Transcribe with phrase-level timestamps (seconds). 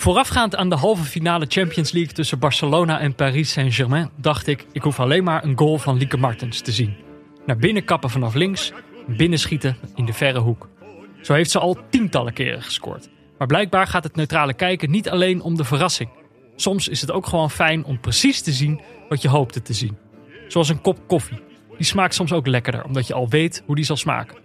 [0.00, 4.82] Voorafgaand aan de halve finale Champions League tussen Barcelona en Paris Saint-Germain dacht ik, ik
[4.82, 6.96] hoef alleen maar een goal van Lieke Martens te zien.
[7.46, 8.72] Naar binnen kappen vanaf links,
[9.06, 10.68] binnenschieten in de verre hoek.
[11.22, 13.08] Zo heeft ze al tientallen keren gescoord.
[13.38, 16.10] Maar blijkbaar gaat het neutrale kijken niet alleen om de verrassing.
[16.56, 19.98] Soms is het ook gewoon fijn om precies te zien wat je hoopte te zien.
[20.48, 21.42] Zoals een kop koffie.
[21.76, 24.38] Die smaakt soms ook lekkerder, omdat je al weet hoe die zal smaken.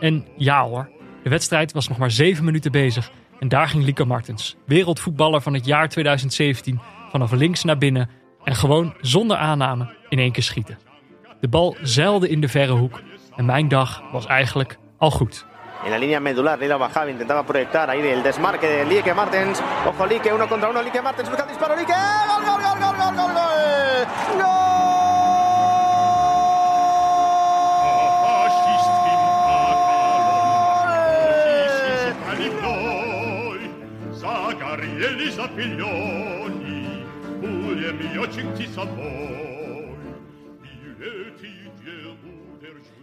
[0.00, 0.88] En ja hoor,
[1.22, 5.54] de wedstrijd was nog maar 7 minuten bezig en daar ging Lieke Martens, wereldvoetballer van
[5.54, 8.10] het jaar 2017, vanaf links naar binnen
[8.44, 10.78] en gewoon zonder aanname in één keer schieten.
[11.40, 13.02] De bal zeilde in de verre hoek
[13.36, 15.46] en mijn dag was eigenlijk al goed.
[15.84, 19.60] En la línea medular, Leila bajaba, intentaba proyectar ahí el desmarque de Lieke Martens.
[19.86, 21.92] Ojo Lieke, uno contra uno, Lieke Martens busca el disparo, Lieke,
[22.28, 24.65] gol, gol, gol, gol, gol, gol, gol.
[37.40, 38.86] Pure mio cinti de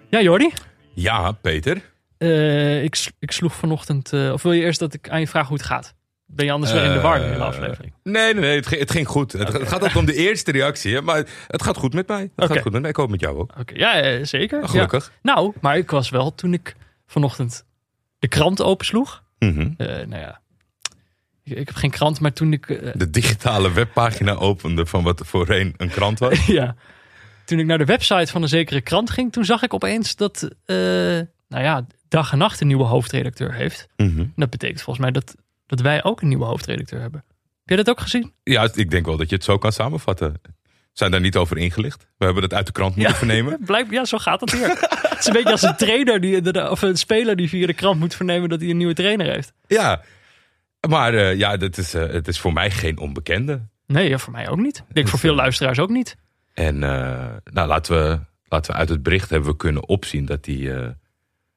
[0.09, 0.51] Ja, Jordi?
[0.93, 1.81] Ja, Peter.
[2.17, 4.13] Eh, ik, ik sloeg vanochtend.
[4.13, 5.93] eh, of wil je eerst dat ik aan je vraag hoe het gaat?
[6.25, 7.93] Ben je anders weer in de war de hele Eh, aflevering?
[8.03, 9.31] Nee, nee, nee het, ging, het ging goed.
[9.31, 12.31] Het, het gaat ook om de eerste reactie, maar het gaat goed met mij.
[12.35, 12.89] Het gaat goed met mij.
[12.89, 13.53] Ik hoop met jou ook.
[13.59, 14.61] Oké, ja, zeker.
[14.61, 15.05] Oh, gelukkig.
[15.21, 15.33] Ja.
[15.33, 16.75] Nou, maar ik was wel toen ik
[17.07, 17.65] vanochtend
[18.19, 19.23] de krant opensloeg.
[19.39, 19.71] Mhm.
[19.77, 20.41] Eh, nou ja,
[21.43, 22.69] ik, heb geen krant, maar toen ik.
[22.69, 26.45] eh, De digitale webpagina opende van wat voorheen een krant was.
[26.59, 26.75] ja,
[27.45, 30.49] toen ik naar de website van een zekere krant ging, toen zag ik opeens dat.
[30.65, 30.75] eh,
[31.47, 33.87] nou ja, dag en nacht een nieuwe hoofdredacteur heeft.
[33.97, 34.25] Mhm.
[34.35, 35.35] Dat betekent volgens mij dat,
[35.67, 37.23] dat wij ook een nieuwe hoofdredacteur hebben.
[37.65, 38.33] Heb je dat ook gezien?
[38.43, 40.41] Ja, ik denk wel dat je het zo kan samenvatten.
[40.93, 42.07] Zijn daar niet over ingelicht?
[42.17, 43.57] We hebben het uit de krant moeten vernemen.
[43.65, 44.67] Blijkbaar, ja, zo gaat het hier.
[44.69, 47.99] het is een beetje als een trainer die, of een speler die via de krant
[47.99, 49.53] moet vernemen dat hij een nieuwe trainer heeft.
[49.67, 50.01] Ja,
[50.89, 53.61] maar eh, ja, dat is, eh, het is voor mij geen onbekende.
[53.87, 54.83] Nee, ja, voor mij ook niet.
[54.87, 56.17] Ik denk voor veel luisteraars ook niet.
[56.53, 60.45] En eh, nou, laten, we, laten we uit het bericht hebben we kunnen opzien dat
[60.45, 60.89] hij eh,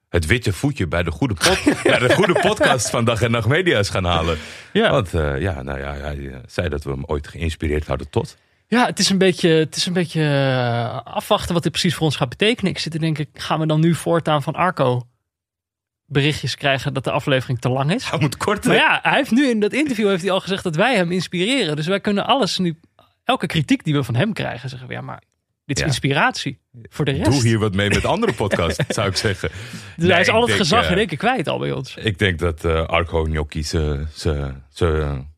[0.09, 3.49] het witte voetje bij de goede, pod, bij de goede podcast van Dag en Nacht
[3.49, 4.39] Media is gaan halen.
[4.73, 4.91] Ja.
[4.91, 8.37] Want eh, ja, nou ja, hij eh, zei dat we hem ooit geïnspireerd hadden tot.
[8.69, 12.07] Ja, het is een beetje, het is een beetje eh, afwachten wat dit precies voor
[12.07, 12.71] ons gaat betekenen.
[12.71, 15.07] Ik zit te denken, gaan we dan nu voortaan van Arco
[16.07, 18.11] berichtjes krijgen dat de aflevering te lang is?
[18.11, 18.69] Hij moet korter.
[18.71, 21.13] Maar ja, hij heeft nu in dat interview heeft hij al gezegd dat wij hem
[21.13, 21.77] inspireren.
[21.77, 22.79] Dus wij kunnen alles nu,
[23.25, 25.23] elke kritiek die we van hem krijgen, zeggen we ja, maar
[25.65, 25.89] dit is Ja.
[25.89, 27.31] inspiratie voor de rest.
[27.31, 29.49] Doe hier wat mee met andere podcasts, zou ik zeggen.
[29.49, 29.59] Dus
[29.97, 31.95] Nee, hij is al het denk, gezag eh, in één keer kwijt al bij ons.
[31.97, 35.35] Ik denk dat eh, Arco Gnocchi zijn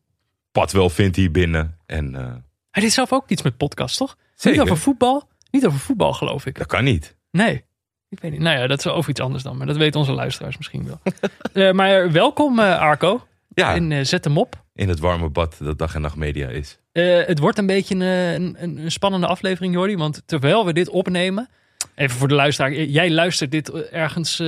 [0.51, 1.77] pad wel vindt hier binnen.
[1.85, 2.33] En eh,
[2.71, 4.17] Hij deed zelf ook iets met podcast, toch?
[4.35, 4.59] Zeker.
[4.59, 5.29] Niet over voetbal.
[5.51, 6.57] Niet over voetbal, geloof ik.
[6.57, 7.15] dat kan niet.
[7.31, 7.63] Nee.
[8.09, 8.39] Ik weet niet.
[8.39, 9.57] Nou ja, dat is over iets anders dan.
[9.57, 10.99] Maar dat weten onze luisteraars misschien wel.
[11.53, 13.27] Eh, maar welkom, eh, Arco.
[13.53, 14.63] Ja, En eh, zet hem op.
[14.75, 16.79] in het warme bad dat Dag en Nacht Media is.
[16.91, 19.95] Het wordt een beetje een, een, een, spannende aflevering, Jordi.
[19.95, 21.49] Want terwijl we dit opnemen...
[21.95, 22.73] Even voor de luisteraar.
[22.73, 24.41] Jij luistert dit ergens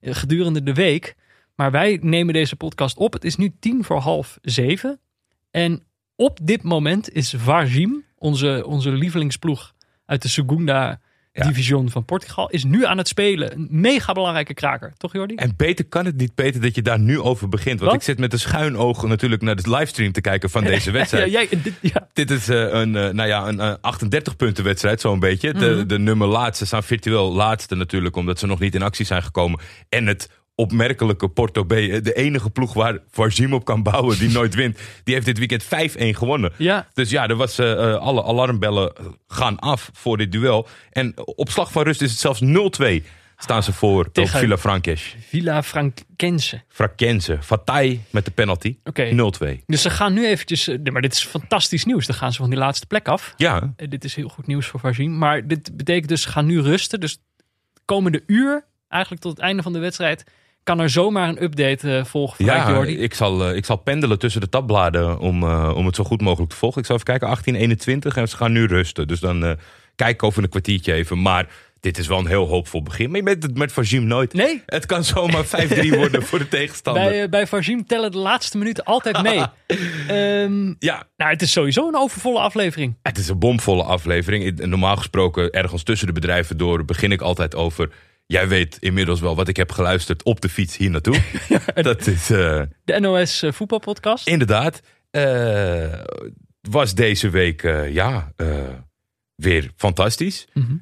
[0.00, 1.16] gedurende de week.
[1.54, 3.12] Maar wij nemen deze podcast op.
[3.12, 5.00] Het is nu tien voor half zeven.
[5.50, 5.82] En
[6.16, 9.74] op dit moment is Varzim, onze, onze lievelingsploeg
[10.06, 11.00] uit de Segunda
[11.32, 11.46] Ja.
[11.46, 13.52] division van Portugal, is nu aan het spelen.
[13.52, 14.92] Een mega belangrijke kraker.
[14.96, 15.34] Toch Jordi?
[15.34, 17.78] En beter kan het niet, Peter, dat je daar nu over begint.
[17.78, 18.00] Want Wat?
[18.00, 20.96] ik zit met een schuin oog natuurlijk naar de livestream te kijken van deze ja,
[20.96, 21.30] wedstrijd.
[21.32, 22.08] jij, dit, ja.
[22.12, 25.52] Dit is eh, een, eh, nou ja, een eh, 38 punten wedstrijd, zo'n beetje.
[25.52, 25.86] De, Mhm.
[25.86, 29.60] de nummer laatste staan virtueel laatste natuurlijk, omdat ze nog niet in actie zijn gekomen.
[29.88, 30.28] En het
[30.58, 34.78] opmerkelijke Porto B, eh, de enige ploeg waar Varzim op kan bouwen die nooit wint.
[35.04, 36.52] Die heeft dit weekend 5-1 gewonnen.
[36.56, 38.92] ja, Dus ja, er was, eh, eh, alle alarmbellen
[39.28, 40.68] gaan af voor dit duel.
[40.90, 43.04] En op slag van rust is het zelfs 0-2
[43.36, 45.16] staan ze voor Tegen- op Villa Franques.
[45.28, 46.62] Villa Frankense.
[46.68, 48.76] Frakense, Fatai met de penalty.
[48.84, 49.10] Oké.
[49.12, 49.62] 0-2.
[49.66, 50.70] Dus ze gaan nu eventjes...
[50.92, 52.06] maar dit is fantastisch nieuws.
[52.06, 53.34] Dan gaan ze van die laatste plek af.
[53.36, 55.18] Ja, dit is heel goed nieuws voor Varzim.
[55.18, 57.00] Maar dit betekent dus, ze gaan nu rusten.
[57.00, 57.14] Dus
[57.72, 60.24] de komende uur, eigenlijk tot het einde van de wedstrijd...
[60.68, 62.98] kan er zomaar een update eh, volgen ja Jordi.
[62.98, 66.20] ik, zal, eh, ik zal pendelen tussen de tabbladen om, eh, om het zo goed
[66.20, 66.80] mogelijk te volgen.
[66.80, 69.08] Ik zal even kijken, 18, 21 en ze gaan nu rusten.
[69.08, 69.56] Dus dan
[69.96, 71.22] kijk ik over een kwartiertje even.
[71.22, 71.46] Maar
[71.80, 73.10] dit is wel een heel hoopvol begin.
[73.10, 74.32] Maar je weet het met Varzim nooit.
[74.32, 77.02] Nee, Het kan zomaar 5-3 worden voor de tegenstander.
[77.04, 79.42] bij, bij Varzim tellen de laatste minuten altijd mee.
[80.08, 82.96] Ehm, Ja, nou, het is sowieso een overvolle aflevering.
[83.02, 84.60] Het is een bomvolle aflevering.
[84.66, 87.90] Normaal gesproken, ergens tussen de bedrijven door, begin ik altijd over.
[88.32, 91.20] Jij weet inmiddels wel wat ik heb geluisterd op de fiets hier naartoe.
[91.74, 94.26] Dat is eh, De NOS eh, voetbalpodcast.
[94.26, 94.80] inderdaad.
[95.10, 96.00] eh,
[96.70, 98.32] was deze week, ja,
[99.34, 100.46] weer fantastisch.
[100.54, 100.76] Mhm.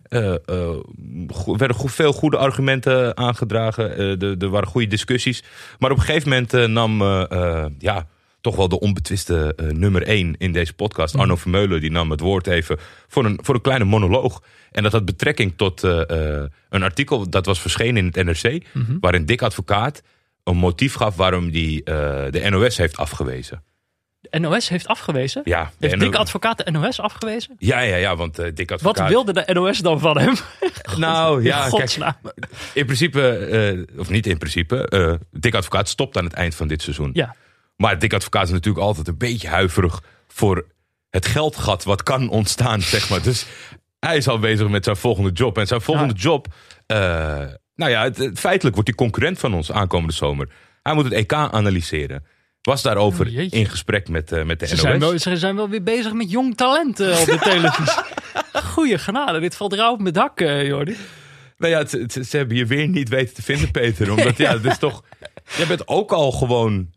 [1.33, 3.97] Go- werden go- veel goede argumenten aangedragen.
[4.21, 5.43] Er- er waren goede discussies.
[5.79, 7.03] Maar op een gegeven moment nam,
[7.79, 8.07] ja,
[8.47, 11.13] toch wel de onbetwiste eh, nummer één in deze podcast.
[11.13, 11.23] Mhm.
[11.23, 12.79] Arno Vermeulen die nam het woord even
[13.09, 14.43] voor een, voor een kleine monoloog.
[14.77, 18.65] En dat had betrekking tot eh, eh, een artikel dat was verschenen in het NRC.
[18.73, 18.97] Mhm.
[19.01, 20.03] Waarin Dick Advocaat
[20.45, 21.95] een motief gaf waarom die eh,
[22.31, 23.63] de NOS heeft afgewezen.
[24.21, 25.43] De NOS heeft afgewezen.
[25.45, 27.55] Ja, Heeft NO Dick Advocaat de NOS afgewezen?
[27.59, 29.09] ja, ja, ja, want eh Dick Wat Advocaat...
[29.09, 30.35] wilde de NOS dan van hem?
[30.97, 31.97] Nou ja, In kijk,
[32.75, 36.83] in principe, of niet in principe, eh Dick Advocaat stopt aan het eind van dit
[36.83, 37.11] seizoen.
[37.13, 37.35] Ja.
[37.77, 40.67] Maar Dick Advocaat is natuurlijk altijd een beetje huiverig voor
[41.11, 43.23] het geldgat wat kan ontstaan, zeg maar.
[43.23, 43.47] Dus
[43.99, 45.59] hij is al bezig met zijn volgende job.
[45.59, 46.47] En zijn volgende job,
[46.87, 46.97] eh,
[47.75, 50.49] nou ja, het, feitelijk wordt hij concurrent van ons aankomende zomer.
[50.83, 52.25] Hij moet het EK analyseren.
[52.63, 54.83] Was daarover Oh, in gesprek met, eh, met de Ze NOS.
[54.83, 58.03] zijn, wel, ze zijn wel weer bezig met jong talent eh, op de televisie.
[58.73, 60.97] Goeie genade, dit valt rauw op mijn dak, Jordi.
[61.59, 64.11] Nou ja, het- het- ze hebben je weer niet weten te vinden, Peter.
[64.11, 65.03] Omdat ja, het is toch.
[65.57, 66.91] Jij bent ook al gewoon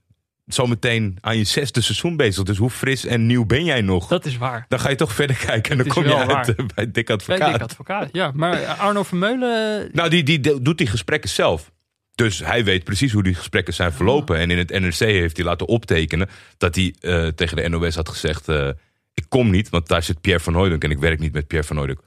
[0.54, 2.44] zometeen aan je zesde seizoen bezig.
[2.44, 4.08] Dus hoe fris en nieuw ben jij nog?
[4.08, 4.66] Dat is waar.
[4.68, 6.50] Dan ga je toch verder kijken en dan kom je uit waar.
[6.50, 7.52] eh, bij Dick Bij Advocaat.
[7.54, 8.32] Dick Advocaat, ja.
[8.34, 9.84] Maar Arno Vermeulen...
[9.88, 11.72] eh, Nou, die, die doet die gesprekken zelf.
[12.16, 14.38] Dus hij weet precies hoe die gesprekken zijn verlopen.
[14.38, 18.10] En in het NRC heeft hij laten optekenen dat hij eh, tegen de NOS had
[18.10, 18.70] gezegd: eh,
[19.14, 21.68] Ik kom niet, want daar zit Pierre van Hooydonk en ik werk niet met Pierre
[21.68, 22.00] van Hooydonk.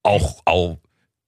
[0.00, 0.80] Al, al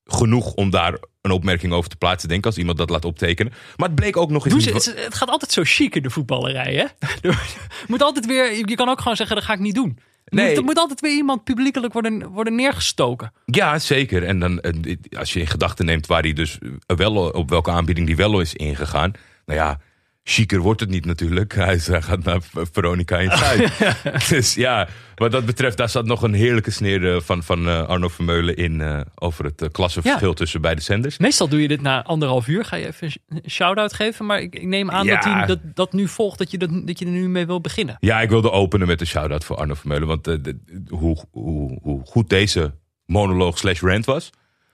[0.04, 3.52] genoeg om daar een opmerking over te plaatsen, denk ik, als iemand dat laat optekenen.
[3.76, 4.64] Maar het bleek ook nog eens.
[4.64, 7.08] Ze, niet- het, het gaat altijd zo chic in de voetballerij, hè?
[7.86, 9.98] moet altijd weer, je kan ook gewoon zeggen, dat ga ik niet doen.
[10.24, 10.48] Nee.
[10.48, 13.32] Moet, er moet altijd weer iemand publiekelijk worden, worden neergestoken.
[13.46, 14.24] Ja, zeker.
[14.24, 18.06] En dan, eh, als je in gedachten neemt waar hij dus wel op welke aanbieding
[18.06, 19.12] die wel is ingegaan.
[19.46, 19.80] Nou ja,
[20.26, 21.54] chiquer wordt het niet natuurlijk.
[21.54, 22.40] Hij is- hij gaat naar
[22.72, 23.78] Veronica in Zuid.
[24.28, 27.86] dus ja, wat dat betreft, daar zat nog een heerlijke sneer eh, van, van eh,
[27.88, 31.18] Arno Vermeulen in eh, over het eh, klassenverschil tussen beide zenders.
[31.18, 34.26] Meestal doe je dit na anderhalf uur, ga je even een shout-out geven.
[34.26, 35.14] Maar ik, ik neem aan Ja.
[35.14, 37.60] dat hij dat, dat nu volgt, dat je, dat, dat je er nu mee wil
[37.60, 37.96] beginnen.
[38.00, 40.08] Ja, ik wilde openen met een shout-out voor Arno Vermeulen.
[40.08, 42.74] Want de- hoe, hoe, hoe goed deze
[43.06, 44.30] monoloog slash rant was,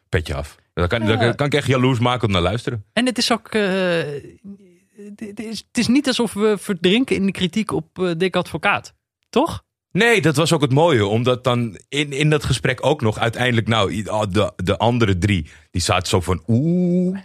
[0.09, 0.57] petje af.
[0.75, 1.17] Daar kan, Ja.
[1.17, 2.85] daar kan ik echt jaloers maken om naar luisteren.
[2.93, 3.49] En het is ook.
[5.17, 8.37] Eh, het, is, het is niet alsof we verdrinken in de kritiek op eh, Dick
[8.37, 8.95] Advocaat.
[9.31, 9.65] Toch?
[9.93, 11.07] Nee, dat was ook het mooie.
[11.07, 13.69] Omdat dan in, in dat gesprek ook nog uiteindelijk...
[13.69, 17.19] Nou, ah, de, de andere drie, die zaten zo van oeh.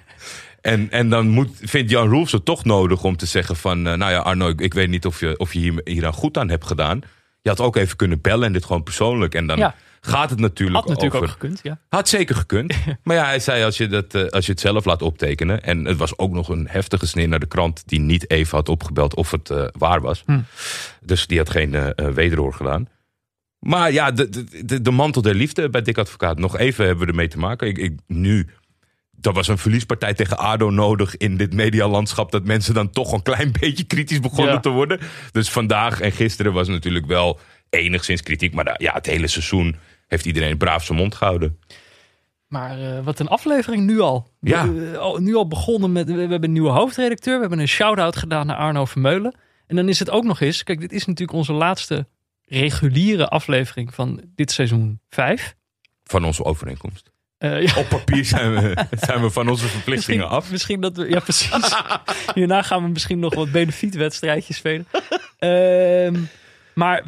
[0.62, 3.88] En, en dan moet, vindt Jan Roelfs het toch nodig om te zeggen van...
[3.88, 6.14] eh, nou ja, Arno, ik, ik weet niet of je, of je hier, hier aan
[6.14, 7.02] goed aan hebt gedaan.
[7.42, 9.36] Je had ook even kunnen bellen en dit gewoon persoonlijk.
[9.36, 9.76] En dan Ja.
[10.06, 11.28] Gaat het natuurlijk Had natuurlijk over...
[11.28, 11.80] ook gekund, ja.
[11.90, 12.74] Had zeker gekund.
[13.04, 15.64] maar ja, hij zei als je, dat, eh, als je het zelf laat optekenen.
[15.64, 17.84] En het was ook nog een heftige sneer naar de krant.
[17.86, 20.24] die niet even had opgebeld of het eh, waar was.
[20.26, 20.40] Hm.
[21.02, 22.88] Dus die had geen eh, eh, wederhoor gedaan.
[23.60, 24.30] Maar ja, de,
[24.66, 26.38] de, de, mantel der liefde bij Dick Advocaat.
[26.38, 27.68] Nog even hebben we ermee te maken.
[27.68, 28.48] Ik, ik, nu,
[29.22, 32.32] er was een verliespartij tegen ADO nodig in dit medialandschap.
[32.32, 34.60] Dat mensen dan toch een klein beetje kritisch begonnen Ja.
[34.60, 35.00] te worden.
[35.32, 38.54] Dus vandaag en gisteren was natuurlijk wel enigszins kritiek.
[38.54, 39.76] Maar ja, het hele seizoen
[40.08, 41.60] heeft iedereen braaf zijn mond gehouden.
[42.48, 44.28] Maar eh, wat een aflevering nu al.
[44.40, 44.72] Ja.
[44.72, 46.08] We- eh, nu al begonnen met.
[46.08, 47.34] We, we hebben een nieuwe hoofdredacteur.
[47.36, 49.36] We hebben een shout-out gedaan naar Arno Vermeulen.
[49.68, 50.64] En dan is het ook nog eens.
[50.64, 52.08] Kijk, dit is natuurlijk onze laatste
[52.46, 55.56] reguliere aflevering van dit seizoen 5.
[56.04, 57.12] Van onze overeenkomst.
[57.38, 60.52] Eh ja, Op papier zijn we, zijn we van onze misschien, verplichtingen af.
[60.52, 61.10] misschien dat we.
[61.10, 61.76] Ja, precies.
[62.34, 64.88] Hierna gaan we misschien nog wat benefietwedstrijdjes spelen.
[65.38, 66.16] Ehm,
[66.74, 67.04] maar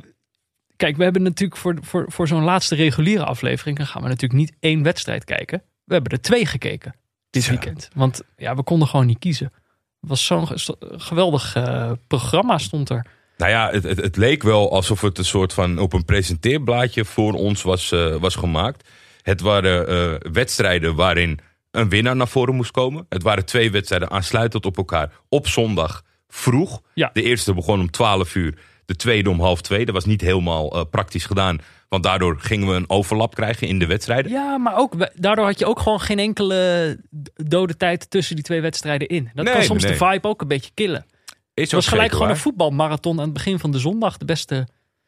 [0.77, 3.77] kijk, we hebben natuurlijk voor, voor, voor zo'n laatste reguliere aflevering.
[3.77, 5.61] dan gaan we natuurlijk niet één wedstrijd kijken.
[5.83, 6.95] We hebben er twee gekeken
[7.29, 7.89] dit weekend.
[7.95, 9.51] Want ja, we konden gewoon niet kiezen.
[9.99, 13.05] Het was zo'n ge- geweldig eh, programma stond er.
[13.37, 17.05] Nou ja, het, het, het leek wel alsof het een soort van op een presenteerblaadje
[17.05, 18.89] voor ons was, eh, was gemaakt.
[19.21, 21.39] Het waren eh, wedstrijden waarin
[21.71, 23.05] een winnaar naar voren moest komen.
[23.09, 26.81] Het waren twee wedstrijden aansluitend op elkaar op zondag vroeg.
[26.93, 27.09] Ja.
[27.13, 28.57] De eerste begon om 12 uur,
[28.87, 29.85] de tweede om half twee.
[29.85, 33.79] Dat was niet helemaal eh, praktisch gedaan, want daardoor gingen we een overlap krijgen in
[33.79, 34.31] de wedstrijden.
[34.31, 36.99] Ja, maar ook, daardoor had je ook gewoon geen enkele
[37.35, 39.31] dode tijd tussen die twee wedstrijden in.
[39.33, 41.05] Dat Nee, kan soms nee, de vibe ook een beetje killen.
[41.53, 44.17] Is Het was gelijk gewoon een voetbalmarathon aan het begin van de zondag.
[44.17, 44.67] De beste,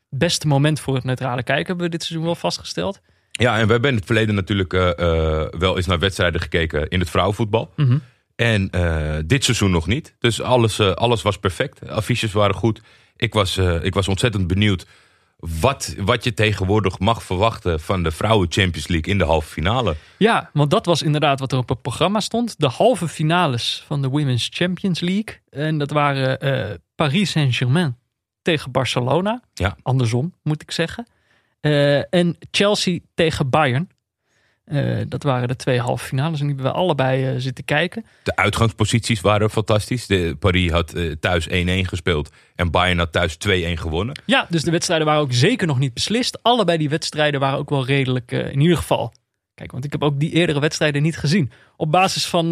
[0.10, 3.00] beste moment voor het neutrale kijken hebben we dit seizoen wel vastgesteld.
[3.32, 6.88] Ja, en we hebben in het verleden natuurlijk eh, eh, wel eens naar wedstrijden gekeken
[6.90, 7.74] in het vrouwenvoetbal.
[7.76, 7.98] Mhm.
[8.36, 8.70] En
[9.26, 10.16] dit seizoen nog niet.
[10.20, 11.90] Dus alles, alles was perfect.
[11.90, 12.82] Affiches waren goed.
[13.20, 14.86] Ik was, eh, ik was ontzettend benieuwd
[15.40, 19.96] wat, wat je tegenwoordig mag verwachten van de Vrouwen Champions League in de halve finale.
[20.18, 22.60] Ja, want dat was inderdaad wat er op het programma stond.
[22.60, 25.40] De halve finales van de Women's Champions League.
[25.50, 27.98] En dat waren eh, Paris Saint-Germain
[28.42, 29.42] tegen Barcelona.
[29.54, 29.76] Ja.
[29.82, 31.08] Andersom, moet ik zeggen.
[31.60, 33.90] Eh, en Chelsea tegen Bayern.
[34.70, 38.06] Eh, dat waren de twee halve finales en die hebben we allebei eh, zitten kijken.
[38.24, 40.08] De uitgangsposities waren fantastisch.
[40.08, 41.52] De, Paris had eh, thuis 1-1
[41.88, 43.38] gespeeld en Bayern had thuis 2-1
[43.74, 44.22] gewonnen.
[44.26, 46.40] Ja, dus de wedstrijden waren ook zeker nog niet beslist.
[46.42, 49.14] Allebei die wedstrijden waren ook wel redelijk, in ieder geval.
[49.56, 51.52] Kijk, want ik heb ook die eerdere wedstrijden niet gezien.
[51.78, 52.46] Op basis van,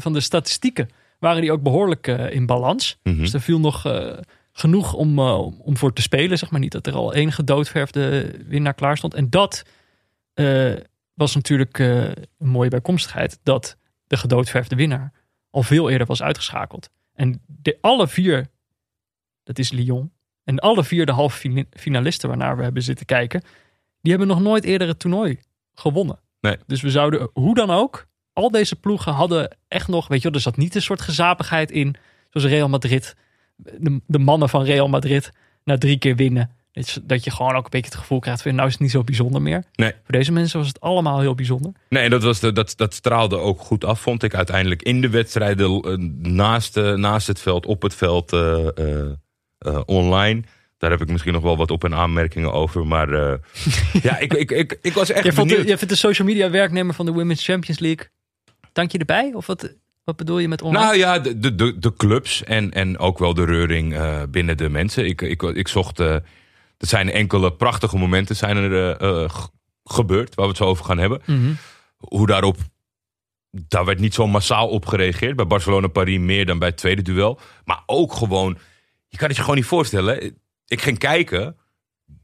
[0.00, 2.98] van de statistieken waren die ook behoorlijk eh, in balans.
[3.02, 3.18] Mhm.
[3.18, 3.84] Dus er viel nog
[4.52, 6.38] genoeg om, om voor te spelen.
[6.38, 9.14] Zeg maar niet dat er al één gedoodverfde winnaar klaar stond.
[9.14, 9.62] En dat
[11.16, 12.04] was natuurlijk eh,
[12.38, 13.40] een mooie bijkomstigheid.
[13.42, 15.12] Dat de gedoodverfde winnaar
[15.50, 16.90] al veel eerder was uitgeschakeld.
[17.12, 18.46] En de, alle vier,
[19.42, 20.12] dat is Lyon.
[20.44, 23.42] En alle vier de halve finalisten waarnaar we hebben zitten kijken.
[24.00, 25.40] Die hebben nog nooit eerder het toernooi
[25.74, 26.20] gewonnen.
[26.40, 26.56] Nee.
[26.66, 30.36] Dus we zouden, hoe dan ook, al deze ploegen hadden echt nog, weet je wel,
[30.36, 31.96] er zat niet een soort gezapigheid in.
[32.30, 33.16] Zoals Real Madrid,
[33.56, 35.32] de, de mannen van Real Madrid,
[35.64, 36.55] na drie keer winnen.
[36.76, 38.82] Dat je- Dat je gewoon ook een beetje het gevoel krijgt van, nou is het
[38.82, 39.64] niet zo bijzonder meer.
[39.74, 39.90] Nee.
[39.92, 41.72] Voor deze mensen was het allallemaal heel bijzonder.
[41.88, 44.82] Nee, dat, was de, dat, dat straalde ook goed af, vond ik uiteindelijk.
[44.82, 45.96] In de wedstrijden, eh,
[46.32, 50.42] naast, eh, naast het veld, op het veld, eh, online.
[50.78, 52.86] Daar heb ik misschien nog wel wat op- en aanmerkingen over.
[52.86, 53.10] Maar
[54.02, 55.66] ja, ik, ik, ik, ik was echt de, benieuwd.
[55.66, 58.06] jij vindt de social media werknemer van de Women's Champions League,
[58.72, 59.30] dank je erbij?
[59.34, 60.84] Of wat, wat bedoel je met online?
[60.84, 63.96] Nou ja, de, de, de, de clubs en, en ook wel de reuring
[64.30, 65.06] binnen de mensen.
[65.06, 66.00] Ik, ik, ik zocht,
[66.76, 69.30] er zijn enkele prachtige momenten zijn er eh, eh,
[69.84, 71.22] gebeurd, waar we het zo over gaan hebben.
[71.24, 71.52] Mhm.
[71.96, 72.56] Hoe daarop,
[73.50, 75.36] daar werd niet zo massaal op gereageerd.
[75.36, 77.40] Bij Barcelona-Paris meer dan bij het tweede duel.
[77.64, 78.58] Maar ook gewoon,
[79.08, 80.38] je kan het je gewoon niet voorstellen.
[80.66, 81.56] Ik ging kijken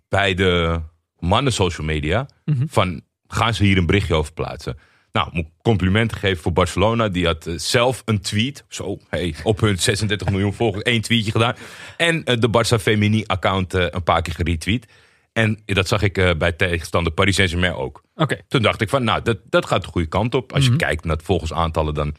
[0.09, 0.81] bij de
[1.19, 2.29] mannen social media.
[2.45, 2.67] Mhm.
[2.67, 4.79] Van, gaan ze hier een berichtje over plaatsen?
[5.13, 7.09] Nou, moet complimenten geven voor Barcelona.
[7.09, 8.65] Die had eh, zelf een tweet.
[8.69, 11.55] Zo, hey, op hun 36 miljoen volgers één tweetje gedaan.
[11.97, 14.87] En eh, de Barça Femini account eh, een paar keer geretweet.
[15.33, 18.03] En dat zag ik bij tegenstander Paris Saint-Germain ook.
[18.15, 18.41] Oké.
[18.49, 20.53] Toen dacht ik van, nou, dat, dat gaat de goede kant op.
[20.53, 22.15] Als je kijkt naar het volgersaantallen, dan...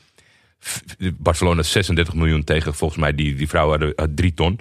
[0.66, 0.84] f-
[1.18, 4.60] Barcelona 36 miljoen tegen, volgens mij, die, die vrouwen hadden had drie ton.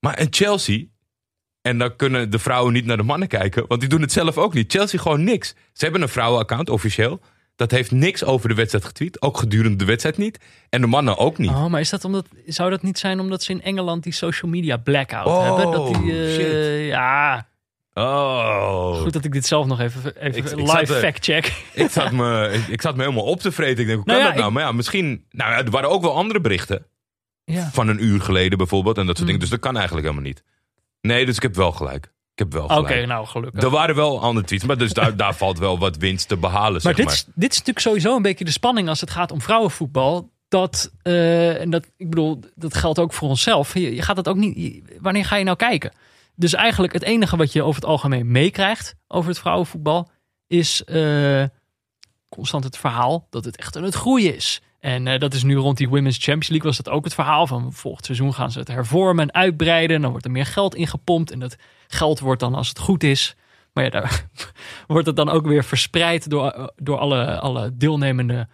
[0.00, 0.84] Maar en Chelsea...
[1.64, 4.38] En dan kunnen de vrouwen niet naar de mannen kijken, want die doen het zelf
[4.38, 4.72] ook niet.
[4.72, 5.54] Chelsea gewoon niks.
[5.72, 7.20] Ze hebben een vrouwenaccount, officieel.
[7.56, 9.22] Dat heeft niks over de wedstrijd getweet.
[9.22, 10.38] Ook gedurende de wedstrijd niet.
[10.68, 11.50] En de mannen ook niet.
[11.50, 14.50] Oh, maar is dat omdat, zou dat niet zijn omdat ze in Engeland die social
[14.50, 15.70] media blackout Oh, hebben?
[15.72, 16.86] Dat die, eh, shit.
[16.88, 17.46] Ja,
[17.92, 19.00] Oh.
[19.00, 21.62] goed dat ik dit zelf nog even, even Ik- live zat er- fact check.
[21.72, 23.80] Ik zat, me, ik, ik zat me helemaal op te vreten.
[23.80, 24.46] Ik denk, hoe Nou kan ja, dat nou?
[24.48, 25.24] ik- Maar ja, misschien...
[25.30, 26.86] Nou er waren ook wel andere berichten.
[27.46, 27.70] Ja.
[27.72, 28.98] van een uur geleden bijvoorbeeld.
[28.98, 29.26] En dat soort Hmm.
[29.26, 29.40] dingen.
[29.40, 30.42] Dus dat kan eigenlijk helemaal niet.
[31.06, 32.04] Nee, dus ik heb wel gelijk.
[32.32, 33.06] Ik heb wel Oké, gelijk.
[33.06, 33.62] nou gelukkig.
[33.62, 36.72] Er waren wel andere tweets, maar dus daar, daar valt wel wat winst te behalen,
[36.72, 37.14] Maar zeg dit, maar.
[37.14, 40.32] is- dit is natuurlijk sowieso een beetje de spanning als het gaat om vrouwenvoetbal.
[40.48, 43.74] Dat, eh, en dat, ik bedoel, dat geldt ook voor onszelf.
[43.74, 44.56] Je, je gaat het ook niet.
[44.56, 45.92] je- wanneer ga je nou kijken?
[46.34, 50.10] Dus eigenlijk het enige wat je over het algemeen meekrijgt over het vrouwenvoetbal
[50.46, 51.44] is eh,
[52.28, 54.60] constant het verhaal dat het echt aan het groeien is.
[54.84, 57.46] En eh, dat is nu rond die Women's Champions League was dat ook het verhaal
[57.46, 60.00] van volgend seizoen gaan ze het hervormen en uitbreiden.
[60.00, 61.56] Dan wordt er meer geld ingepompt en dat
[61.88, 63.36] geld wordt dan als het goed is.
[63.72, 64.26] Maar ja, daar
[64.86, 68.48] wordt het dan ook weer verspreid door, door alle, alle deelnemende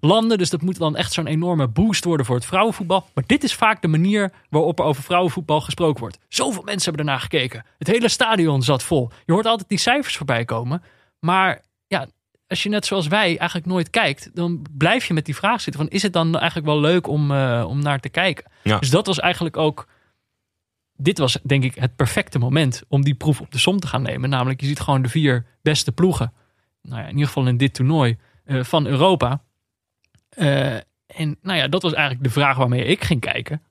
[0.00, 0.38] landen.
[0.38, 3.08] Dus dat moet dan echt zo'n enorme boost worden voor het vrouwenvoetbal.
[3.14, 6.18] Maar dit is vaak de manier waarop er over vrouwenvoetbal gesproken wordt.
[6.28, 7.64] Zoveel mensen hebben ernaar gekeken.
[7.78, 9.10] Het hele stadion zat vol.
[9.24, 10.82] Je hoort altijd die cijfers voorbij komen.
[11.20, 11.62] Maar
[12.48, 15.82] als je net zoals wij eigenlijk nooit kijkt, dan blijf je met die vraag zitten
[15.82, 18.44] van is het dan eigenlijk wel leuk om, eh, om naar te kijken?
[18.62, 18.78] Ja.
[18.78, 19.86] Dus dat was eigenlijk ook
[20.96, 24.02] dit was denk ik het perfecte moment om die proef op de som te gaan
[24.02, 24.30] nemen.
[24.30, 26.32] Namelijk, je ziet gewoon de vier beste ploegen.
[26.82, 29.42] Nou ja, in ieder geval in dit toernooi eh, van Europa.
[30.28, 30.74] Eh,
[31.06, 33.62] en nou ja, dat was eigenlijk de vraag waarmee ik ging kijken.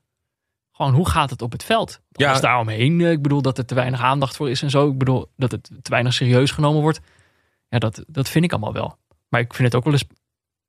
[0.72, 2.00] Gewoon, hoe gaat het op het veld?
[2.10, 2.28] Ja.
[2.28, 3.00] Alles daaromheen.
[3.00, 4.90] Ik bedoel dat er te weinig aandacht voor is en zo.
[4.90, 7.00] Ik bedoel dat het te weinig serieus genomen wordt.
[7.68, 8.98] Ja, dat, dat vind ik allemaal wel.
[9.28, 10.04] Maar ik vind het ook wel eens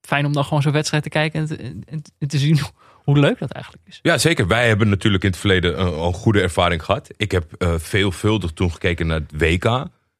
[0.01, 2.59] fijn om dan gewoon zo'n wedstrijd te kijken en te, en- en te zien
[3.03, 3.99] hoe leuk dat eigenlijk is.
[4.01, 4.47] Ja, zeker.
[4.47, 7.09] Wij hebben natuurlijk in het verleden een, een goede ervaring gehad.
[7.17, 9.65] Ik heb eh, veelvuldig toen gekeken naar het WK.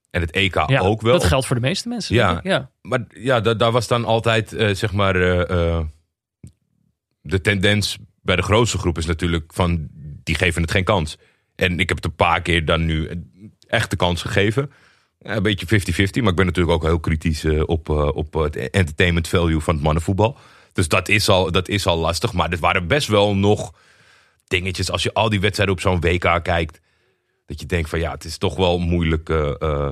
[0.10, 1.14] En het EK Ja, ook wel.
[1.14, 2.16] Dat geldt voor de meeste mensen.
[2.16, 2.40] Ja.
[2.44, 2.70] ja.
[2.82, 5.86] Maar ja, da- daar was dan altijd, eh, zeg maar, eh, eh,
[7.22, 9.88] de tendens bij de grootste groep is natuurlijk van,
[10.24, 11.18] die geven het geen kans.
[11.56, 13.24] En ik heb het een paar keer dan nu
[13.68, 14.72] echt de kans gegeven.
[15.28, 18.34] Ja, een beetje 50-50, maar ik ben natuurlijk ook heel kritisch eh, op, eh, op
[18.34, 20.38] het entertainment value van het mannenvoetbal.
[20.74, 22.34] Dus dat is, al, dat is al lastig.
[22.34, 23.74] Maar er waren best wel nog
[24.48, 26.80] dingetjes, als je al die wedstrijden op zo'n WK kijkt,
[27.46, 29.90] dat je denkt van ja, het is toch wel moeilijk, eh, eh,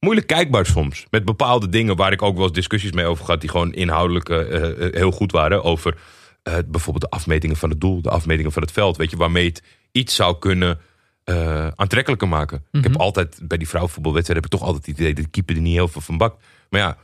[0.00, 1.06] moeilijk kijkbaar soms.
[1.10, 4.28] Met bepaalde dingen waar ik ook wel eens discussies mee over gehad, die gewoon inhoudelijk
[4.28, 5.64] eh, eh, heel goed waren.
[5.64, 5.96] Over
[6.42, 8.96] eh, bijvoorbeeld de afmetingen van het doel, de afmetingen van het veld.
[8.96, 10.80] Weet je, waarmee het iets zou kunnen
[11.28, 12.64] eh, aantrekkelijker maken.
[12.72, 15.56] Ik heb altijd bij die vrouwenvoetbalwedstrijden heb ik toch altijd het idee dat de keeper
[15.56, 16.44] er niet heel veel van bakt.
[16.70, 16.96] Maar ja,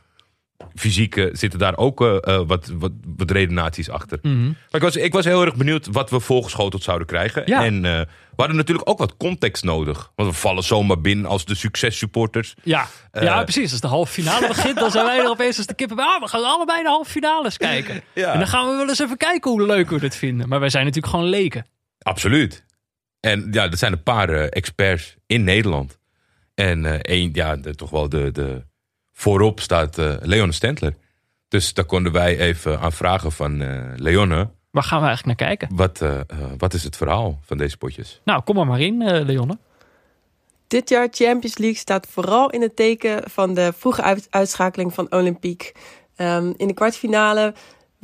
[0.74, 4.18] fysiek eh, zitten daar ook eh, wat, wat, wat redenaties achter.
[4.22, 4.44] Mhm.
[4.44, 7.42] Maar ik was, ik was heel erg benieuwd wat we voorgeschoteld zouden krijgen.
[7.46, 7.64] Ja.
[7.64, 10.12] En we hadden natuurlijk ook wat context nodig.
[10.14, 12.54] Want we vallen zomaar binnen als de successupporters.
[12.62, 13.70] Ja, ja, precies.
[13.70, 16.06] Als de halve finale begint, dan zijn wij er opeens als de kippen bij.
[16.06, 18.02] Ah, we gaan allebei de halve finales kijken.
[18.14, 18.32] Ja.
[18.32, 20.48] En dan gaan we wel eens even kijken hoe leuk we dit vinden.
[20.48, 21.66] Maar wij zijn natuurlijk gewoon leken.
[21.98, 22.64] Absoluut.
[23.24, 25.98] En ja, er zijn een paar eh, experts in Nederland.
[26.54, 28.62] En eh één, ja, de- toch wel de, de
[29.12, 30.94] voorop staat eh Leone Stentler.
[31.48, 34.48] Dus daar konden wij even aan vragen van eh Leone.
[34.70, 35.76] Waar gaan we eigenlijk naar kijken?
[35.76, 36.02] Wat,
[36.58, 38.20] wat is het verhaal van deze potjes?
[38.24, 39.58] Nou, kom er maar in, eh Leonne.
[40.66, 45.12] Dit jaar Champions League staat vooral in het teken van de vroege uit- uitschakeling van
[45.12, 45.72] Olympique.
[46.16, 47.54] Ehm, in de kwartfinale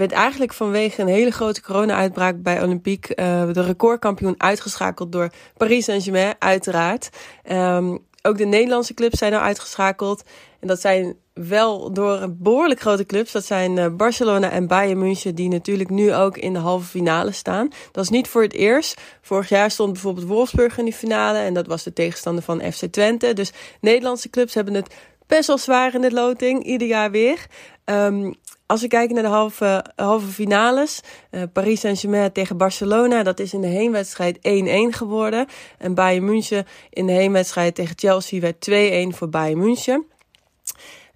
[0.01, 5.85] werd eigenlijk vanwege een hele grote corona-uitbraak bij Olympique eh, de recordkampioen uitgeschakeld door Paris
[5.85, 7.11] Saint-Germain, uiteraard.
[7.43, 10.23] Ehm, ook de Nederlandse clubs zijn al uitgeschakeld.
[10.61, 13.33] En dat zijn wel door behoorlijk grote clubs.
[13.33, 17.33] Dat zijn eh, Barcelona en Bayern München, die natuurlijk nu ook in de halve finale
[17.33, 17.69] staan.
[17.93, 19.01] Dat is niet voor het eerst.
[19.23, 21.39] Vorig jaar stond bijvoorbeeld Wolfsburg in die finale.
[21.39, 23.33] En dat was de tegenstander van FC Twente.
[23.33, 24.95] Dus Nederlandse clubs hebben het
[25.27, 26.65] best wel zwaar in de loting.
[26.65, 27.47] Ieder jaar weer.
[27.85, 28.33] Ehm,
[28.71, 31.01] als we kijken naar de halve, halve finales.
[31.31, 33.23] eh, Paris Saint-Germain tegen Barcelona.
[33.23, 35.47] Dat is in de heenwedstrijd 1-1 geworden.
[35.79, 40.05] En Bayern München in de heenwedstrijd tegen Chelsea werd 2-1 voor Bayern München.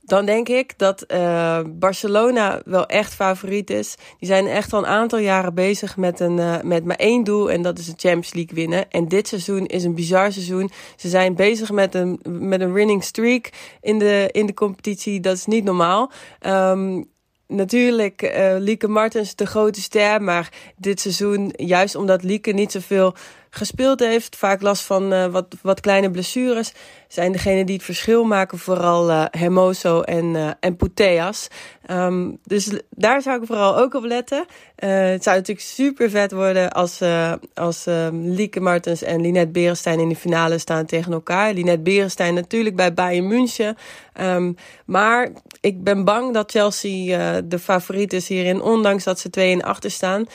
[0.00, 3.94] Dan denk ik dat eh, Barcelona wel echt favoriet is.
[4.18, 7.50] Die zijn echt al een aantal jaren bezig met, een, eh, met maar één doel.
[7.50, 8.90] En dat is de Champions League winnen.
[8.90, 10.70] En dit seizoen is een bizar seizoen.
[10.96, 15.20] Ze zijn bezig met een, met een winning streak in de, in de competitie.
[15.20, 16.10] Dat is niet normaal.
[16.40, 17.02] Ehm,
[17.46, 20.22] Natuurlijk, eh Lieke Martens de grote ster.
[20.22, 23.14] Maar dit seizoen, juist omdat Lieke niet zoveel
[23.50, 26.72] gespeeld heeft, vaak last van eh, wat, wat kleine blessures,
[27.08, 31.48] zijn degenen die het verschil maken vooral eh, Hermoso en, en Puteas.
[31.86, 34.44] Ehm, dus daar zou ik vooral ook op letten.
[34.74, 39.50] Eh, het zou natuurlijk super vet worden als, eh als eh, Lieke Martens en Linette
[39.50, 41.52] Berenstein in de finale staan tegen elkaar.
[41.52, 43.76] Linette Berenstein natuurlijk bij Bayern München.
[44.12, 44.52] Ehm,
[44.86, 48.62] maar ik ben bang dat Chelsea eh, de favoriet is hierin.
[48.62, 50.26] Ondanks dat ze 2 en achter staan,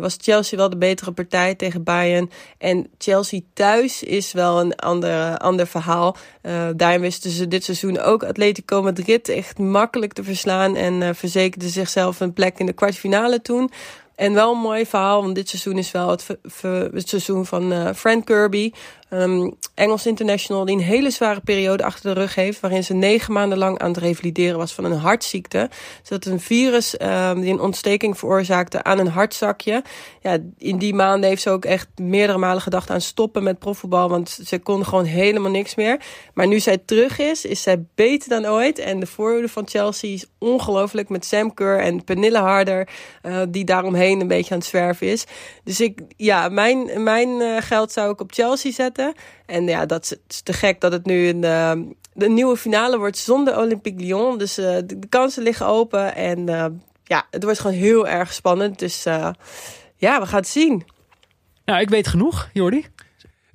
[0.00, 2.30] was Chelsea wel de betere partij tegen Bayern.
[2.58, 6.16] En Chelsea thuis is wel een ander, ander verhaal.
[6.46, 10.76] Eh daarin wisten ze dit seizoen ook Atletico Madrid echt makkelijk te verslaan.
[10.76, 13.70] En verzekerden zichzelf een plek in de kwartfinale toen.
[14.16, 18.26] En wel een mooi verhaal, want dit seizoen is wel het seizoen van eh, Frank
[18.26, 18.72] Kirby.
[19.16, 22.60] Ehm, Engels international die een hele zware periode achter de rug heeft.
[22.60, 25.68] Waarin ze negen maanden lang aan het revalideren was van een hartziekte.
[26.00, 29.82] Dus dat is een virus ehm, die een ontsteking veroorzaakte aan een hartzakje.
[30.20, 34.08] Ja, in die maanden heeft ze ook echt meerdere malen gedacht aan stoppen met profvoetbal.
[34.08, 36.00] Want ze kon gewoon helemaal niks meer.
[36.34, 38.78] Maar nu zij terug is, is zij beter dan ooit.
[38.78, 42.88] En de voorhoede van Chelsea is ongelooflijk met Sam Kerr en Pernille Harder.
[43.22, 45.24] eh, die daaromheen een beetje aan het zwerven is.
[45.64, 49.05] Dus ik, ja, mijn, mijn eh, geld zou ik op Chelsea zetten.
[49.46, 51.72] En ja, dat is, het is te gek dat het nu een, eh,
[52.12, 54.38] de nieuwe finale wordt zonder Olympique Lyon.
[54.38, 56.14] Dus eh, de, de kansen liggen open.
[56.14, 56.66] En eh,
[57.04, 58.78] ja, het wordt gewoon heel erg spannend.
[58.78, 59.30] Dus eh,
[59.96, 60.84] ja, we gaan het zien.
[61.64, 62.86] Nou, ik weet genoeg, Jordi.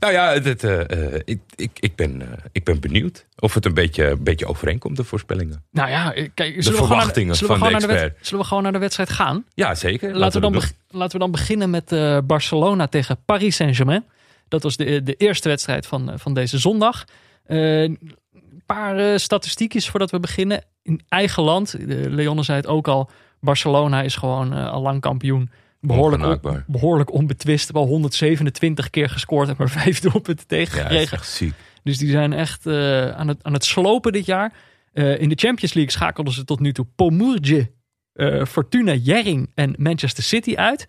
[0.01, 3.73] Nou ja, eh, eh, ik, ik, ik, ben, eh, ik ben benieuwd of het een
[3.73, 5.63] beetje, een beetje overeenkomt, de voorspellingen.
[5.71, 8.47] Nou ja, kijk, zullen we gewoon naar verwachtingen van gewoon de naar de, zullen we
[8.47, 9.45] gewoon naar de wedstrijd gaan?
[9.53, 10.17] Ja, zeker.
[10.17, 14.05] Laten we, dan laten we dan beginnen met eh, Barcelona tegen Paris Saint-Germain.
[14.51, 17.05] Dat was de, de eerste wedstrijd van, eh, van deze zondag.
[17.43, 20.63] Eh, Een paar eh, statistiekjes voordat we beginnen.
[20.83, 23.09] In eigen land, Leonne zei het ook al,
[23.39, 25.49] Barcelona is gewoon al lang kampioen.
[25.79, 27.71] Behoorlijk, on- behoorlijk onbetwist.
[27.71, 31.25] Wel 127 keer gescoord en maar vijf doelpunten Ja, tegengekregen.
[31.25, 31.53] ziek.
[31.83, 34.53] Dus die zijn echt aan, het, aan het slopen dit jaar.
[34.93, 37.71] In de Champions League schakelden ze tot nu toe Pomurge,
[38.13, 40.85] eh, Fortuna Jering en Manchester City uit.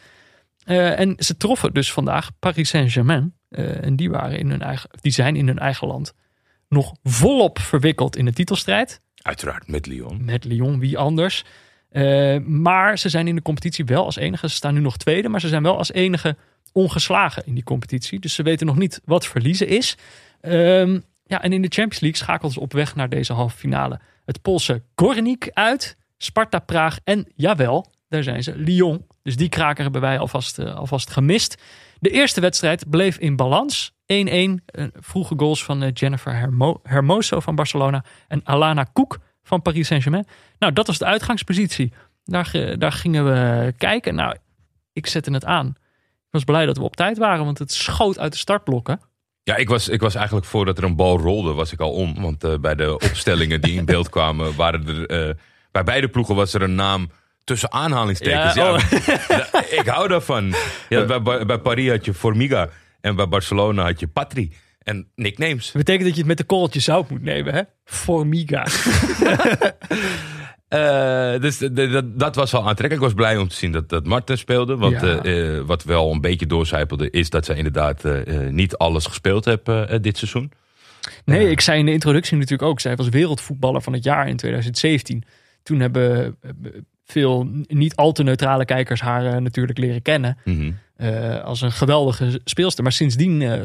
[0.65, 3.35] En ze troffen dus vandaag Paris Saint-Germain.
[3.53, 6.15] Eh, en die, waren in hun eigen, die zijn in hun eigen land
[6.69, 9.01] nog volop verwikkeld in de titelstrijd.
[9.23, 10.25] Uiteraard met Lyon.
[10.25, 11.45] Met Lyon, wie anders.
[11.89, 14.49] Eh, maar ze zijn in de competitie wel als enige.
[14.49, 16.37] Ze staan nu nog tweede, maar ze zijn wel als enige
[16.73, 18.21] ongeslagen in die competitie.
[18.21, 19.97] Dus ze weten nog niet wat verliezen is.
[20.41, 24.01] Ehm, ja, en in de Champions League schakelden ze op weg naar deze halve finale.
[24.25, 29.07] Het Poolse Gornik uit, Sparta Praag en jawel, daar zijn ze, Lyon.
[29.23, 31.63] Dus die kraker hebben wij alvast, eh, alvast gemist.
[31.99, 33.93] De eerste wedstrijd bleef in balans.
[34.07, 34.63] 1-1.
[34.67, 39.87] eh, vroege goals van eh, Jennifer Hermo- Hermoso van Barcelona en Alana Koek van Paris
[39.87, 40.27] Saint-Germain.
[40.59, 41.93] Nou, dat was de uitgangspositie.
[42.25, 44.15] Daar, daar gingen we kijken.
[44.15, 44.37] Nou,
[44.93, 45.67] ik zette het aan.
[46.27, 49.01] Ik was blij dat we op tijd waren, want het schoot uit de startblokken.
[49.43, 52.15] Ja, ik was, ik was eigenlijk voordat er een bal rolde, was ik al om.
[52.21, 55.37] Want bij de opstellingen die in beeld kwamen, waren er,
[55.71, 57.11] bij beide ploegen was er een naam
[57.45, 58.55] tussen aanhalingstekens.
[58.55, 59.71] Ja, Ja, oh.
[59.81, 60.55] ik hou daarvan.
[60.89, 62.69] Ja, bij, bij, bij Paris had je Formiga
[63.01, 64.53] en bij Barcelona had je Patri.
[64.83, 65.65] En nicknames.
[65.65, 67.63] Dat betekent dat je het met de korreltje zout moet nemen, hè?
[67.85, 68.67] Formiga.
[70.69, 72.93] Eh, dus dat, dat was wel aantrekkelijk.
[72.93, 74.77] Ik was blij om te zien dat, dat Marten speelde.
[74.77, 75.23] Want Ja.
[75.23, 78.05] eh, eh, wat wel een beetje doorcijpelde is dat ze inderdaad
[78.51, 80.53] niet alles gespeeld hebben dit seizoen.
[81.25, 82.81] Nee, ik zei in de introductie natuurlijk ook.
[82.81, 85.25] Zij was wereldvoetballer van het jaar in 2017.
[85.63, 86.37] Toen hebben
[87.13, 90.37] veel niet al te neutrale kijkers haar eh, natuurlijk leren kennen.
[90.45, 90.73] Mhm.
[90.97, 92.83] eh, als een geweldige speelster.
[92.83, 93.63] Maar sindsdien eh,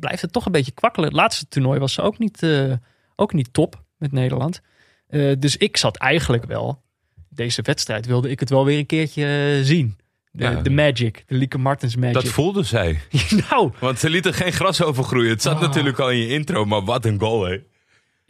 [0.00, 1.08] blijft het toch een beetje kwakkelen.
[1.08, 2.46] Het laatste toernooi was ze ook niet,
[3.16, 4.60] ook niet top met Nederland.
[5.38, 6.82] Dus ik zat eigenlijk wel,
[7.28, 9.98] deze wedstrijd wilde ik het wel weer een keertje zien.
[10.32, 10.54] De, Ja.
[10.60, 12.14] de magic, de Lieke Martens magic.
[12.14, 13.00] Dat voelde zij.
[13.50, 15.30] nou, Want ze lieten geen gras overgroeien.
[15.30, 15.60] Het zat Oh.
[15.60, 17.56] natuurlijk al in je intro, maar wat een goal, hè?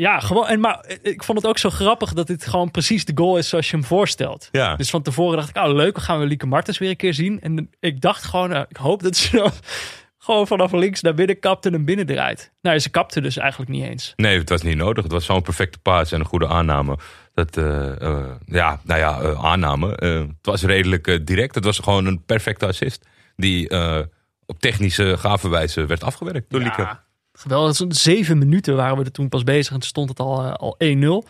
[0.01, 0.47] Ja, gewoon.
[0.47, 3.37] En, maar eh, ik vond het ook zo grappig dat dit gewoon precies de goal
[3.37, 4.49] is zoals je hem voorstelt.
[4.53, 4.77] Ja.
[4.77, 7.15] Dus van tevoren dacht ik, oh leuk, dan gaan we Lieke Martens weer een keer
[7.15, 7.41] zien.
[7.41, 9.51] En ik dacht gewoon, nou, ik hoop dat ze dan
[10.25, 12.53] gewoon vanaf links naar binnen kapt en hem binnen draait.
[12.63, 14.13] Nou, ze kapte dus eigenlijk niet eens.
[14.17, 15.03] Nee, het was niet nodig.
[15.03, 16.99] Het was zo'n perfecte paas en een goede aanname.
[17.35, 19.97] Dat, eh, eh, ja, nou ja, eh, aanname.
[19.97, 21.55] Eh, het was redelijk eh, direct.
[21.55, 23.07] Het was gewoon een perfecte assist.
[23.37, 24.01] Die eh,
[24.47, 26.99] op technische gave wijze werd afgewerkt door Lieke.
[27.41, 27.77] Geweldig.
[27.77, 30.53] Zo'n Zeven minuten waren we er toen pas bezig en toen stond het al, eh,
[30.53, 31.25] al 1-0.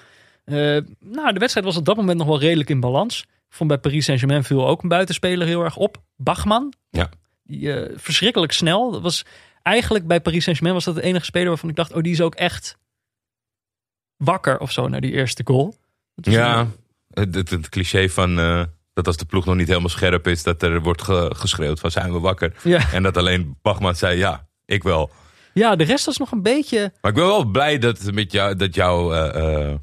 [0.45, 0.55] Eh,
[1.01, 3.21] nou, de wedstrijd was op dat moment nog wel redelijk in balans.
[3.23, 6.03] Ik vond bij Paris Saint-Germain viel ook een buitenspeler heel erg op.
[6.17, 6.73] Bachman.
[6.91, 7.09] Ja.
[7.43, 8.91] Die, eh, verschrikkelijk snel.
[8.91, 9.25] Dat was,
[9.63, 11.93] eigenlijk bij Paris Saint-Germain was dat de enige speler waarvan ik dacht...
[11.93, 12.77] oh, die is ook echt
[14.17, 15.75] wakker of zo naar die eerste goal.
[16.15, 16.67] Ja,
[17.11, 18.35] het, het, het cliché van
[18.93, 21.91] dat als de ploeg nog niet helemaal scherp is, dat er wordt ge- geschreeuwd van
[21.91, 22.53] zijn we wakker.
[22.63, 22.93] ja.
[22.93, 25.11] En dat alleen Bachman zei ja, ik wel.
[25.55, 26.93] Ja, de rest was nog een beetje...
[27.01, 29.75] Maar ik ben wel blij dat met jou, dat jouw, eh, eh,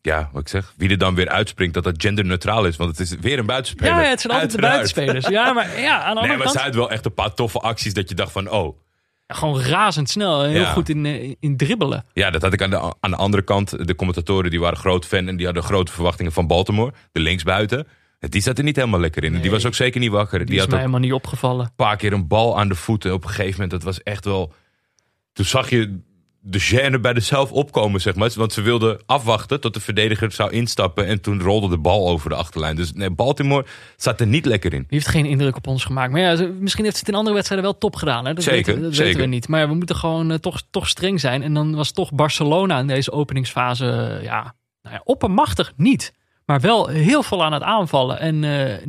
[0.00, 2.76] ja, wat ik zeg, wie er dan weer uitspringt, dat dat genderneutraal is.
[2.76, 4.02] Want het is weer een buitenspeler.
[4.02, 5.26] Ja, het zijn altijd de buitenspelers.
[5.26, 6.50] Ja, maar ja, aan de andere Nee, maar kant...
[6.56, 8.78] ze hadden wel echt een paar toffe acties dat je dacht van, oh.
[9.26, 10.72] Ja, gewoon razendsnel en heel Ja.
[10.72, 12.04] goed in, eh, in dribbelen.
[12.12, 13.86] Ja, dat had ik aan de, aan de andere kant.
[13.86, 16.92] De commentatoren die waren groot fan en die hadden grote verwachtingen van Baltimore.
[17.12, 17.86] De linksbuiten.
[18.18, 19.40] Die zat er niet helemaal lekker in.
[19.40, 20.38] Die was ook zeker niet wakker.
[20.38, 21.64] Die, Die is had mij helemaal niet opgevallen.
[21.66, 23.12] een paar keer een bal aan de voeten.
[23.12, 24.52] Op een gegeven moment, dat was echt wel...
[25.36, 25.98] Toen zag je
[26.40, 28.30] de gêne bij de zelf opkomen, zeg maar.
[28.34, 31.06] Want ze wilden afwachten tot de verdediger zou instappen.
[31.06, 32.76] En toen rolde de bal over de achterlijn.
[32.76, 34.78] Dus nee, Baltimore zat er niet lekker in.
[34.78, 36.12] Die heeft geen indruk op ons gemaakt.
[36.12, 38.26] Maar ja, misschien heeft ze het in andere wedstrijden wel top gedaan.
[38.26, 38.34] Hè?
[38.34, 39.06] Dat Zeker, weten, we- dat zeker.
[39.06, 39.48] weten we niet.
[39.48, 41.42] Maar ja, we moeten gewoon eh, toch, toch streng zijn.
[41.42, 43.86] En dan was toch Barcelona in deze openingsfase
[44.18, 46.12] eh, ja, nou ja, oppermachtig niet.
[46.44, 48.18] Maar wel heel veel aan het aanvallen.
[48.20, 48.86] En eh,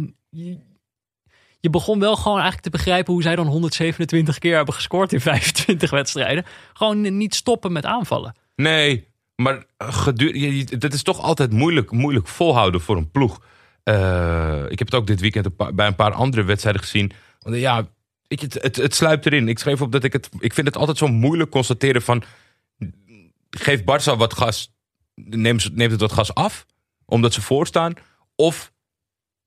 [1.60, 5.21] je, begon wel gewoon eigenlijk te begrijpen hoe zij dan 127 keer hebben gescoord in
[5.67, 6.45] 25 wedstrijden.
[6.73, 8.36] Gewoon niet stoppen met aanvallen.
[8.56, 13.41] Nee, maar gedur- je- je- dat is toch altijd moeilijk, moeilijk volhouden voor een ploeg.
[13.84, 17.12] Eh, ik heb het ook dit weekend bij een paar andere wedstrijden gezien.
[17.39, 17.88] Want eh, ja,
[18.27, 19.47] het, het, sluipt erin.
[19.47, 20.30] Ik schreef op dat ik het.
[20.39, 22.23] Ik vind het altijd zo moeilijk constateren van.
[23.49, 24.75] Geef Barça wat gas.
[25.15, 26.65] Neemt, neemt het wat gas af.
[27.06, 27.93] Omdat ze voorstaan.
[28.36, 28.71] Of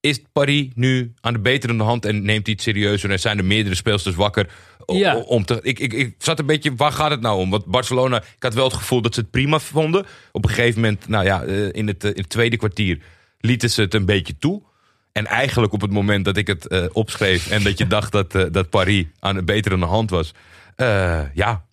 [0.00, 3.44] is Paris nu aan de beterende hand en neemt hij het serieuzer en zijn er
[3.44, 4.48] meerdere speelsters wakker
[4.86, 5.16] Ja.
[5.16, 5.58] om te.
[5.62, 7.50] Ik, ik, ik zat een beetje, waar gaat het nou om?
[7.50, 10.06] Want Barcelona, ik had wel het gevoel dat ze het prima vonden.
[10.32, 12.98] Op een gegeven moment, nou ja, eh, in het, eh, in het tweede kwartier
[13.40, 14.62] lieten ze het een beetje toe.
[15.12, 18.34] En eigenlijk op het moment dat ik het eh, opschreef en dat je dacht dat,
[18.34, 20.32] eh, dat Paris aan de beterende hand was,
[21.34, 21.64] ja,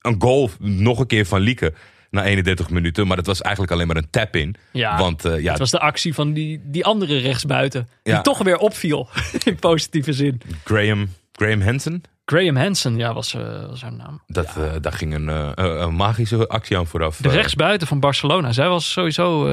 [0.00, 1.72] een goal nog een keer van Lieke
[2.10, 3.06] na 31 minuten.
[3.06, 4.54] Maar dat was eigenlijk alleen maar een tap-in.
[4.72, 7.88] Ja, Want eh, ja, Het was de actie van die, die andere rechtsbuiten.
[8.02, 8.20] Die Ja.
[8.20, 9.08] toch weer opviel.
[9.44, 10.40] In positieve zin.
[10.64, 14.22] Graham, Graham Hansen, Graham Hansen, ja, was, eh, was haar naam.
[14.26, 15.28] dat, eh, daar ging een,
[15.64, 17.16] een- magische actie aan vooraf.
[17.16, 18.52] De rechtsbuiten van Barcelona.
[18.52, 19.48] Zij was sowieso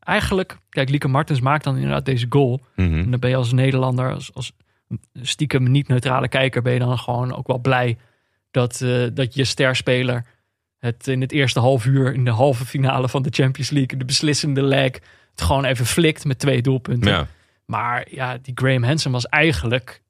[0.00, 0.58] eigenlijk...
[0.70, 2.60] Kijk, Lieke Martens maakt dan inderdaad deze goal.
[2.76, 2.98] mhm.
[2.98, 4.52] En dan ben je als Nederlander, als, als
[5.22, 6.62] stiekem niet-neutrale kijker...
[6.62, 7.96] ben je dan gewoon ook wel blij
[8.50, 10.24] dat, dat je sterspeler...
[10.80, 13.98] het in het eerste half uur in de halve finale van de Champions League...
[13.98, 14.92] de beslissende leg,
[15.30, 17.10] het gewoon even flikt met twee doelpunten.
[17.10, 17.26] Ja.
[17.64, 20.02] Maar ja, die Graham Hansen was eigenlijk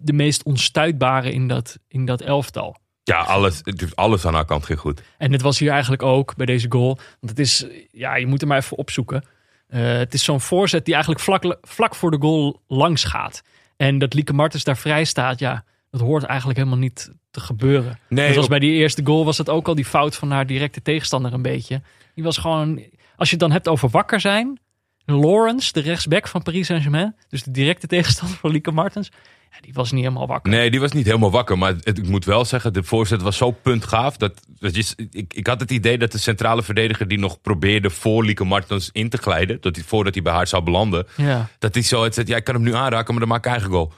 [0.00, 2.76] de meest onstuitbare in dat, in dat elftal.
[3.04, 5.02] ja, alles, het heeft alles aan haar kant ging goed.
[5.18, 6.94] En het was hier eigenlijk ook bij deze goal.
[7.20, 9.24] Want het is, ja, je moet hem maar even opzoeken.
[9.66, 13.42] Eh, het is zo'n voorzet die eigenlijk vlak, vlak voor de goal langs gaat.
[13.76, 17.98] En dat Lieke Martens daar vrij staat, ja, dat hoort eigenlijk helemaal niet te gebeuren.
[18.08, 20.46] Nee, was op- bij die eerste goal was het ook al die fout van haar
[20.46, 21.82] directe tegenstander een beetje.
[22.14, 22.82] Die was gewoon,
[23.16, 24.58] als je het dan hebt over wakker zijn.
[25.06, 29.10] Lawrence, de rechtsback van Paris Saint-Germain, dus de directe tegenstander van Lieke Martens,
[29.50, 30.52] ja, die was niet helemaal wakker.
[30.52, 31.58] Nee, die was niet helemaal wakker.
[31.58, 34.16] Maar het- ik moet wel zeggen, de voorzet was zo puntgaaf.
[34.16, 37.90] Dat, dat je, ik, ik had het idee dat de centrale verdediger die nog probeerde
[37.90, 39.60] voor Lieke Martens in te glijden.
[39.60, 41.06] Dat hij, voordat hij bij haar zou belanden.
[41.16, 41.48] Ja.
[41.58, 43.50] Dat hij zo het zegt, ja, ik kan hem nu aanraken, maar dan maak ik
[43.52, 43.92] eigen goal.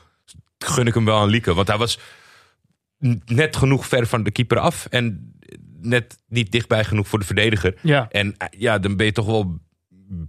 [0.59, 1.55] Gun ik hem wel aan Lieke.
[1.55, 1.99] Want hij was
[3.27, 4.87] net genoeg ver van de keeper af.
[4.91, 5.35] En
[5.81, 7.75] net niet dichtbij genoeg voor de verdediger.
[7.83, 8.07] Ja.
[8.11, 9.59] En ja, dan ben je toch wel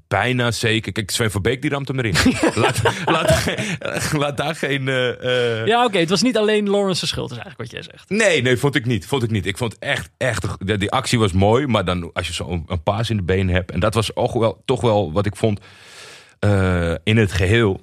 [0.08, 0.92] bijna zeker.
[0.92, 2.16] Kijk, Sven van Beek die ramt hem erin.
[2.62, 4.88] laat, laat, laat daar geen...
[4.88, 8.10] eh, eh, Ja, oké, het was niet alleen Lawrence's schuld, is eigenlijk wat jij zegt.
[8.10, 9.06] Nee, nee, vond ik niet.
[9.06, 9.46] Vond ik niet.
[9.46, 12.84] Ik vond echt, echt, de- die actie was mooi, maar dan als je zo'n een
[12.84, 15.60] paas in de been hebt, en dat was ook wel, toch wel wat ik vond
[16.40, 17.82] eh, in het geheel,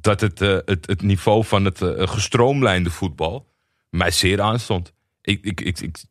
[0.00, 3.52] dat het, het, het niveau van het gestroomlijnde voetbal
[3.94, 4.92] mij zeer aanstond.
[5.20, 6.04] Ik, ik, ik, ik,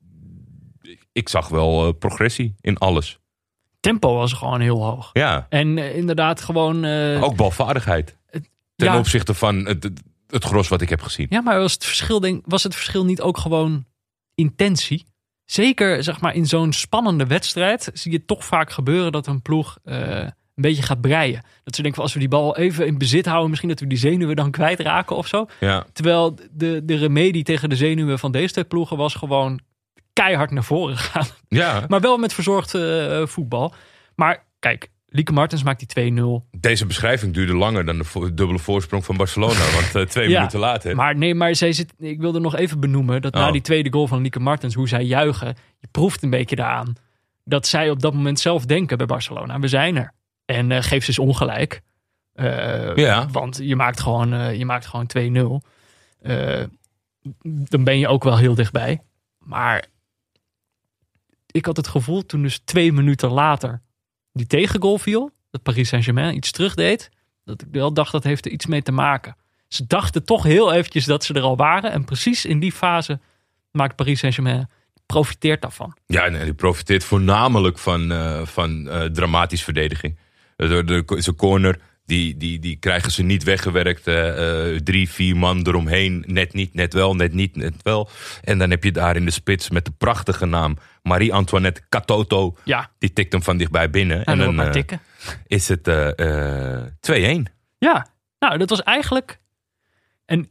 [1.11, 3.19] ik, zag wel eh, progressie in alles.
[3.79, 5.09] Tempo was gewoon heel hoog.
[5.13, 6.83] Ja, En eh, inderdaad gewoon...
[6.83, 8.17] eh, ook balvaardigheid.
[8.75, 9.89] Ten ja, opzichte van het,
[10.27, 11.27] het, gros wat ik heb gezien.
[11.29, 13.85] Ja, maar was het, verschil, denk, was het verschil niet ook gewoon
[14.35, 15.05] intentie?
[15.45, 19.77] Zeker zeg maar, in zo'n spannende wedstrijd zie je toch vaak gebeuren dat een ploeg
[20.55, 21.41] een beetje gaat breien.
[21.63, 23.87] Dat ze denken van als we die bal even in bezit houden, misschien dat we
[23.87, 25.45] die zenuwen dan kwijtraken of zo.
[25.59, 29.59] Ja, Terwijl de, de remedie tegen de zenuwen van deze twee ploegen was gewoon
[30.13, 31.25] keihard naar voren gaan.
[31.47, 31.83] ja.
[31.87, 33.73] Maar wel met verzorgd eh, voetbal.
[34.15, 36.13] Maar kijk, Lieke Martens maakt die
[36.43, 36.49] 2-0.
[36.59, 39.59] Deze beschrijving duurde langer dan de vo- dubbele voorsprong van Barcelona.
[39.73, 40.95] Want eh, twee Ja, minuten later.
[40.95, 43.51] Maar nee, maar zij zit, ik wilde nog even benoemen dat na Oh.
[43.51, 46.93] die tweede goal van Lieke Martens, hoe zij juichen, je proeft een beetje daaraan
[47.43, 50.13] dat zij op dat moment zelf denken bij Barcelona, we zijn er.
[50.53, 51.81] En eh geef ze eens ongelijk.
[52.33, 53.27] Eh, Ja.
[53.31, 55.61] Want je maakt gewoon, eh, je maakt gewoon 2-0.
[56.21, 56.63] Eh,
[57.69, 59.01] dan ben je ook wel heel dichtbij.
[59.37, 59.85] Maar
[61.51, 63.81] ik had het gevoel toen dus twee minuten later
[64.31, 67.09] die tegengoal viel, dat Paris Saint-Germain iets terugdeed,
[67.43, 69.35] dat ik wel dacht dat heeft er iets mee te maken.
[69.67, 71.91] Ze dachten toch heel eventjes dat ze er al waren.
[71.91, 73.19] En precies in die fase
[73.71, 74.69] maakt Paris Saint-Germain
[75.05, 75.97] profiteert daarvan.
[76.05, 80.17] Ja, nee, die profiteert voornamelijk van, eh, van dramatisch verdediging.
[80.57, 84.07] Eh, De, de, zijn corner, die, die, die krijgen ze niet weggewerkt.
[84.07, 86.23] eh, eh, drie, vier man eromheen.
[86.27, 88.09] Net niet, net wel, net niet, net wel.
[88.43, 92.55] En dan heb je daar in de spits met de prachtige naam Marie-Antoinette Katoto.
[92.63, 94.17] Ja, Die tikt hem van dichtbij binnen.
[94.25, 94.55] en en dan
[95.47, 96.81] is het eh,
[97.39, 97.41] 2-1.
[97.77, 98.07] Ja,
[98.39, 99.39] nou, dat was eigenlijk.
[100.25, 100.49] En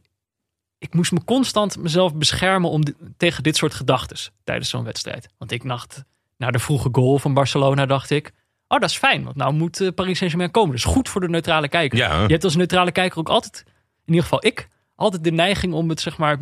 [0.77, 5.27] ik moest me constant mezelf beschermen om di- tegen dit soort gedachten tijdens zo'n wedstrijd.
[5.37, 6.03] Want ik dacht,
[6.37, 8.31] na de vroege goal van Barcelona, dacht ik.
[8.73, 10.75] Oh, dat is fijn, want nou moet eh, Paris Saint-Germain komen.
[10.75, 11.97] Is goed voor de neutrale kijker.
[11.97, 12.21] Ja.
[12.21, 13.63] Je hebt als neutrale kijker ook altijd,
[14.05, 16.37] in ieder geval ik, altijd de neiging om het, zeg maar,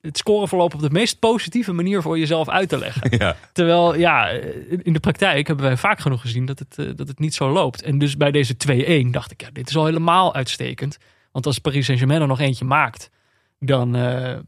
[0.00, 3.10] het scoreverloop op de meest positieve manier voor jezelf uit te leggen.
[3.18, 3.36] Ja.
[3.52, 4.28] Terwijl, ja,
[4.82, 7.50] in de praktijk hebben wij vaak genoeg gezien dat het, eh, dat het niet zo
[7.50, 7.82] loopt.
[7.82, 10.98] En dus bij deze 2-1 dacht ik, ja, dit is al helemaal uitstekend.
[11.32, 13.10] Want als Paris Saint-Germain er nog eentje maakt,
[13.58, 14.38] dan, eh,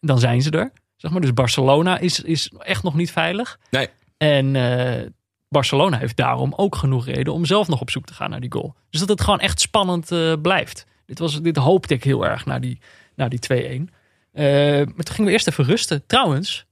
[0.00, 0.72] dan zijn ze er.
[0.96, 1.20] Zeg maar.
[1.20, 3.58] Dus Barcelona is, is echt nog niet veilig.
[3.70, 3.88] Nee.
[4.16, 5.06] En eh,
[5.48, 8.52] Barcelona heeft daarom ook genoeg reden om zelf nog op zoek te gaan naar die
[8.52, 8.74] goal.
[8.90, 10.86] Dus dat het gewoon echt spannend eh, blijft.
[11.06, 12.78] Dit, was, dit hoopte ik heel erg na die,
[13.14, 13.40] na die
[13.88, 13.92] 2-1.
[14.32, 16.06] Eh, maar toen gingen we eerst even rusten.
[16.06, 16.66] Trouwens,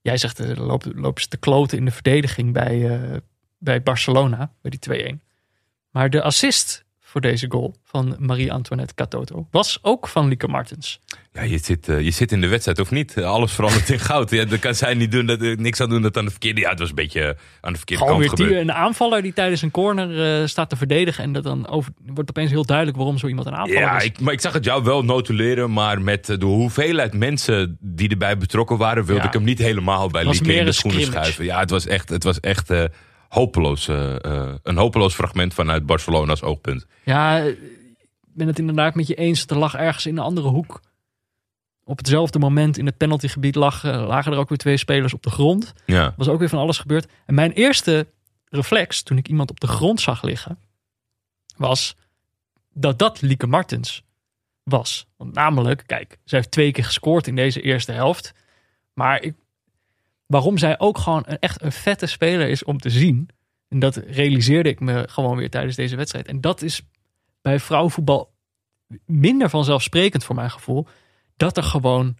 [0.00, 3.00] jij zegt eh, lopen, lopen ze te kloten in de verdediging bij,
[3.58, 5.18] bij Barcelona, bij die 2-1.
[5.90, 11.00] Maar de assist voor deze goal van Marie-Antoinette Katoto was ook van Lieke Martens.
[11.32, 13.18] Ja, je zit, eh, je zit in de wedstrijd of niet?
[13.22, 14.30] Alles verandert in goud.
[14.30, 16.60] Ja, dan kan zij niet doen dat, eh, niks aan doen dat aan de verkeerde...
[16.60, 19.32] Ja, het was een beetje aan de verkeerde Gewoon kant weer die, een aanvaller die
[19.32, 21.24] tijdens een corner eh, staat te verdedigen.
[21.24, 24.04] En dat dan over, wordt opeens heel duidelijk waarom zo iemand een aanvaller Ja, is.
[24.04, 28.08] ik, maar ik zag het jou wel notuleren, maar met eh, de hoeveelheid mensen die
[28.08, 29.26] erbij betrokken waren, wilde Ja.
[29.26, 31.24] ik hem niet helemaal bij Lieke in de schoenen scrimmage.
[31.24, 31.44] schuiven.
[31.44, 32.84] Ja, het was echt, het was echt eh,
[33.28, 33.88] hopeloos.
[33.88, 36.86] eh, eh, een hopeloos fragment vanuit Barcelona's oogpunt.
[37.04, 37.58] Ja, ik
[38.34, 39.46] ben het inderdaad met je eens.
[39.46, 40.80] Er lag ergens in een andere hoek.
[41.84, 45.22] Op hetzelfde moment in het penaltygebied lag, eh, lagen er ook weer twee spelers op
[45.22, 45.72] de grond.
[45.86, 47.06] Ja, was ook weer van alles gebeurd.
[47.26, 48.06] En mijn eerste
[48.48, 50.58] reflex toen ik iemand op de grond zag liggen,
[51.56, 51.96] was
[52.72, 54.02] dat dat Lieke Martens
[54.62, 55.06] was.
[55.16, 58.32] Want namelijk, kijk, zij heeft twee keer gescoord in deze eerste helft.
[58.92, 59.34] Maar ik,
[60.28, 63.28] waarom zij ook gewoon een, echt een vette speler is om te zien.
[63.68, 66.26] En dat realiseerde ik me gewoon weer tijdens deze wedstrijd.
[66.26, 66.82] En dat is
[67.42, 68.32] bij vrouwenvoetbal
[69.06, 70.86] minder vanzelfsprekend voor mijn gevoel.
[71.36, 72.16] Dat er gewoon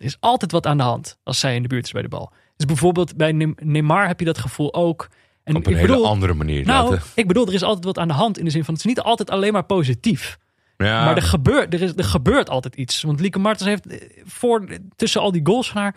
[0.00, 2.08] er is altijd wat aan de hand als zij in de buurt is bij de
[2.08, 2.32] bal.
[2.56, 5.08] Dus bijvoorbeeld bij Neymar heb je dat gevoel ook.
[5.42, 6.64] En op een ik hele bedoel, andere manier.
[6.66, 8.84] nou, ik bedoel, er is altijd wat aan de hand in de zin van het
[8.84, 10.38] is niet altijd alleen maar positief.
[10.76, 13.02] ja, Maar er gebeurt, er, is, er gebeurt altijd iets.
[13.02, 15.96] Want Lieke Martens heeft eh, voor, tussen al die goals van haar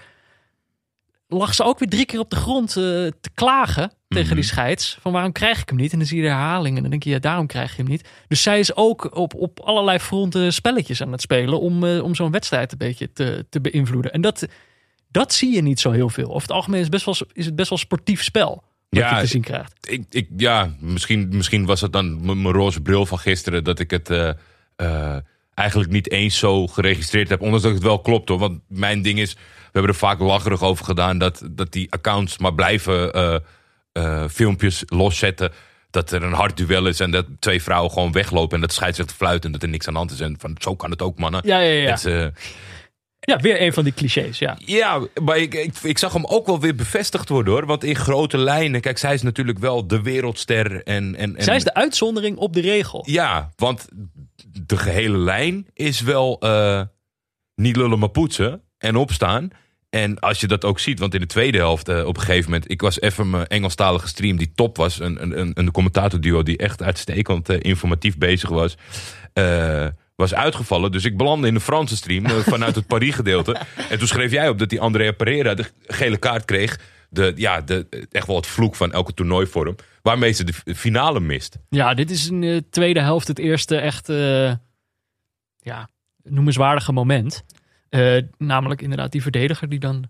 [1.33, 3.91] lag ze ook weer drie keer op de grond eh, te klagen.
[4.07, 4.35] tegen Mhm.
[4.35, 4.97] die scheids.
[5.01, 5.91] Van waarom krijg ik hem niet?
[5.91, 7.91] En dan zie je de herhaling en dan denk je, ja, daarom krijg je hem
[7.91, 8.09] niet.
[8.27, 12.15] Dus zij is ook op, op allerlei fronten spelletjes aan het spelen om, eh, om
[12.15, 14.11] zo'n wedstrijd een beetje te, te beïnvloeden.
[14.11, 14.45] En dat,
[15.11, 16.27] dat zie je niet zo heel veel.
[16.27, 19.15] Over het algemeen is, het best wel, is het best wel sportief spel wat Ja,
[19.15, 19.73] je te zien krijgt.
[19.89, 23.91] ik, ik, ja, misschien, misschien was het dan mijn roze bril van gisteren dat ik
[23.91, 24.29] het eh,
[25.53, 27.41] eigenlijk niet eens zo geregistreerd heb.
[27.41, 28.39] Ondanks dat het wel klopt hoor.
[28.39, 29.39] Want mijn ding is, we
[29.71, 33.35] hebben er vaak lacherig over gedaan dat, dat die accounts maar blijven eh,
[33.91, 35.51] eh, filmpjes loszetten.
[35.89, 39.15] Dat er een hard duel is en dat twee vrouwen gewoon weglopen en dat scheidsrechter
[39.15, 40.19] fluit en dat er niks aan de hand is.
[40.19, 41.41] En van zo kan het ook, mannen.
[41.45, 41.91] Ja, ja, ja.
[41.91, 42.27] Het, eh,
[43.25, 44.57] Ja, weer een van die clichés, ja.
[44.65, 47.65] ja, maar ik, ik, ik zag hem ook wel weer bevestigd worden hoor.
[47.65, 50.83] Want in grote lijnen, kijk, zij is natuurlijk wel de wereldster.
[50.83, 53.03] En, en, en, Zij is de uitzondering op de regel.
[53.09, 53.87] Ja, want
[54.65, 56.81] de gehele lijn is wel eh,
[57.55, 59.49] niet lullen maar poetsen en opstaan.
[59.89, 62.51] En als je dat ook ziet, want in de tweede helft eh, op een gegeven
[62.51, 62.71] moment...
[62.71, 64.99] Ik was even mijn Engelstalige stream die top was.
[64.99, 68.77] Een, een, een, een commentatorduo die echt uitstekend eh, informatief bezig was.
[69.33, 70.91] eh, was uitgevallen.
[70.91, 73.57] Dus ik belandde in de Franse stream eh, vanuit het Paris gedeelte.
[73.89, 76.79] En toen schreef jij op dat die Andrea Pereira de gele kaart kreeg.
[77.09, 79.75] De, ja, de, echt wel het vloek van elke toernooivorm.
[80.01, 81.57] Waarmee ze de finale mist.
[81.69, 84.53] Ja, dit is in de tweede helft het eerste echt eh,
[85.59, 85.89] ja,
[86.23, 87.43] noemenswaardige moment.
[87.89, 90.05] Eh, namelijk inderdaad die verdediger die dan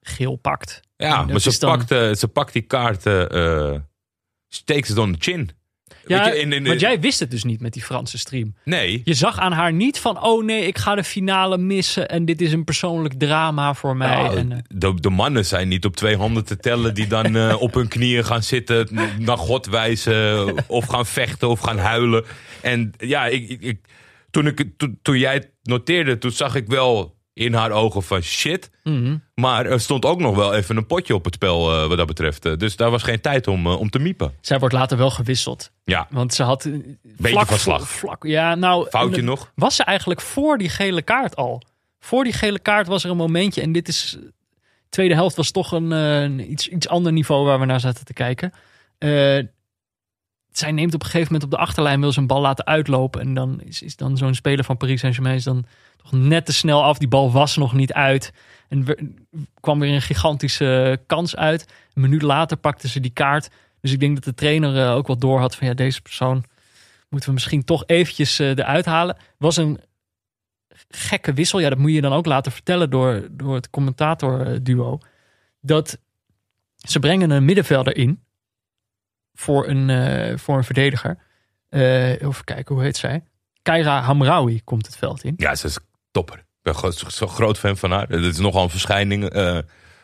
[0.00, 0.80] geel pakt.
[0.96, 3.80] Ja, maar ze, dan- pakt, eh, ze pakt die kaart, eh eh,
[4.48, 5.50] steekt ze dan de chin.
[6.06, 8.54] Ja, Weet je, in- in- want jij wist het dus niet met die Franse stream.
[8.64, 12.24] Nee, Je zag aan haar niet van, oh nee, ik ga de finale missen en
[12.24, 14.22] dit is een persoonlijk drama voor mij.
[14.22, 17.36] Nou, en, eh, de, de mannen zijn niet op twee handen te tellen die dan
[17.36, 18.88] eh, op hun knieën gaan zitten,
[19.18, 22.24] naar God wijzen of gaan vechten of gaan huilen.
[22.62, 23.78] En ja, ik, ik,
[24.30, 28.20] toen, ik, toen, toen jij het noteerde, toen zag ik wel in haar ogen van
[28.22, 28.70] shit.
[28.82, 29.16] mhm.
[29.34, 32.06] Maar er stond ook nog wel even een potje op het spel eh, wat dat
[32.06, 32.46] betreft.
[32.46, 34.34] Eh, Dus daar was geen tijd om, eh, om te miepen.
[34.40, 35.70] Zij wordt later wel gewisseld.
[35.84, 36.62] Ja, Want ze had...
[36.62, 37.88] Beetje vlak van slag.
[37.88, 39.52] Vlak, ja, nou, foutje nog.
[39.54, 41.62] Was ze eigenlijk voor die gele kaart al?
[42.00, 43.60] Voor die gele kaart was er een momentje.
[43.60, 44.18] En dit is...
[44.88, 48.12] Tweede helft was toch een, een iets, iets ander niveau waar we naar zaten te
[48.12, 48.52] kijken.
[50.54, 52.00] Eh, zij neemt op een gegeven moment op de achterlijn...
[52.00, 53.20] wil een bal laten uitlopen.
[53.20, 55.40] En dan is, is dan zo'n speler van Paris Saint-Germain...
[55.44, 56.98] dan toch net te snel af.
[56.98, 58.32] Die bal was nog niet uit.
[58.68, 58.86] En
[59.60, 61.72] kwam weer een gigantische kans uit.
[61.94, 63.50] Een minuut later pakte ze die kaart.
[63.80, 65.66] Dus ik denk dat de trainer eh, ook wel door had van...
[65.66, 66.44] ja, deze persoon
[67.08, 69.16] moeten we misschien toch eventjes eh, eruit halen.
[69.38, 69.80] Was een
[70.88, 71.58] gekke wissel.
[71.58, 74.98] Ja, dat moet je dan ook laten vertellen door, door het commentatorduo.
[75.60, 75.98] Dat
[76.76, 78.23] ze brengen een middenvelder in
[79.34, 81.18] voor een, eh, voor een verdediger.
[81.68, 83.22] Eh, even kijken, hoe heet zij?
[83.62, 85.34] Kaira Hamraoui komt het veld in.
[85.36, 85.78] Ja, ze is
[86.10, 86.38] topper.
[86.38, 88.08] Ik ben zo'n groot fan van haar.
[88.08, 89.28] Het is nogal een verschijning.
[89.28, 89.58] eh,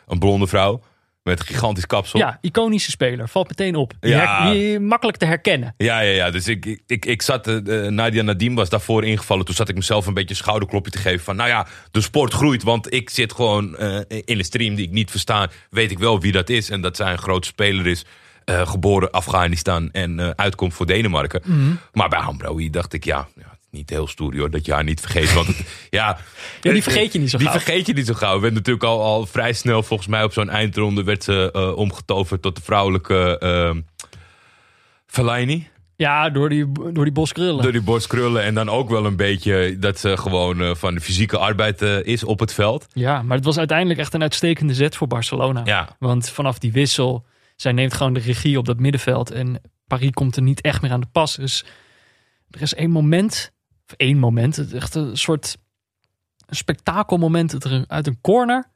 [0.07, 0.81] een blonde vrouw
[1.23, 2.19] met een gigantisch kapsel.
[2.19, 3.27] Ja, iconische speler.
[3.29, 3.93] Valt meteen op.
[3.99, 4.43] Die, Ja.
[4.43, 5.73] her- die makkelijk te herkennen.
[5.77, 6.31] Ja, ja, ja.
[6.31, 7.45] Dus ik, ik- ik, zat,
[7.89, 9.45] Nadia Nadim was daarvoor ingevallen.
[9.45, 11.19] Toen zat ik mezelf een beetje een schouderklopje te geven.
[11.23, 12.63] Van nou ja, de sport groeit.
[12.63, 15.49] Want ik zit gewoon in een stream die ik niet versta.
[15.69, 16.69] Weet ik wel wie dat is.
[16.69, 18.05] En dat zij een grote speler is.
[18.59, 21.41] Eh, geboren Afghanistan en eh, uitkomt voor Denemarken.
[21.45, 21.71] Mhm.
[21.93, 24.99] Maar bij Hambraoui dacht ik, ja, ja, niet heel stoer joh, dat je haar niet
[24.99, 25.33] vergeet.
[25.33, 25.57] Want het,
[25.89, 26.17] ja,
[26.61, 27.59] Ja, die vergeet je niet zo die gauw.
[27.59, 28.39] vergeet je niet zo gauw.
[28.39, 32.41] Werd natuurlijk al, al vrij snel, volgens mij op zo'n eindronde, werd ze eh, omgetoverd
[32.41, 33.81] tot de vrouwelijke uh,
[35.07, 35.67] Fellaini.
[35.95, 37.63] Ja, door die, door die boskrullen.
[37.63, 41.01] Door die borstkrullen en dan ook wel een beetje dat ze gewoon eh, van de
[41.01, 42.87] fysieke arbeid eh, is op het veld.
[42.93, 45.61] Ja, maar het was uiteindelijk echt een uitstekende zet voor Barcelona.
[45.65, 47.25] Ja, Want vanaf die wissel,
[47.61, 49.31] zij neemt gewoon de regie op dat middenveld.
[49.31, 51.35] En Paris komt er niet echt meer aan de pas.
[51.35, 51.65] Dus
[52.49, 53.51] er is één moment,
[53.87, 55.57] of één moment, het is echt een soort
[56.45, 58.69] een spektakelmoment uit een corner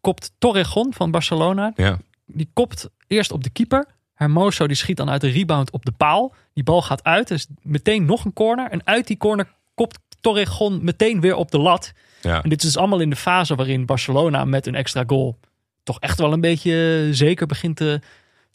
[0.00, 1.72] kopt Torrejon van Barcelona.
[1.76, 1.98] ja.
[2.26, 3.86] Die kopt eerst op de keeper.
[4.14, 6.34] Hermoso die schiet dan uit de rebound op de paal.
[6.52, 8.70] Die bal gaat uit, dus meteen nog een corner.
[8.70, 11.92] En uit die corner kopt Torrejon meteen weer op de lat.
[12.22, 12.42] ja.
[12.42, 15.38] En dit is dus allemaal in de fase waarin Barcelona met een extra goal
[15.82, 18.00] toch echt wel een beetje zeker begint te,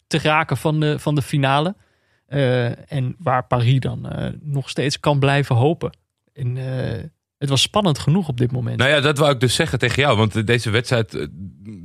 [0.06, 1.76] te raken van de, van de finale.
[2.26, 5.96] Eh, en waar Paris dan eh, nog steeds kan blijven hopen.
[6.32, 7.04] En, eh,
[7.38, 8.78] het was spannend genoeg op dit moment.
[8.78, 10.16] Nou ja, dat wou ik dus zeggen tegen jou.
[10.16, 11.26] Want eh, deze wedstrijd eh,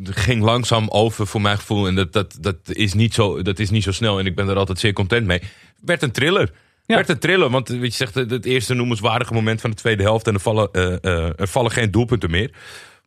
[0.04, 1.88] ging langzaam over voor mijn gevoel.
[1.88, 4.20] En dat, dat, dat, is niet zo, dat is niet zo snel.
[4.20, 5.42] En ik ben er altijd zeer content mee.
[5.80, 6.52] Werd een thriller.
[6.86, 6.96] Ja.
[6.96, 7.50] Werd een thriller.
[7.50, 10.28] Want eh, weet je zegt, eh, het eerste noemenswaardige moment van de tweede helft.
[10.28, 12.52] En er vallen, eh, eh, er vallen geen doelpunten meer.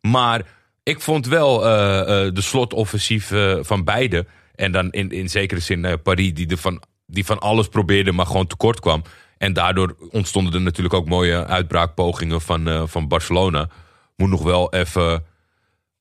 [0.01, 0.45] Maar
[0.85, 4.25] ik vond wel eh, eh, de slotoffensief eh, van beide.
[4.55, 8.25] En dan in, in zekere zin Paris die, er van, die van alles probeerde, maar
[8.25, 9.03] gewoon tekort kwam.
[9.37, 13.69] En daardoor ontstonden er natuurlijk ook mooie uitbraakpogingen van, van Barcelona.
[14.15, 15.25] Moet nog wel even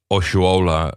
[0.07, 0.95] Oshuola,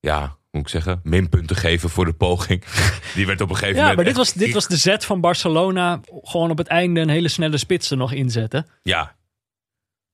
[0.00, 2.64] ja, moet ik zeggen, minpunten geven voor de poging.
[3.14, 3.96] Die werd op een gegeven Ja, moment.
[3.96, 6.00] maar dit was, dit was de zet van Barcelona.
[6.22, 8.66] Gewoon op het einde een hele snelle spits er nog inzetten.
[8.82, 9.16] Ja.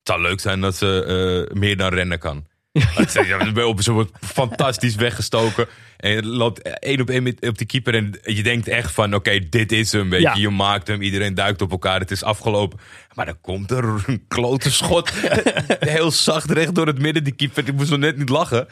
[0.05, 2.47] Het zou leuk zijn dat ze eh, meer dan rennen kan.
[3.27, 3.53] Ja,
[3.93, 5.67] wordt fantastisch weggestoken.
[5.97, 7.95] En je loopt één op één op die keeper.
[7.95, 10.11] En je denkt echt van, oké, dit is hem.
[10.11, 10.35] Weet Ja.
[10.35, 10.41] je.
[10.41, 12.01] je maakt hem, iedereen duikt op elkaar.
[12.01, 12.79] Het is afgelopen.
[13.15, 15.13] Maar dan komt er een klote schot.
[15.79, 17.25] Heel zacht recht door het midden.
[17.25, 18.67] Die keeper die moest nog net niet lachen.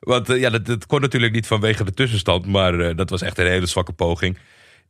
[0.00, 2.46] Want eh, ja, dat, dat kon natuurlijk niet vanwege de tussenstand.
[2.46, 4.38] Maar eh, dat was echt een hele zwakke poging.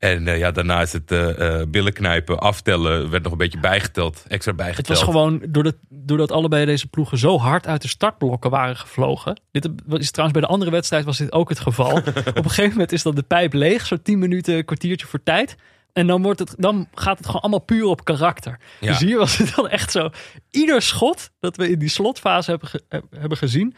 [0.00, 3.10] En eh, ja, daarna is het eh, billen knijpen, aftellen.
[3.10, 4.24] Werd nog een beetje bijgeteld.
[4.28, 4.86] Extra Het bijgeteld.
[4.88, 9.40] was gewoon, doordat, doordat allebei deze ploegen zo hard uit de startblokken waren gevlogen.
[9.50, 11.92] Dit is trouwens bij de andere wedstrijd was dit ook het geval.
[12.00, 15.56] Op een gegeven moment is dan de pijp leeg, zo 10 minuten, kwartiertje voor tijd.
[15.92, 18.58] En dan, wordt het, dan gaat het gewoon allemaal puur op karakter.
[18.80, 18.88] Ja.
[18.88, 20.10] Dus hier was het dan echt zo.
[20.50, 22.82] Ieder schot dat we in die slotfase hebben, ge-
[23.18, 23.74] hebben gezien,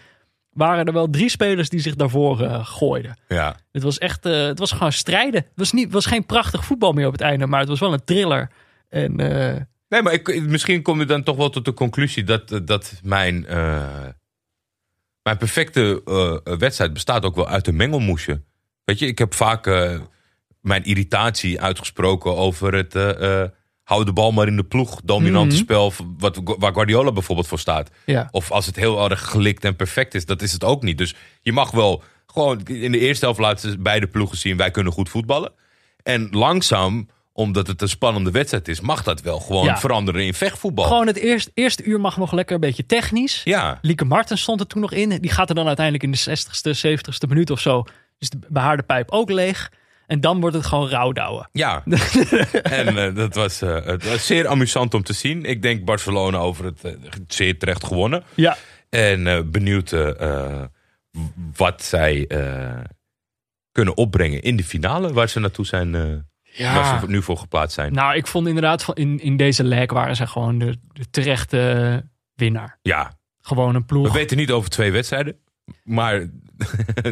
[0.53, 3.17] waren er wel drie spelers die zich daarvoor eh, gooiden.
[3.29, 3.57] Ja.
[3.73, 5.41] Het was echt, eh, het was gewoon strijden.
[5.41, 7.81] Het was, niet, het was geen prachtig voetbal meer op het einde, maar het was
[7.81, 8.51] wel een thriller.
[8.89, 12.61] En eh, Nee, maar ik, misschien kom je dan toch wel tot de conclusie dat,
[12.65, 13.47] dat mijn,
[15.23, 16.03] mijn perfecte
[16.59, 18.43] wedstrijd bestaat ook wel uit een mengelmoesje.
[18.85, 19.67] Weet je, ik heb vaak
[20.61, 22.95] mijn irritatie uitgesproken over het
[23.93, 25.63] hou de bal maar in de ploeg, dominante Mhm.
[25.65, 27.91] spel, wat, waar Guardiola bijvoorbeeld voor staat.
[28.07, 28.29] ja.
[28.31, 30.99] Of als het heel erg gelikt en perfect is, dat is het ook niet.
[30.99, 34.93] Dus je mag wel gewoon in de eerste helft laten beide ploegen zien, wij kunnen
[34.93, 35.53] goed voetballen.
[36.03, 39.79] En langzaam, omdat het een spannende wedstrijd is, mag dat wel gewoon Ja.
[39.79, 40.85] veranderen in vechtvoetbal.
[40.85, 43.41] Gewoon het eerste, eerste uur mag nog lekker een beetje technisch.
[43.45, 45.09] Ja, Lieke Martens stond er toen nog in.
[45.21, 47.85] Die gaat er dan uiteindelijk in de 60ste, 70ste minuut of zo.
[48.19, 49.71] Is de behaarde pijp ook leeg.
[50.13, 51.49] En dan wordt het gewoon rouwdouwen.
[51.53, 51.83] ja.
[52.63, 55.45] en eh, dat was, eh, het was zeer amusant om te zien.
[55.45, 56.93] Ik denk Barcelona over het eh,
[57.27, 58.23] zeer terecht gewonnen.
[58.35, 58.57] Ja.
[58.89, 59.95] En benieuwd
[61.57, 62.27] wat zij
[63.73, 65.93] kunnen opbrengen in de finale, waar ze naartoe zijn,
[66.59, 67.93] waar ze nu voor geplaatst zijn.
[67.93, 72.05] Nou, ik vond inderdaad van in, in deze leg waren ze gewoon de, de terechte
[72.35, 72.79] winnaar.
[72.83, 74.13] Ja, Gewoon een We ploeg.
[74.13, 75.37] weten niet over twee wedstrijden.
[75.85, 76.31] Maar,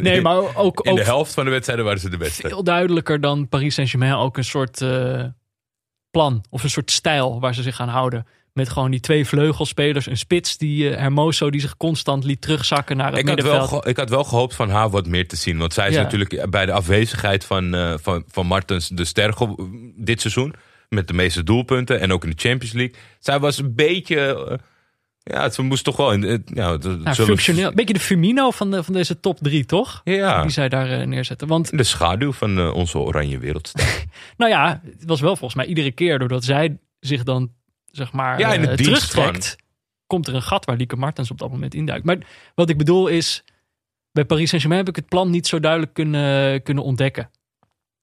[0.01, 2.47] Nee, maar ook, in ook de helft van de wedstrijden waren ze de beste.
[2.47, 5.23] veel duidelijker dan Paris Saint-Germain ook een soort eh,
[6.11, 8.25] plan of een soort stijl waar ze zich aan houden.
[8.53, 12.97] Met gewoon die twee vleugelspelers, een spits, die eh, Hermoso die zich constant liet terugzakken
[12.97, 13.87] naar het Ik had, wel, middenveld.
[13.87, 15.57] ik had wel gehoopt van haar wat meer te zien.
[15.57, 16.01] Want zij is Ja.
[16.01, 20.53] natuurlijk bij de afwezigheid van, eh, van, van Martens de ster ge- dit seizoen.
[20.89, 22.95] Met de meeste doelpunten en ook in de Champions League.
[23.19, 24.59] Zij was een beetje...
[25.23, 26.11] ja, ze moest toch wel...
[26.13, 27.67] In, het- het- het Nou, functioneel.
[27.69, 30.01] Een beetje de Firmino van, de, van deze top drie, toch?
[30.03, 31.47] Ja, Die zij daar eh, neerzetten.
[31.47, 34.05] Want, de schaduw van eh, onze oranje wereldster.
[34.37, 37.51] nou ja, het was wel volgens mij iedere keer doordat zij zich dan,
[37.91, 39.55] zeg maar, Ja, in het dienst terugtrekt,
[40.07, 42.05] komt er een gat waar Lieke Martens op dat moment induikt.
[42.05, 42.17] Maar
[42.55, 43.43] wat ik bedoel is,
[44.11, 47.29] bij Paris Saint-Germain heb ik het plan niet zo duidelijk kunnen, kunnen ontdekken.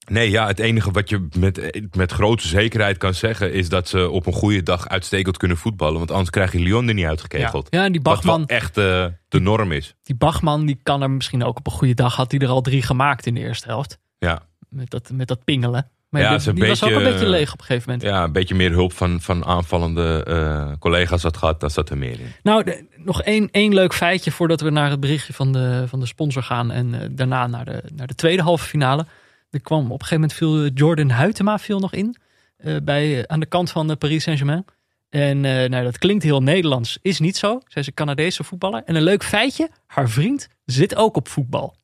[0.09, 3.53] Nee, ja, het enige wat je met, met grote zekerheid kan zeggen...
[3.53, 5.97] is dat ze op een goede dag uitstekend kunnen voetballen.
[5.97, 7.67] Want anders krijg je Lyon er niet uitgekegeld.
[7.69, 9.95] Ja, en die Wat Bachman, echt eh, de norm is.
[10.03, 12.61] die Bachman die kan er misschien ook op een goede dag, had hij er al
[12.61, 13.97] drie gemaakt in de eerste helft.
[14.17, 15.89] Ja, Met dat, met dat pingelen.
[16.09, 18.09] Maar Ja, die, was ook een beetje leeg op een gegeven moment.
[18.09, 21.59] ja een beetje meer hulp van, van aanvallende eh, collega's had gehad.
[21.59, 22.31] Dan zat er meer in.
[22.43, 25.99] Nou, de- nog één, één leuk feitje voordat we naar het berichtje van de, van
[25.99, 26.71] de sponsor gaan.
[26.71, 29.05] En eh, daarna naar de, naar de tweede halve finale.
[29.49, 32.15] Er kwam op een gegeven moment viel eh, Jordan Huytema viel nog in.
[32.57, 34.65] eh, bij, eh, aan de kant van de Paris Saint-Germain.
[35.09, 36.99] En eh, nou, dat klinkt heel Nederlands.
[37.01, 37.61] Is niet zo.
[37.67, 38.83] Zij is een Canadese voetballer.
[38.85, 39.69] En een leuk feitje.
[39.87, 41.75] Haar vriend zit ook op voetbal.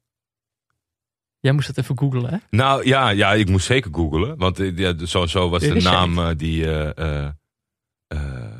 [1.40, 2.38] Jij moest het even googlen, hè?
[2.50, 4.38] Nou ja, ja, ik moest zeker googlen.
[4.38, 6.66] Want eh, ja, sowieso was Dit de naam eh, die...
[6.66, 7.30] eh, eh,
[8.08, 8.52] eh,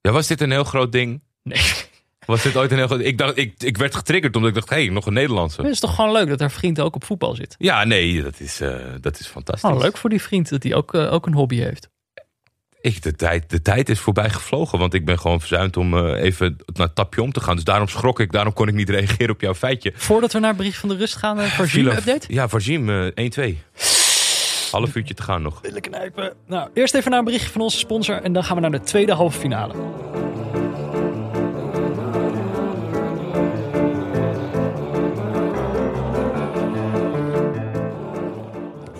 [0.00, 1.22] ja, was dit een heel groot ding?
[1.42, 1.58] Nee.
[2.26, 3.00] Was dit ooit een heel groot...
[3.00, 5.62] Ik, dacht, ik, ik werd getriggerd omdat ik dacht, hé, hey, nog een Nederlandse.
[5.62, 7.54] Het is toch gewoon leuk dat haar vriend ook op voetbal zit.
[7.58, 9.70] Ja, nee, dat is, eh, dat is fantastisch.
[9.70, 11.88] Oh, leuk voor die vriend dat hij ook, eh, ook een hobby heeft.
[12.80, 16.22] Ik, de, tijd, de tijd is voorbij gevlogen, want ik ben gewoon verzuimd om eh,
[16.22, 17.54] even naar het tapje om te gaan.
[17.54, 19.92] Dus daarom schrok ik, daarom kon ik niet reageren op jouw feitje.
[19.96, 22.32] Voordat we naar het bericht van de rust gaan, uh, voor Villa- update.
[22.32, 23.58] Ja, Vazim, eh 1-2.
[24.70, 25.60] Half uurtje te gaan nog.
[25.60, 26.32] Billen knijpen.
[26.46, 28.80] Nou, eerst even naar een berichtje van onze sponsor en dan gaan we naar de
[28.80, 29.74] tweede halve finale.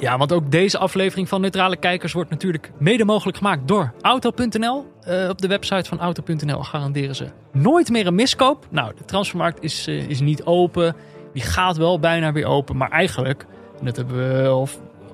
[0.07, 4.86] Ja, want ook deze aflevering van Neutrale Kijkers wordt natuurlijk mede mogelijk gemaakt door Auto.nl.
[5.00, 8.66] Eh, op de website van Auto.nl garanderen ze nooit meer een miskoop.
[8.70, 10.96] Nou, de transfermarkt is, eh, is niet open.
[11.32, 12.76] Die gaat wel bijna weer open.
[12.76, 13.46] Maar eigenlijk,
[13.78, 14.68] en dat hebben we al,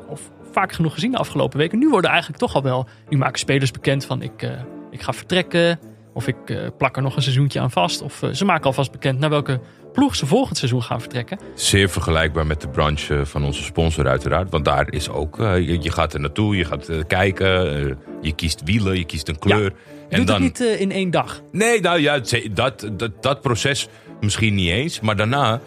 [0.08, 0.18] al
[0.50, 1.78] vaak genoeg gezien de afgelopen weken.
[1.78, 4.50] Nu worden eigenlijk toch al wel, nu maken spelers bekend van ik, eh,
[4.90, 5.78] ik ga vertrekken.
[6.14, 8.02] Of ik plak er nog een seizoentje aan vast.
[8.02, 9.60] Of ze maken alvast bekend naar welke
[9.92, 11.38] ploeg ze volgend seizoen gaan vertrekken.
[11.54, 14.50] Zeer vergelijkbaar met de branche van onze sponsor uiteraard.
[14.50, 17.94] Want daar is ook, eh, je, je gaat er naartoe, je gaat eh, kijken, eh,
[18.20, 19.72] je kiest wielen, je kiest een kleur.
[20.08, 21.42] Je doet het niet in één dag.
[21.52, 22.20] Nee, nou ja,
[22.50, 23.88] dat, dat, dat proces
[24.20, 25.00] misschien niet eens.
[25.00, 25.60] Maar daarna,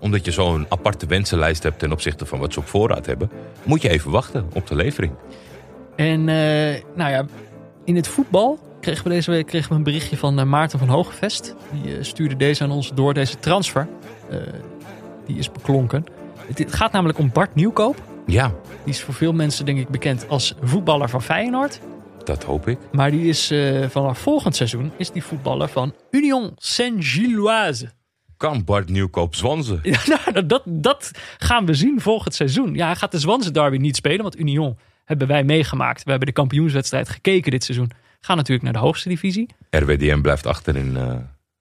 [0.00, 3.30] omdat je zo'n aparte wensenlijst hebt ten opzichte van wat ze op voorraad hebben,
[3.64, 5.12] moet je even wachten op de levering.
[5.96, 6.24] En
[6.94, 7.26] nou ja,
[7.84, 10.88] in het voetbal kregen we deze week kregen we een berichtje van eh, Maarten van
[10.88, 11.54] Hogevest.
[11.72, 13.88] Die eh, stuurde deze aan ons door, deze transfer.
[14.30, 14.38] Eh,
[15.26, 16.04] die is beklonken.
[16.54, 18.02] Het, gaat namelijk om Bart Nieuwkoop.
[18.26, 18.52] Ja,
[18.84, 21.80] Die is voor veel mensen denk ik bekend als voetballer van Feyenoord.
[22.24, 22.78] dat hoop ik.
[22.92, 23.52] Maar die is
[23.88, 27.90] vanaf volgend seizoen is die voetballer van Union Saint-Gilloise.
[28.36, 29.80] Kan Bart Nieuwkoop Zwanzen?
[30.06, 32.74] Ja, nou, dat, dat gaan we zien volgend seizoen.
[32.74, 36.04] Ja, hij gaat de Zwanse derby niet spelen, want Union hebben wij meegemaakt.
[36.04, 37.90] We hebben de kampioenswedstrijd gekeken dit seizoen.
[38.20, 39.48] Gaan natuurlijk naar de hoogste divisie.
[39.70, 41.16] RWDM blijft achter in eh,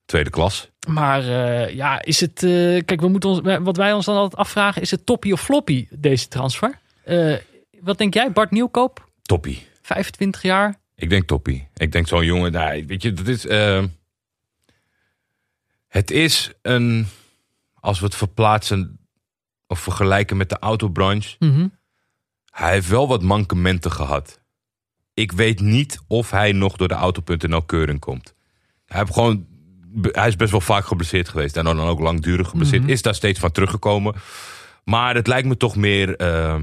[0.06, 0.70] tweede klas.
[0.88, 2.44] Maar eh, ja, is het.
[2.44, 2.50] eh,
[2.86, 5.88] kijk, we moeten ons, wat wij ons dan altijd afvragen: is het toppie of floppy,
[5.92, 6.80] deze transfer?
[7.80, 9.10] Wat denk jij, Bart Nieuwkoop?
[9.22, 9.68] Toppie.
[9.82, 10.76] 25 jaar.
[10.96, 11.68] Ik denk toppie.
[11.76, 13.44] Ik denk zo'n jongen, nou, weet je, dat is.
[15.88, 17.08] het is een.
[17.80, 19.00] Als we het verplaatsen
[19.68, 21.36] of vergelijken met de autobranche.
[21.40, 21.68] Mhm.
[22.52, 24.40] Hij heeft wel wat mankementen gehad.
[25.16, 28.34] Ik weet niet of hij nog door de auto.nl keuring komt.
[28.86, 29.46] Hij, heeft gewoon,
[30.02, 31.58] hij is best wel vaak geblesseerd geweest.
[31.58, 32.82] En dan ook langdurig geblesseerd.
[32.82, 32.92] Mhm.
[32.92, 34.16] Is daar steeds van teruggekomen.
[34.84, 36.56] Maar het lijkt me toch meer eh,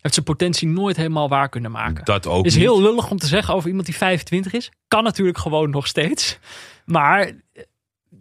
[0.00, 2.04] Heeft zijn potentie nooit helemaal waar kunnen maken.
[2.04, 2.62] dat ook is niet.
[2.62, 4.70] heel lullig om te zeggen over iemand die 25 is.
[4.88, 6.38] Kan natuurlijk gewoon nog steeds.
[6.84, 7.32] Maar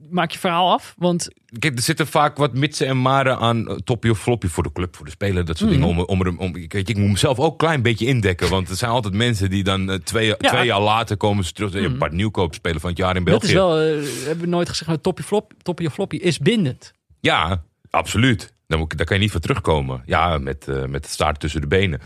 [0.09, 0.93] maak je verhaal af.
[0.97, 1.27] Want
[1.59, 4.71] Kijk, er zitten vaak wat mitsen en maren aan eh, toppie of floppie voor de
[4.71, 5.79] club, voor de speler, dat soort Mhm.
[5.79, 5.95] dingen.
[5.97, 8.49] Om, om, er- om, ik, weet je, ik moet mezelf ook een klein beetje indekken,
[8.49, 11.73] want er zijn altijd mensen die dan eh, twee, twee jaar later komen ze terug.
[11.73, 13.47] Een Bart Nieuwkoop, speler van het jaar in dat België.
[13.47, 16.93] is wel, eh, hebben we nooit gezegd, nou, toppie, flop, toppie of floppy is bindend.
[17.19, 18.53] Ja, absoluut.
[18.67, 20.03] Daar, moet, daar kan je niet voor terugkomen.
[20.05, 21.99] Ja, met, eh, met het staart tussen de benen.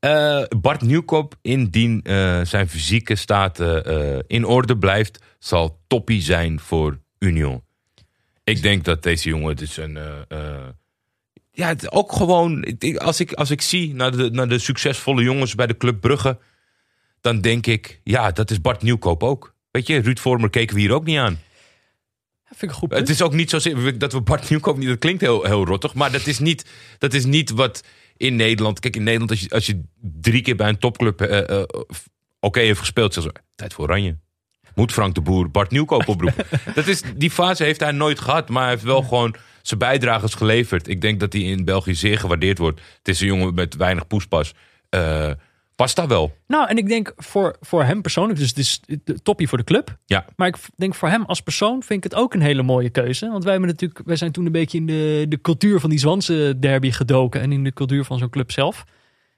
[0.00, 6.22] Eh, Bart Nieuwkoop, indien eh, zijn fysieke staat eh, eh, in orde blijft, zal toppie
[6.22, 7.64] zijn voor Union.
[8.44, 9.96] Ik denk dat deze jongen, het is een.
[9.96, 10.68] eh, eh,
[11.52, 12.78] ja, het, ook gewoon.
[12.96, 16.38] Als ik, als ik zie naar de, naar de succesvolle jongens bij de Club Brugge,
[17.20, 19.54] dan denk ik, ja, dat is Bart Nieuwkoop ook.
[19.70, 21.38] Weet je, Ruud Vormer keken we hier ook niet aan.
[22.48, 23.58] Dat vind ik goed Het is ook niet zo
[23.96, 24.88] dat we Bart Nieuwkoop niet.
[24.88, 26.66] Dat klinkt heel, heel rottig, maar dat is, niet,
[26.98, 27.84] dat is niet wat
[28.16, 28.80] in Nederland.
[28.80, 31.64] Kijk, in Nederland, als je, als je drie keer bij een topclub eh, eh,
[32.40, 34.18] oké heeft gespeeld, zeg ze, tijd voor Oranje.
[34.76, 36.46] Moet Frank de Boer Bart Nieuwkoop oproepen.
[36.74, 40.34] dat is, die fase heeft hij nooit gehad, maar hij heeft wel gewoon zijn bijdrages
[40.34, 40.88] geleverd.
[40.88, 42.80] Ik denk dat hij in België zeer gewaardeerd wordt.
[42.98, 44.54] Het is een jongen met weinig poespas.
[44.88, 45.30] Eh
[45.76, 46.36] past daar wel.
[46.46, 48.80] Nou, en ik denk voor, voor hem persoonlijk, dus het is
[49.22, 49.96] toppie voor de club.
[50.06, 52.90] Ja, Maar ik denk voor hem als persoon vind ik het ook een hele mooie
[52.90, 53.28] keuze.
[53.28, 55.98] Want wij, hebben natuurlijk, wij zijn toen een beetje in de, de cultuur van die
[55.98, 57.40] Zwanse derby gedoken.
[57.40, 58.84] En in de cultuur van zo'n club zelf.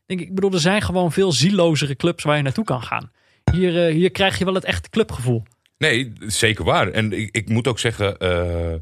[0.07, 3.11] Denk ik, ik bedoel, er zijn gewoon veel zielozere clubs waar je naartoe kan gaan.
[3.53, 5.43] Hier, eh, hier krijg je wel het echte clubgevoel.
[5.79, 6.89] Nee, zeker waar.
[6.89, 8.75] En ik, ik moet ook zeggen, eh,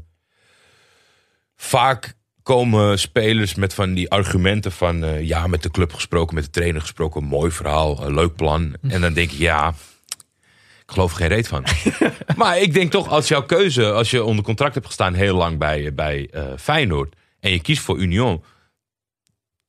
[1.55, 2.13] vaak
[2.43, 6.49] komen spelers met van die argumenten van eh, ja, met de club gesproken, met de
[6.49, 8.75] trainer gesproken, mooi verhaal, leuk plan.
[8.81, 9.73] En dan denk ik, ja,
[10.81, 11.63] ik geloof er geen reet van.
[12.37, 15.57] maar ik denk toch, als jouw keuze, als je onder contract hebt gestaan heel lang
[15.57, 18.43] bij, bij Feyenoord en je kiest voor Union,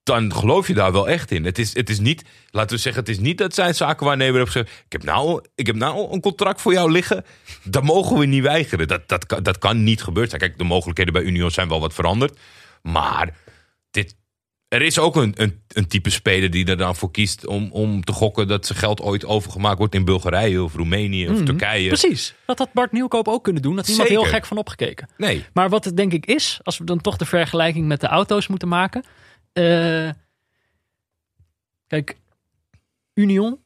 [0.08, 1.44] dan geloof je daar wel echt in.
[1.44, 4.52] Het is, het is niet, laten we zeggen, het is niet dat zijn zakenwaarnemer heeft
[4.52, 7.24] gezegd: ik heb, nou, ik heb nou een contract voor jou liggen.
[7.64, 8.88] Dat mogen we niet weigeren.
[8.88, 10.40] Dat, dat, kan, dat kan niet gebeurd zijn.
[10.40, 12.38] Kijk, de mogelijkheden bij Union zijn wel wat veranderd.
[12.82, 13.36] Maar
[13.90, 14.16] dit,
[14.68, 18.04] er is ook een, een, een type speler die er dan voor kiest om, om
[18.04, 21.88] te gokken dat zijn geld ooit overgemaakt wordt in Bulgarije of Roemenië of Turkije.
[21.88, 22.34] Precies.
[22.46, 23.76] Dat had Bart Nieuwkoop ook kunnen doen.
[23.76, 24.22] Dat niemand Zeker.
[24.22, 25.08] heel gek van opgekeken.
[25.16, 28.06] Nee, Maar wat het denk ik is, als we dan toch de vergelijking met de
[28.06, 29.04] auto's moeten maken.
[29.52, 30.10] Eh,
[31.86, 32.16] kijk,
[33.14, 33.58] Union.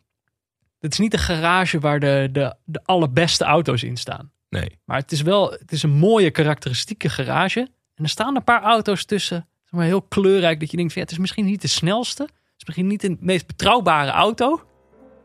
[0.79, 4.33] Het is niet een garage waar de, de, de allerbeste auto's in staan.
[4.49, 4.79] nee.
[4.85, 7.61] Maar het is wel het is een mooie karakteristieke garage.
[7.95, 9.49] En er staan een paar auto's tussen.
[9.63, 10.61] Zeg maar heel kleurrijk.
[10.61, 12.23] Dat je denkt, ja, het is misschien niet de snelste.
[12.23, 14.63] Het is misschien niet de meest betrouwbare auto.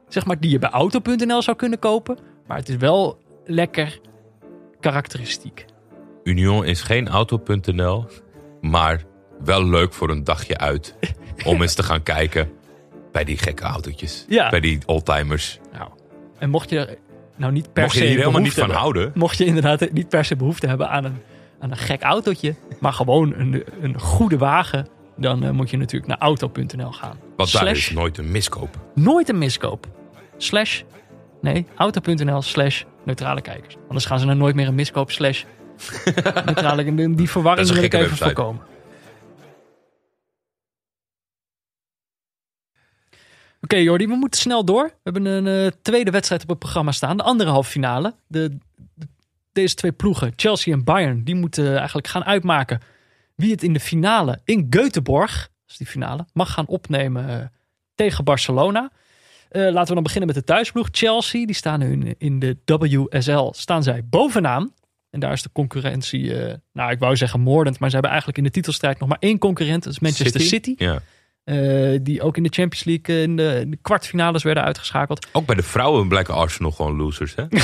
[0.07, 2.17] Zeg maar die je bij auto.nl zou kunnen kopen.
[2.47, 3.99] Maar het is wel lekker
[4.79, 5.65] karakteristiek.
[6.23, 8.05] Union is geen auto.nl,
[8.61, 9.03] maar
[9.43, 10.95] wel leuk voor een dagje uit.
[11.45, 12.49] Om eens te gaan kijken
[13.11, 14.25] bij die gekke autootjes.
[14.29, 14.49] Ja.
[14.49, 15.59] Bij die oldtimers.
[15.73, 15.89] Nou,
[16.37, 16.97] en mocht je er
[17.35, 19.11] nou niet per Mocht je se hier helemaal niet van hebben- houden.
[19.15, 21.17] Mocht je inderdaad niet per se behoefte hebben aan een,
[21.59, 26.07] aan een gek autootje, maar gewoon een, een goede wagen, dan eh, moet je natuurlijk
[26.07, 27.19] naar auto.nl gaan.
[27.35, 28.77] Want daar is nooit een miskoop.
[28.95, 29.87] nooit een miskoop.
[30.37, 30.81] Slash,
[31.41, 33.75] nee, auto.nl slash neutrale kijkers.
[33.87, 35.43] Anders gaan ze naar nooit meer een miskoop slash
[36.45, 38.23] Neutrale, die die verwarring wil ik even website.
[38.23, 38.61] voorkomen.
[43.61, 44.83] Oké Jordi, we moeten snel door.
[44.85, 47.17] We hebben een eh, tweede wedstrijd op het programma staan.
[47.17, 48.13] De andere halve finale.
[48.27, 48.57] De,
[48.93, 49.07] de-
[49.51, 52.79] deze twee ploegen, Chelsea en Bayern, die moeten eigenlijk gaan uitmaken
[53.35, 57.45] wie het in de finale in Göteborg, dat is die finale, mag gaan opnemen eh,
[57.95, 58.91] tegen Barcelona.
[59.49, 60.87] Eh, laten we dan beginnen met de thuisploeg.
[60.91, 64.73] Chelsea, die staan nu in, in de WSL, staan zij bovenaan.
[65.09, 66.33] En daar is de concurrentie,
[66.73, 69.37] nou ik wou zeggen moordend, maar ze hebben eigenlijk in de titelstrijd nog maar één
[69.37, 69.83] concurrent.
[69.83, 70.75] Dat is Manchester City.
[70.77, 71.01] Ja.
[71.47, 75.27] Eh, die ook in de Champions League eh, in de, in de kwartfinales werden uitgeschakeld.
[75.31, 77.43] Ook bij de vrouwen blijken Arsenal gewoon losers, hè?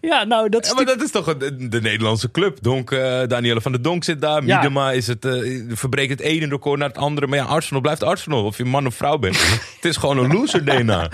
[0.00, 2.58] Ja, nou dat is Ja, maar dat is toch de, de Nederlandse club.
[2.60, 4.44] Donk, eh Danielle van der Donk zit daar.
[4.44, 4.54] Ja.
[4.54, 5.26] Miedema is het,
[5.68, 7.26] verbreekt het ene record naar het andere.
[7.26, 8.44] Maar ja, Arsenal blijft Arsenal.
[8.44, 9.36] Of je man of vrouw bent.
[9.76, 11.10] het is gewoon een loser, DNA.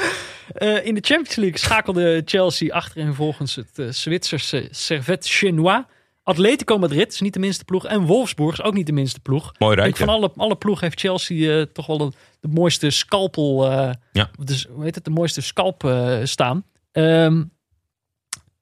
[0.54, 5.82] Eh, in de Champions League schakelde Chelsea achterin volgens het Zwitserse Servette Chinois.
[6.22, 7.86] Atletico Madrid is niet de minste ploeg.
[7.86, 9.52] En Wolfsburg is ook niet de minste ploeg.
[9.58, 10.04] Mooi rijtje.
[10.04, 12.10] van alle, alle ploegen heeft Chelsea eh, toch wel de,
[12.40, 13.70] de mooiste scalpel.
[13.70, 14.30] eh, Ja.
[14.44, 15.04] Dus, hoe heet het?
[15.04, 16.64] De mooiste scalp eh, staan.
[16.92, 17.42] Ehm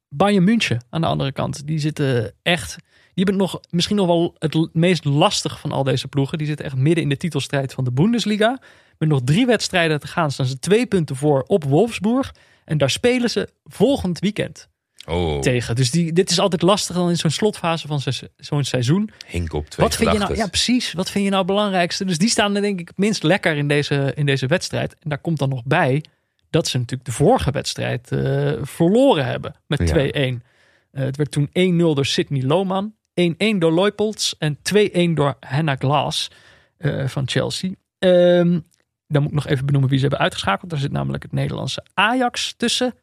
[0.09, 1.67] Bayern München aan de andere kant.
[1.67, 2.77] Die zitten echt.
[3.15, 6.39] Die hebben nog, misschien nog wel het meest lastig van al deze ploegen.
[6.39, 8.61] Die zitten echt midden in de titelstrijd van de Bundesliga.
[8.99, 12.35] Met nog drie wedstrijden te gaan staan ze twee punten voor op Wolfsburg.
[12.65, 14.69] En daar spelen ze volgend weekend
[15.09, 15.77] Oh, tegen.
[15.77, 18.01] Dus die, dit is altijd lastig dan in zo'n slotfase van
[18.37, 19.11] zo'n seizoen.
[19.27, 20.37] hink op twee Wat vind je nou?
[20.37, 20.93] Ja, precies.
[20.93, 22.05] Wat vind je nou het belangrijkste?
[22.05, 24.93] Dus die staan er denk ik het minst lekker in deze, in deze wedstrijd.
[24.93, 26.03] En daar komt dan nog bij
[26.51, 29.95] dat ze natuurlijk de vorige wedstrijd eh, verloren hebben met Ja.
[29.95, 30.43] 2-1.
[30.91, 35.79] Eh, het werd toen 1-0 door Sidney Lohman, 1-1 door Leupolds en 2-1 door Hannah
[35.79, 36.31] Glass
[36.77, 37.71] eh, van Chelsea.
[37.99, 38.61] Ehm,
[39.07, 40.71] dan moet ik nog even benoemen wie ze hebben uitgeschakeld.
[40.71, 42.95] Daar zit namelijk het Nederlandse Ajax tussen.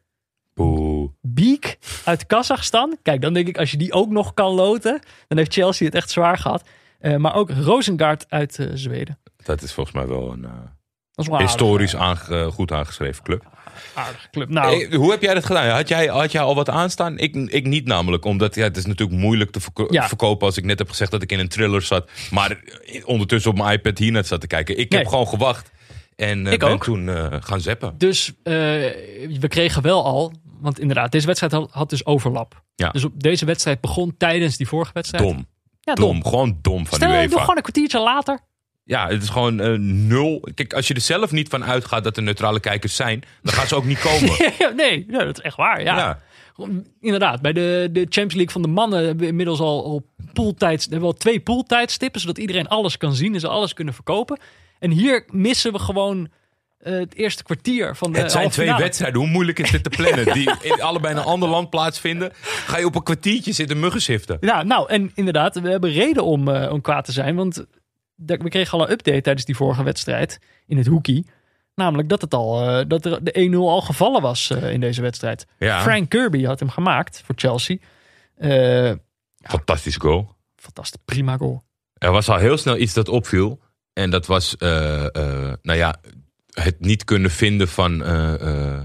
[0.66, 1.10] Boe.
[1.22, 2.96] Biek uit Kazachstan.
[3.02, 5.94] Kijk, dan denk ik als je die ook nog kan loten, dan heeft Chelsea het
[5.94, 6.68] echt zwaar gehad.
[6.98, 9.18] Eh, maar ook Rosengard uit eh, Zweden.
[9.44, 10.50] Dat is volgens mij wel een eh,
[11.14, 13.44] wel aardig, historisch aange- goed aangeschreven club.
[13.94, 14.48] aardige club.
[14.48, 15.68] Nou, hoe heb jij dat gedaan?
[15.68, 17.18] Had jij, had jij al wat aanstaan?
[17.18, 18.24] Ik, ik niet namelijk.
[18.24, 20.08] Omdat ja, het is natuurlijk moeilijk te verko- Ja.
[20.08, 22.10] verkopen als ik net heb gezegd dat ik in een thriller zat.
[22.30, 22.58] Maar
[23.04, 24.78] ondertussen op mijn iPad hier net zat te kijken.
[24.78, 25.70] Ik heb gewoon gewacht.
[26.16, 26.84] En ben ook.
[26.84, 27.08] toen
[27.42, 27.94] gaan zappen.
[27.98, 30.32] dus we kregen wel al,
[30.66, 32.62] want inderdaad, deze wedstrijd had, had dus overlap.
[32.74, 32.90] Ja.
[32.90, 35.24] Dus op deze wedstrijd begon tijdens die vorige wedstrijd.
[35.24, 35.46] Dom.
[35.80, 36.24] Ja, Dom.
[36.24, 37.40] Gewoon dom van Stel, doe UEFA.
[37.40, 38.40] gewoon een kwartiertje later.
[38.84, 40.48] Ja, het is gewoon eh, nul.
[40.54, 43.66] Kijk, als je er zelf niet van uitgaat dat er neutrale kijkers zijn, dan gaan
[43.66, 44.30] ze ook niet komen.
[44.76, 45.82] Nee, ja, dat is echt waar.
[45.82, 45.96] Ja.
[45.96, 46.20] Ja.
[47.00, 50.84] Inderdaad, bij de, de Champions League van de mannen hebben we inmiddels al, al pooltijds,
[50.84, 54.38] hebben we al twee pooltijdstippen, zodat iedereen alles kan zien en ze alles kunnen verkopen.
[54.78, 56.28] En hier missen we gewoon
[56.86, 59.20] eh, het eerste kwartier van de Het zijn twee wedstrijden.
[59.20, 60.32] Hoe moeilijk is dit te plannen?
[60.34, 62.32] Die in allebei in een ander land plaatsvinden.
[62.42, 64.36] Ga je op een kwartiertje zitten muggen siften.
[64.40, 67.36] Ja, nou, en inderdaad, we hebben reden om, om kwaad te zijn.
[67.36, 67.64] Want
[68.16, 71.26] we kregen al een update tijdens die vorige wedstrijd in het hoekie.
[71.74, 75.46] Namelijk dat, het al, eh, dat er de 1-0 al gevallen was in deze wedstrijd.
[75.58, 75.80] Ja.
[75.80, 77.76] Frank Kirby had hem gemaakt voor Chelsea.
[79.40, 80.34] Fantastisch goal.
[80.56, 81.62] fantastisch, prima goal.
[81.94, 83.60] Er was al heel snel iets dat opviel.
[83.92, 86.00] En dat was, nou ja,
[86.62, 88.82] het niet kunnen vinden van, eh, eh,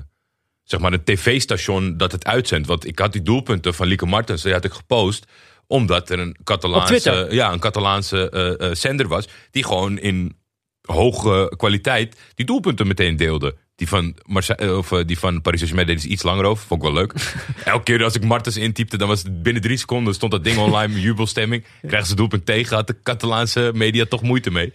[0.64, 2.68] zeg maar, een tv-station dat het uitzendt.
[2.68, 5.26] Want ik had die doelpunten van Lieke Martens, die had ik gepost.
[5.68, 9.28] Omdat er een Catalaanse, ja, een Catalaanse eh, zender was.
[9.52, 10.38] Die gewoon in
[10.82, 13.56] hoge kwaliteit die doelpunten meteen deelde.
[13.76, 14.16] Die van,
[14.58, 16.68] of, die van Paris Saint-Germain ze iets langer over.
[16.68, 17.14] Vond ik wel leuk.
[17.66, 20.58] Elke keer als ik Martens intypte, dan was het binnen drie seconden stond dat ding
[20.58, 21.66] online, jubelstemming.
[21.82, 24.74] Krijgen ze doelpunt tegen, had de Catalaanse media toch moeite mee.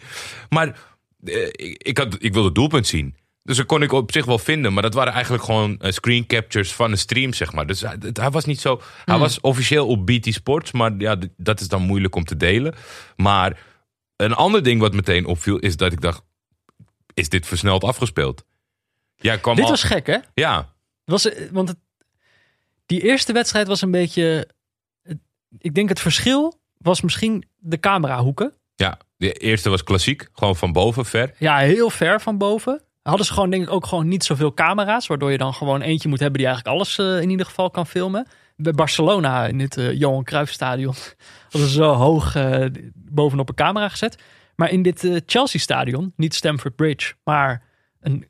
[0.49, 0.77] Maar
[1.23, 3.17] ik, ik, had, ik wilde het doelpunt zien.
[3.43, 4.73] Dus dat kon ik op zich wel vinden.
[4.73, 7.67] Maar dat waren eigenlijk gewoon eh, screen captures van een stream, zeg maar.
[7.67, 7.81] Dus
[8.13, 8.81] hij, was niet zo...
[9.05, 12.75] Hij was officieel op BT Sports, maar ja, dat is dan moeilijk om te delen.
[13.17, 13.61] Maar
[14.17, 16.23] een ander ding wat meteen opviel, is dat ik dacht...
[17.15, 18.45] Is dit versneld afgespeeld?
[19.17, 20.19] Ja, kwam Dit al- was gek, hè?
[20.35, 21.79] Ja, was, eh, want het,
[22.87, 24.49] die eerste wedstrijd was een beetje...
[25.59, 28.53] Ik denk het verschil was misschien de camerahoeken.
[28.77, 30.29] Ja, de eerste was klassiek.
[30.33, 31.35] Gewoon van boven, ver.
[31.39, 32.83] Ja, heel ver van boven.
[33.03, 35.07] Hadden ze gewoon denk ik ook gewoon niet zoveel camera's.
[35.07, 37.87] Waardoor je dan gewoon eentje moet hebben die eigenlijk alles eh, in ieder geval kan
[37.87, 38.27] filmen.
[38.57, 40.95] Bij Barcelona in het eh, Johan Cruijff stadion
[41.51, 42.65] hadden ze zo hoog eh,
[42.95, 44.19] bovenop een camera gezet.
[44.57, 47.63] Maar in dit Chelsea stadion, niet Stamford Bridge, maar
[48.01, 48.27] een,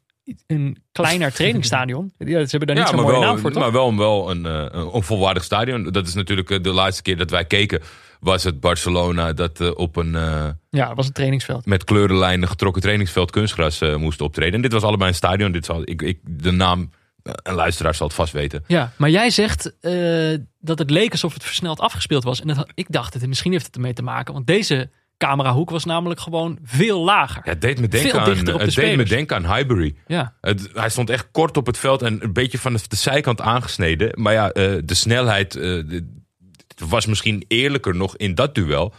[0.47, 2.13] een kleiner trainingsstadion.
[2.19, 3.63] Ja, ze hebben daar niet zo'n maar mooie wel, naam voor, toch?
[3.63, 5.83] maar wel, wel een, een, een volwaardig stadion.
[5.85, 7.83] Dat is natuurlijk de laatste keer dat wij keken.
[8.21, 11.67] Was het Barcelona dat eh, op een eh, Ja, was een trainingsveld.
[11.67, 14.55] met kleurenlijnen getrokken trainingsveld kunstgras eh, moest optreden.
[14.55, 15.53] En dit was allebei een stadion.
[15.53, 16.91] Dit zal, ik, ik, de naam
[17.23, 18.65] een luisteraar zal het vast weten.
[18.67, 19.73] Ja, maar jij zegt
[20.61, 22.41] dat het leek alsof het versneld afgespeeld was.
[22.41, 24.35] En dat, ik dacht, het, misschien heeft het ermee te maken.
[24.35, 27.43] Want deze camerahoek was namelijk gewoon veel lager.
[27.45, 29.95] Ja, het deed me denken, aan, dichter op de het deed me denken aan Highbury.
[30.07, 33.41] Ja, Het, hij stond echt kort op het veld en een beetje van de, zijkant
[33.41, 34.11] aangesneden.
[34.23, 34.49] Maar ja,
[34.85, 36.15] de snelheid de-
[36.81, 38.95] het was misschien eerlijker nog in dat duel.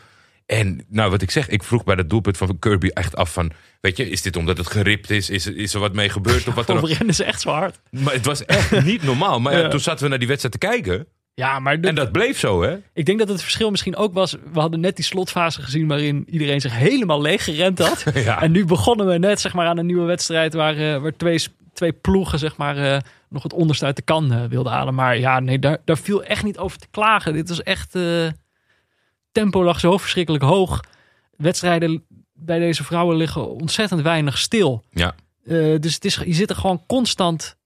[0.46, 3.52] En nou, wat ik zeg, ik vroeg bij dat doelpunt van Kirby echt af van...
[3.82, 5.30] Weet je, is dit omdat het geript is?
[5.30, 6.48] Is, is er wat mee gebeurd?
[6.48, 7.80] Of wat dan ze echt zo hard?
[7.90, 9.40] Maar het was echt niet normaal.
[9.40, 9.68] Maar ja, Ja.
[9.68, 11.08] toen zaten we naar die wedstrijd te kijken.
[11.34, 12.78] Ja, maar de- En dat bleef zo, hè?
[12.94, 14.32] ik denk dat het verschil misschien ook was.
[14.54, 18.04] We hadden net die slotfase gezien waarin iedereen zich helemaal leeg gerend had.
[18.42, 21.44] En nu begonnen we net zeg maar, aan een nieuwe wedstrijd waar, eh, waar twee,
[21.78, 24.94] twee ploegen zeg maar, eh, nog het onderste uit de kan eh, wilden halen.
[24.96, 27.34] Maar ja, nee, daar, daar viel echt niet over te klagen.
[27.34, 27.96] Dit was echt.
[27.96, 28.28] eh,
[29.32, 30.82] tempo lag zo verschrikkelijk hoog.
[31.36, 34.84] Wedstrijden bij deze vrouwen liggen ontzettend weinig stil.
[34.90, 35.16] Ja.
[35.80, 37.58] Dus het is, je zit er gewoon constant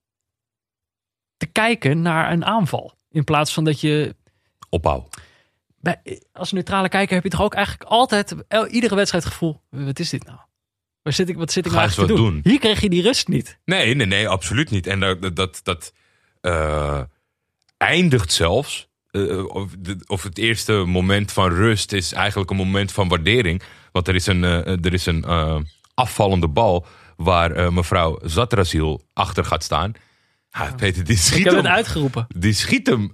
[1.37, 2.93] te kijken naar een aanval.
[3.09, 4.15] In plaats van dat je
[4.69, 5.07] Opbouw.
[5.79, 6.01] bij,
[6.33, 10.09] als neutrale kijker heb je toch ook eigenlijk altijd el- iedere wedstrijd gevoel: wat is
[10.09, 10.39] dit nou?
[11.03, 12.39] Waar zit ik, wat zit ik nou te doen?
[12.43, 13.59] Hier kreeg je die rust niet.
[13.65, 14.87] Nee, nee, nee, absoluut niet.
[14.87, 15.93] En dat, dat, dat,
[16.41, 17.01] eh,
[17.77, 18.89] eindigt zelfs.
[19.11, 23.61] eh, of, de- of het eerste moment van rust is eigenlijk een moment van waardering.
[23.91, 25.25] Want er is een, eh, er is een
[25.93, 26.85] afvallende bal
[27.17, 29.93] waar mevrouw Zatraziel achter gaat staan.
[30.49, 32.27] Ja, Peter, die Ik schiet heb hem, het uitgeroepen.
[32.37, 33.11] die schiet hem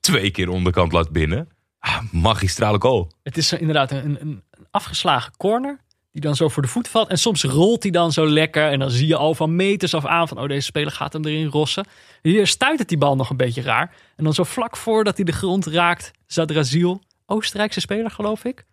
[0.00, 1.48] twee keer onderkant laat binnen.
[1.78, 3.12] Ah, magistrale goal.
[3.22, 5.80] Het is inderdaad een, een, een afgeslagen corner.
[6.12, 7.08] Die dan zo voor de voet valt.
[7.08, 8.70] En soms rolt hij dan zo lekker.
[8.70, 10.38] En dan zie je al van meters af aan van...
[10.38, 11.86] oh, deze speler gaat hem erin rossen.
[12.22, 13.94] Hier stuit het die bal nog een beetje raar.
[14.16, 16.10] En dan zo vlak voordat hij de grond raakt...
[16.26, 18.64] Zadraziel, Oostenrijkse speler geloof ik.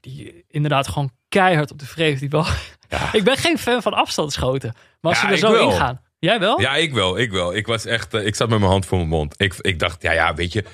[0.00, 2.46] Die inderdaad gewoon keihard op de vreef die bal.
[2.88, 3.12] Ja.
[3.18, 4.74] ik ben geen fan van afstandsschoten.
[5.00, 6.00] Maar als Ja, ze er zo in gaan.
[6.18, 6.60] Jij wel?
[6.60, 7.54] Ja, ik wel, ik wel.
[7.56, 9.34] Ik was echt, eh, ik zat met mijn hand voor mijn mond.
[9.36, 10.64] Ik, ik dacht, ja, ja, weet je.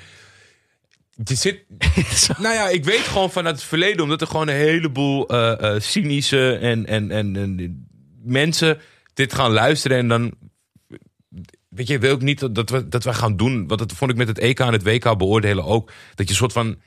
[1.23, 1.63] Je zit,
[2.41, 5.81] nou ja, ik weet gewoon vanuit het verleden, omdat er gewoon een heleboel eh, eh,
[5.81, 7.87] cynische en, en, en, en
[8.23, 8.79] mensen
[9.13, 10.33] dit gaan luisteren en dan.
[11.69, 13.67] Weet je, wil ik niet dat- dat we, dat we gaan doen.
[13.67, 15.87] Want dat vond ik met het EK en het WK beoordelen ook.
[16.15, 16.77] Dat je een soort van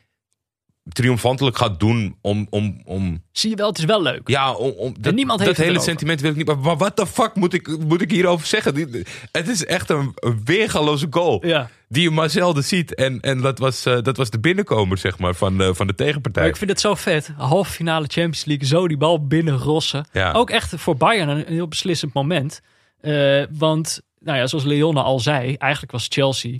[0.92, 4.28] triomfantelijk gaat doen om, om, om Zie je wel, het is wel leuk.
[4.28, 5.82] ja, om, om, dat, niemand dat heeft het hele erover.
[5.82, 6.46] sentiment wil ik niet.
[6.46, 9.04] Maar, maar wat de fuck moet ik, moet ik hierover zeggen?
[9.32, 11.46] Het is echt een, een weergaloze goal.
[11.46, 11.70] Ja.
[11.88, 12.94] Die je maar zelden ziet.
[12.94, 15.94] En, en dat, was, eh, dat was de binnenkomer, zeg maar, van, eh, van de
[15.94, 16.42] tegenpartij.
[16.42, 17.30] Maar ik vind het zo vet.
[17.36, 20.06] Halve finale Champions League, zo die bal binnen rossen.
[20.12, 20.32] Ja.
[20.32, 22.60] Ook echt voor Bayern een heel beslissend moment.
[23.00, 26.58] Eh, want, nou ja, zoals Leone al zei, eigenlijk was Chelsea.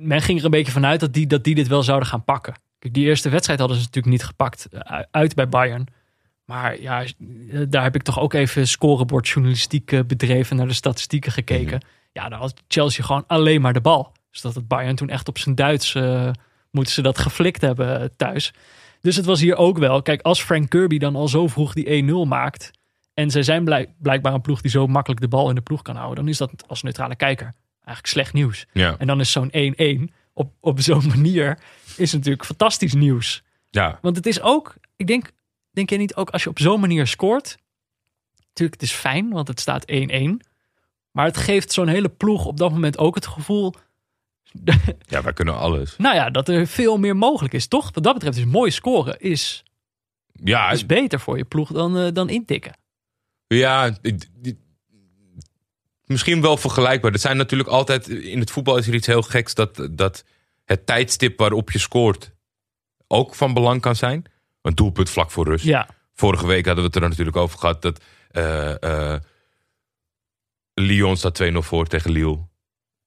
[0.00, 2.54] Men ging er een beetje vanuit dat die, dat die dit wel zouden gaan pakken.
[2.78, 5.86] Kijk, die eerste wedstrijd hadden ze natuurlijk niet gepakt eh, uit bij Bayern.
[6.44, 11.32] Maar ja, eh, daar heb ik toch ook even scorebordjournalistiek eh, bedreven, naar de statistieken
[11.32, 11.80] gekeken.
[12.12, 14.12] Ja, daar had Chelsea gewoon alleen maar de bal.
[14.30, 15.92] Dus dat het Bayern toen echt op zijn Duits
[16.70, 18.52] moeten ze dat geflikt hebben thuis.
[19.00, 20.02] Dus het was hier ook wel.
[20.02, 22.70] Kijk, als Frank Kirby dan al zo vroeg die 1-0 maakt.
[23.14, 25.82] En zij zijn blijk- blijkbaar een ploeg die zo makkelijk de bal in de ploeg
[25.82, 26.16] kan houden.
[26.16, 27.54] Dan is dat als neutrale kijker
[27.84, 28.66] eigenlijk slecht nieuws.
[28.72, 28.96] ja.
[28.98, 29.52] En dan is zo'n
[30.10, 31.58] 1-1 op, op zo'n manier
[31.96, 33.42] is natuurlijk fantastisch nieuws.
[33.70, 33.98] ja.
[34.02, 35.30] Want het is ook, ik denk,
[35.70, 37.56] denk je niet ook als je op zo'n manier scoort.
[38.36, 40.46] Natuurlijk, het is fijn, want het staat 1-1.
[41.10, 43.74] Maar het geeft zo'n hele ploeg op dat moment ook het gevoel.
[45.08, 45.96] ja, wij kunnen alles.
[45.96, 47.90] Nou ja, dat er veel meer mogelijk is, toch?
[47.94, 49.62] Wat dat betreft is mooi scoren is,
[50.32, 52.78] Ja, is beter voor je ploeg dan, eh, dan intikken.
[53.46, 53.98] Ja,
[56.10, 57.12] misschien wel vergelijkbaar.
[57.12, 60.24] Er zijn natuurlijk altijd, in het voetbal is er iets heel geks dat, dat
[60.64, 62.32] het tijdstip waarop je scoort
[63.06, 64.24] ook van belang kan zijn.
[64.62, 65.64] Een doelpunt vlak voor rust.
[65.64, 65.88] Ja,
[66.20, 69.20] Vorige week hadden we het er natuurlijk over gehad dat eh, eh,
[70.74, 72.48] Lyon staat 2-0 voor tegen Lille.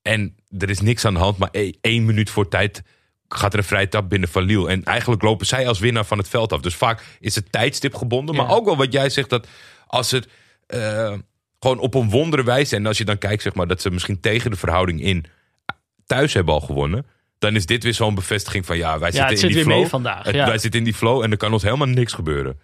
[0.01, 2.83] En er is niks aan de hand, maar e- één minuut voor tijd
[3.27, 4.69] gaat er een vrije tap binnen van Lille.
[4.69, 6.61] En eigenlijk lopen zij als winnaar van het veld af.
[6.61, 8.35] Dus vaak is het tijdstip gebonden.
[8.35, 9.47] Maar ook wel wat jij zegt, dat
[9.87, 10.27] als het
[10.65, 11.13] eh,
[11.63, 12.75] gewoon op een wondere wijze...
[12.75, 15.25] en als je dan kijkt, zeg maar, dat ze misschien tegen de verhouding in
[16.05, 17.05] thuis hebben al gewonnen...
[17.39, 19.77] dan is dit weer zo'n bevestiging van ja, wij ja zitten in zit die flow.
[19.79, 20.25] mee vandaag.
[20.25, 20.45] Het- Ja.
[20.45, 22.59] Wij zitten in die flow en er kan ons helemaal niks gebeuren.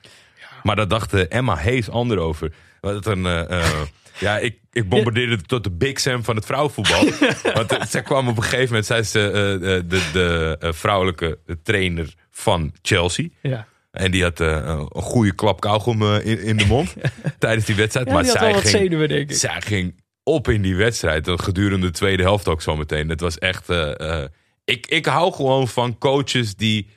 [0.63, 2.51] Maar daar dacht eh, Emma Hayes ander over.
[2.81, 3.81] Wat een, eh, eh,
[4.19, 7.05] ja, ik, ik bombardeerde tot de Big Sam van het vrouwenvoetbal.
[7.53, 12.73] Want zij kwam op een gegeven moment, zij is de, de, de vrouwelijke trainer van
[12.81, 13.27] Chelsea.
[13.41, 13.67] Ja.
[13.91, 16.95] En die had eh, een goede klap kauwgom eh, in, in de mond
[17.39, 18.07] tijdens die wedstrijd.
[18.07, 19.35] Ja, maar die zij ging, zenuwen, denk ik.
[19.35, 21.25] zij ging op in die wedstrijd.
[21.25, 23.09] Dat Gedurende de tweede helft ook zometeen.
[23.09, 23.69] Het was echt...
[23.69, 24.29] eh, eh,
[24.65, 26.87] ik, ik hou gewoon van coaches die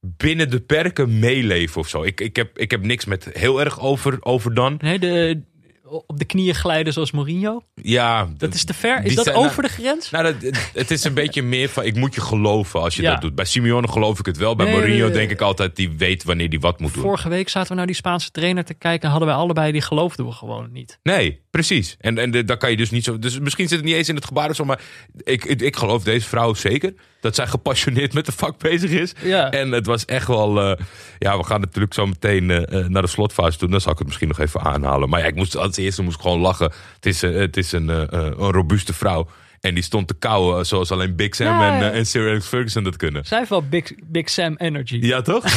[0.00, 2.02] binnen de perken meeleven of zo.
[2.02, 4.78] Ik, ik, heb, ik heb niks met heel erg over, over dan.
[4.80, 5.42] Nee, de,
[5.90, 7.62] op de knieën glijden zoals Mourinho.
[7.74, 9.04] Ja, Dat is te ver.
[9.04, 10.10] Is dat zijn- over de grens?
[10.10, 13.10] Nou, dat, het is een beetje meer van, ik moet je geloven als je Ja.
[13.12, 13.34] dat doet.
[13.34, 14.56] Bij Simeone geloof ik het wel.
[14.56, 17.02] Bij Nee, Mourinho nee, denk ik altijd, die weet wanneer die wat moet doen.
[17.02, 19.08] Vorige week zaten we naar die Spaanse trainer te kijken.
[19.10, 20.98] Hadden wij allebei, die geloofden we gewoon niet.
[21.02, 21.96] Nee, precies.
[22.00, 23.18] En, en daar kan je dus niet zo...
[23.18, 24.80] Dus misschien zit het niet eens in het gebaar of zo, maar
[25.24, 26.94] ik, ik, ik geloof deze vrouw zeker.
[27.20, 29.12] Dat zij gepassioneerd met de vak bezig is.
[29.22, 29.50] Ja.
[29.50, 30.60] En het was echt wel...
[30.60, 30.84] eh,
[31.18, 33.68] ja, we gaan natuurlijk zo meteen eh, eh, naar de slotfase toe.
[33.68, 35.08] Dan zal ik het misschien nog even aanhalen.
[35.08, 36.72] Maar ja, ik moest, als eerste moest ik gewoon lachen.
[36.94, 39.28] Het is, het is een, een robuuste vrouw.
[39.60, 41.90] En die stond te kauwen zoals alleen Big Sam Ja, en, ja.
[41.90, 43.24] en Sir Alex Ferguson dat kunnen.
[43.26, 44.98] Zij heeft wel Big, Big Sam energy.
[45.00, 45.44] Ja, toch?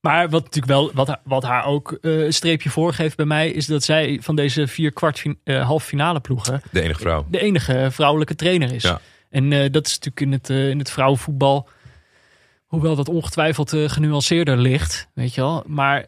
[0.00, 3.66] Maar wat natuurlijk wel, wat, haar- wat haar ook een streepje voorgeeft bij mij, is
[3.66, 7.26] dat zij van deze vier kwart eh, halve finale ploegen De enige vrouw.
[7.30, 8.82] de enige vrouwelijke trainer is.
[8.82, 9.00] Ja.
[9.30, 11.68] En eh, dat is natuurlijk in het, eh, in het vrouwenvoetbal,
[12.66, 15.64] hoewel dat ongetwijfeld eh, genuanceerder ligt, weet je wel.
[15.66, 16.00] Maar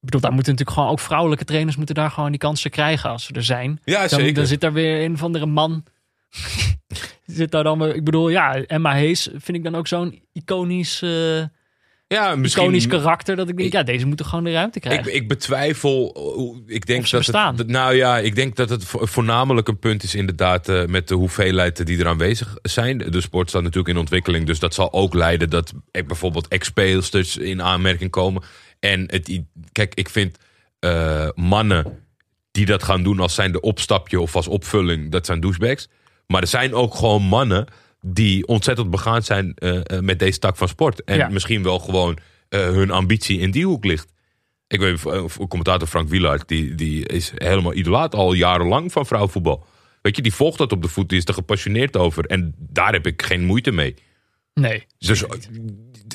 [0.00, 3.10] ik bedoel, daar moeten natuurlijk gewoon ook vrouwelijke trainers moeten daar gewoon die kansen krijgen
[3.10, 3.80] als ze er zijn.
[3.84, 4.34] Ja, Dan, zeker.
[4.34, 5.84] dan zit daar weer een of andere man.
[7.26, 11.00] zit daar dan weer, ik bedoel, ja, Emma Hees vind ik dan ook zo'n iconisch,
[12.14, 12.62] ja, misschien...
[12.62, 13.36] iconisch karakter.
[13.36, 15.14] Dat ik denk, ja, deze moeten gewoon de ruimte Ik, krijgen.
[15.14, 16.10] ik betwijfel.
[16.36, 17.56] hoe- Ik denk dat bestaan.
[17.56, 17.66] het.
[17.68, 21.14] Nou ja, ik denk dat het vo- voornamelijk een punt is, inderdaad, eh, met de
[21.14, 22.98] hoeveelheid die er aanwezig zijn.
[22.98, 27.36] De sport staat natuurlijk in ontwikkeling, dus dat zal ook leiden dat eh, bijvoorbeeld ex-speelsters
[27.36, 28.42] in aanmerking komen.
[28.80, 29.40] En het,
[29.72, 30.36] kijk, ik vind
[30.78, 32.04] eh, mannen
[32.50, 35.88] die dat gaan doen als zijn de opstapje of als opvulling, dat zijn douchebags.
[36.26, 37.66] Maar er zijn ook gewoon mannen
[38.00, 41.04] die ontzettend begaan zijn eh, eh, met deze tak van sport.
[41.04, 41.28] En Ja.
[41.28, 44.12] misschien wel gewoon eh, hun ambitie in die hoek ligt.
[44.66, 45.00] Ik weet,
[45.48, 49.66] commentator Frank Wielaert, die, die is helemaal idolaat al jarenlang van vrouwenvoetbal.
[50.02, 52.24] Weet je, die volgt dat op de voet, die is er gepassioneerd over.
[52.26, 53.94] En daar heb ik geen moeite mee.
[54.54, 54.86] nee.
[54.98, 55.24] Dus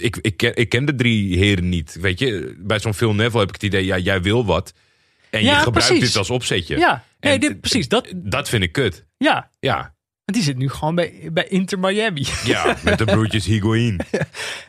[0.01, 1.97] ik, ik, ken, ik ken de drie heren niet.
[2.01, 4.73] Weet je, bij zo'n Phil Neville heb ik het idee, ja, jij wil wat.
[5.29, 6.07] En Ja, je gebruikt precies.
[6.07, 6.77] dit als opzetje.
[6.77, 7.87] Ja, nee, En dit, precies.
[7.87, 9.05] Dat, Dat vind ik kut.
[9.17, 9.94] ja, Ja,
[10.25, 12.25] want die zit nu gewoon bij, bij Inter Miami.
[12.45, 13.99] ja met de broertjes Higuain.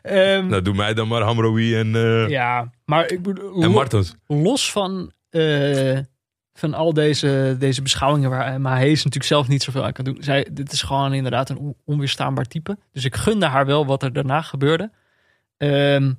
[0.03, 4.15] Ehm, Nou, doe mij dan maar Hamroui en, eh ja, maar ik bedoel, en Martens.
[4.27, 5.99] los van, eh,
[6.55, 10.17] van al deze, deze beschouwingen waar Emma Hees natuurlijk zelf niet zoveel aan kan doen.
[10.21, 12.79] Zij, dit is gewoon inderdaad een on- onweerstaanbaar type.
[12.93, 14.91] Dus ik gunde haar wel wat er daarna gebeurde.
[15.57, 16.17] Ehm, ja,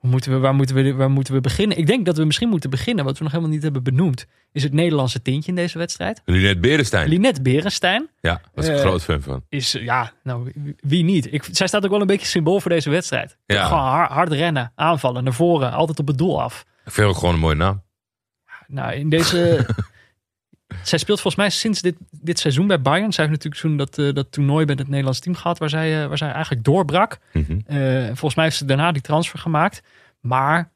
[0.00, 1.76] hoe moeten we, waar, moeten we, waar moeten we beginnen?
[1.78, 4.62] Ik denk dat we misschien moeten beginnen, wat we nog helemaal niet hebben benoemd, is
[4.62, 6.22] het Nederlandse tintje in deze wedstrijd.
[6.24, 7.08] Linette Berenstein.
[7.08, 9.44] Linette Berenstein ja, was ik Eh, een groot fan van.
[9.48, 11.32] is, eh, ja, nou, wie- niet?
[11.32, 13.36] Ik, zij staat ook wel een beetje symbool voor deze wedstrijd.
[13.46, 13.64] Ja.
[13.66, 16.64] Gewoon hard, hard rennen, aanvallen, naar voren, altijd op het doel af.
[16.84, 17.82] Ik vind ook gewoon een mooie naam.
[18.66, 19.66] Nou, in deze.
[20.82, 23.12] zij speelt volgens mij sinds dit, dit seizoen bij Bayern.
[23.12, 26.02] Zij heeft natuurlijk toen dat, eh, dat toernooi met het Nederlands team gehad, waar zij,
[26.02, 27.18] eh, waar zij eigenlijk doorbrak.
[27.32, 27.58] Mhm.
[27.66, 29.82] Eh, volgens mij heeft ze daarna die transfer gemaakt.
[30.20, 30.70] Maar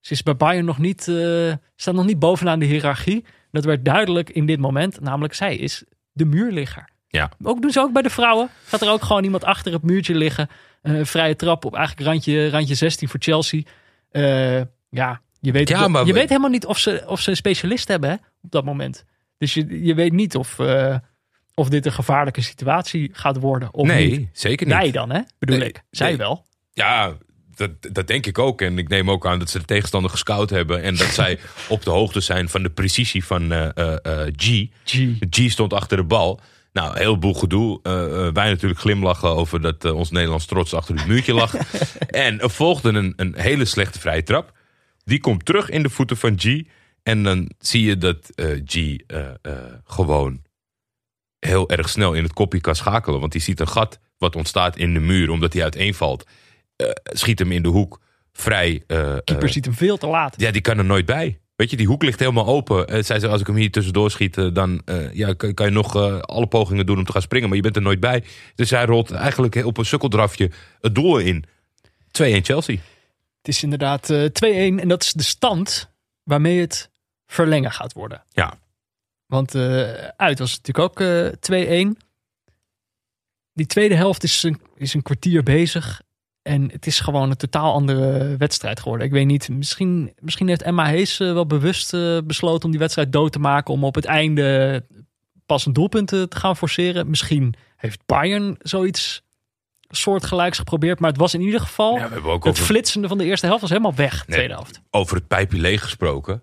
[0.00, 1.02] ze is bij Bayern nog niet,
[1.76, 3.24] staat nog niet bovenaan de hiërarchie.
[3.50, 5.00] Dat werd duidelijk in dit moment.
[5.00, 6.88] Namelijk, zij is de muurligger.
[7.08, 7.30] Ja.
[7.42, 8.48] Ook doen ze ook bij de vrouwen.
[8.64, 10.48] Gaat er ook gewoon iemand achter het muurtje liggen.
[10.82, 13.62] Vrije trap op eigenlijk randje, randje 16 voor Chelsea.
[14.90, 17.36] Ja, je weet, Ja, maar je we- weet helemaal niet of ze, of ze een
[17.36, 19.04] specialist hebben hè, op dat moment.
[19.38, 20.96] Dus je, je weet niet of, eh,
[21.54, 23.74] of dit een gevaarlijke situatie gaat worden.
[23.74, 24.28] Of nee, niet.
[24.32, 24.74] zeker niet.
[24.76, 25.20] Wij dan, hè?
[25.38, 25.82] Bedoel Nee, ik.
[25.90, 26.16] Zij nee.
[26.16, 26.44] wel.
[26.72, 27.16] Ja,
[27.54, 28.60] dat, dat denk ik ook.
[28.60, 30.82] En ik neem ook aan dat ze de tegenstander gescout hebben.
[30.82, 31.38] En dat zij
[31.68, 34.66] op de hoogte zijn van de precisie van eh, eh, G.
[34.84, 34.98] G.
[35.30, 36.40] G stond achter de bal.
[36.72, 37.80] Nou, heel boel gedoe.
[38.32, 41.54] Wij natuurlijk glimlachen over dat ons Nederlands trots achter het muurtje lag.
[42.26, 44.52] en er volgde een, een hele slechte vrije trap.
[45.04, 46.62] Die komt terug in de voeten van G.
[47.02, 49.52] En dan zie je dat eh, G eh, eh,
[49.84, 50.42] gewoon
[51.38, 53.20] heel erg snel in het kopje kan schakelen.
[53.20, 56.26] Want die ziet een gat wat ontstaat in de muur omdat hij uiteenvalt.
[57.04, 58.00] Schiet hem in de hoek
[58.32, 58.82] vrij.
[59.24, 60.34] Keeper ziet hem veel te laat.
[60.40, 61.38] ja, die kan er nooit bij.
[61.56, 63.04] Weet je, die hoek ligt helemaal open.
[63.04, 64.82] Zij zei, als ik hem hier tussendoor schiet, dan
[65.12, 67.48] ja, kan, kan je nog alle pogingen doen om te gaan springen.
[67.48, 68.24] Maar je bent er nooit bij.
[68.54, 71.44] Dus hij rolt eigenlijk op een sukkeldrafje het doel in.
[71.44, 72.76] 2-1 Chelsea.
[73.42, 75.90] Het is inderdaad eh 2-1 en dat is de stand
[76.22, 76.90] waarmee het
[77.26, 78.22] verlengen gaat worden.
[78.28, 78.58] Ja.
[79.26, 81.00] Want eh, uit was het natuurlijk ook
[81.50, 81.96] eh 2-1.
[83.52, 86.02] Die tweede helft is een, is een kwartier bezig.
[86.42, 89.06] En het is gewoon een totaal andere wedstrijd geworden.
[89.06, 92.80] Ik weet niet, misschien, misschien heeft Emma Hees eh, wel bewust eh, besloten om die
[92.80, 93.74] wedstrijd dood te maken.
[93.74, 94.84] Om op het einde
[95.46, 97.10] pas een doelpunt eh, te gaan forceren.
[97.10, 99.22] Misschien heeft Bayern zoiets
[99.90, 101.00] soortgelijks geprobeerd.
[101.00, 101.96] Maar het was in ieder geval...
[101.96, 104.36] Ja, we hebben ook Het over, flitsende van de eerste helft was helemaal weg, Nee.
[104.36, 104.80] tweede helft.
[104.90, 106.42] over het pijpje leeg gesproken.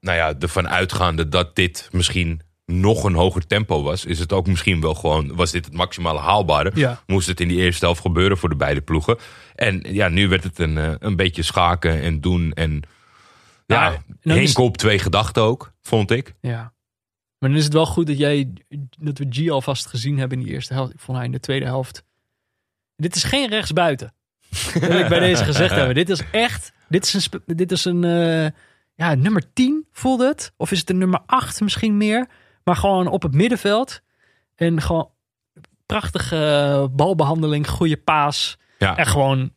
[0.00, 4.46] Nou ja, ervan uitgaande dat dit misschien nog een hoger tempo was, is het ook
[4.46, 6.70] misschien wel gewoon, was dit het maximale haalbare.
[6.74, 7.00] Ja.
[7.06, 9.18] Moest het in die eerste helft gebeuren voor de beide ploegen.
[9.54, 12.52] En ja, nu werd het een, eh, een beetje schaken en doen.
[12.52, 12.82] En
[13.66, 16.34] ja, Ja, en dan is- Henk op twee gedachten ook, vond ik.
[16.40, 16.72] Ja.
[17.38, 18.52] Maar dan is het wel goed dat jij
[18.98, 20.92] dat we G alvast gezien hebben in die eerste helft.
[20.92, 22.04] Ik vond hij in de tweede helft.
[22.96, 24.14] Dit is geen rechtsbuiten.
[24.50, 25.94] Dat wil ik bij deze gezegd hebben.
[25.94, 26.72] Dit is echt.
[26.88, 28.50] Dit is een, dit is een eh,
[28.94, 30.52] ja, nummer 10 voelde het.
[30.56, 32.26] Of is het een nummer 8 misschien meer.
[32.64, 34.00] Maar gewoon op het middenveld.
[34.54, 35.10] En gewoon
[35.86, 38.58] prachtige balbehandeling, goede paas.
[38.78, 39.52] Ja, En gewoon.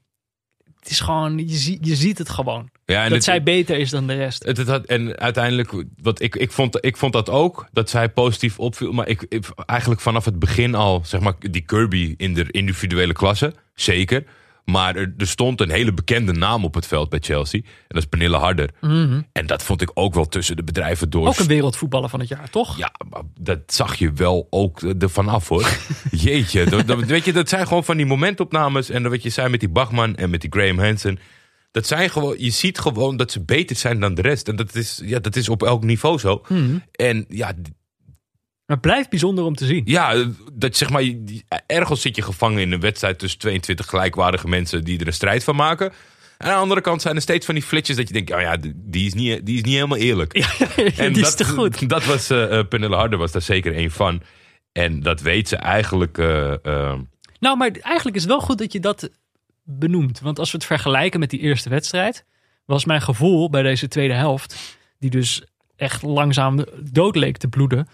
[0.80, 2.70] Het is gewoon, je, zie, je ziet het gewoon.
[2.94, 4.44] Ja en dat het- zij beter is dan de rest.
[4.44, 5.72] Het, het had, en uiteindelijk,
[6.02, 8.92] wat ik, ik, vond, ik vond dat ook, dat zij positief opviel.
[8.92, 13.14] Maar ik, ik- eigenlijk vanaf het begin al, zeg maar, die Kirby in de individuele
[13.14, 14.24] klasse, zeker.
[14.66, 17.60] Maar er, er stond een hele bekende naam op het veld bij Chelsea.
[17.60, 18.70] En dat is Pernille Harder.
[19.32, 21.22] En dat vond ik ook wel tussen de bedrijven door.
[21.22, 21.30] Mhm.
[21.30, 22.78] Ook een wereldvoetballer van het jaar, toch?
[22.78, 25.78] Ja, maar dat zag je wel ook ervan af hoor.
[26.12, 28.90] Jeetje, dat, dat- weet je, dat zijn gewoon van die momentopnames.
[28.90, 31.20] En dan wat je zei met die Bachman en met die Graham Hansen.
[31.78, 34.48] Dat zijn gewoon, je ziet gewoon dat ze beter zijn dan de rest.
[34.48, 36.42] En dat is, ja, dat is op elk niveau zo.
[36.92, 37.46] En ja,
[38.66, 39.82] Maar het blijft bijzonder om te zien.
[39.86, 41.04] ja, dat zeg maar,
[41.66, 45.44] ergens zit je gevangen in een wedstrijd tussen 22 gelijkwaardige mensen die er een strijd
[45.44, 45.92] van maken.
[46.38, 48.42] En aan de andere kant zijn er steeds van die flitsjes dat je denkt, oh
[48.42, 50.34] ja, die is niet, die is niet helemaal eerlijk.
[50.98, 51.90] En die is dat, te goed.
[51.96, 54.22] Dat was eh eh, Pernille Harder was daar zeker één van.
[54.72, 56.18] En dat weet ze eigenlijk.
[56.18, 56.94] eh,
[57.40, 59.10] Nou, maar eigenlijk is het wel goed dat je dat
[59.70, 60.20] benoemt.
[60.20, 62.26] Want als we het vergelijken met die eerste wedstrijd,
[62.66, 65.44] was mijn gevoel bij deze tweede helft, die dus
[65.76, 67.88] echt langzaam dood leek te bloeden.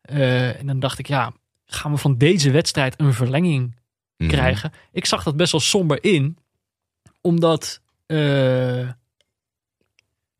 [0.00, 1.32] eh, en dan dacht ik, ja,
[1.64, 3.76] gaan we van deze wedstrijd een verlenging
[4.16, 4.30] mhm.
[4.30, 4.72] krijgen?
[4.92, 6.36] Ik zag dat best wel somber in,
[7.20, 8.88] omdat eh,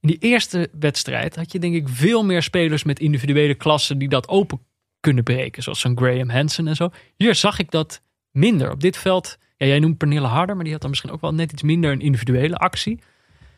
[0.01, 4.09] in die eerste wedstrijd had je denk ik veel meer spelers met individuele klassen die
[4.09, 4.61] dat open
[5.01, 5.62] kunnen breken.
[5.62, 6.91] Zoals zo'n Graham Hansen en zo.
[7.16, 8.70] Hier zag ik dat minder.
[8.70, 11.35] Op dit veld, ja, jij noemt Pernille Harder, maar die had dan misschien ook wel
[11.35, 13.01] net iets minder een individuele actie.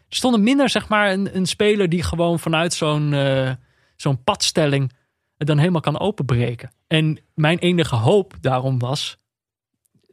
[0.09, 3.51] Er stonden minder, zeg maar, een, een speler die gewoon vanuit zo'n eh,
[3.97, 4.93] zo'n padstelling
[5.37, 6.71] het dan helemaal kan openbreken.
[6.87, 9.19] En mijn enige hoop daarom was,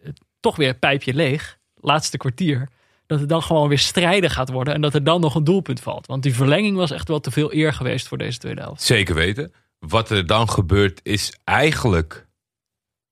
[0.03, 0.09] eh,
[0.39, 2.69] toch weer pijpje leeg, laatste kwartier,
[3.05, 5.79] dat het dan gewoon weer strijden gaat worden en dat er dan nog een doelpunt
[5.79, 6.07] valt.
[6.07, 8.81] Want die verlenging was echt wel te veel eer geweest voor deze tweede helft.
[8.81, 9.53] Zeker weten.
[9.79, 12.27] Wat er dan gebeurt is eigenlijk.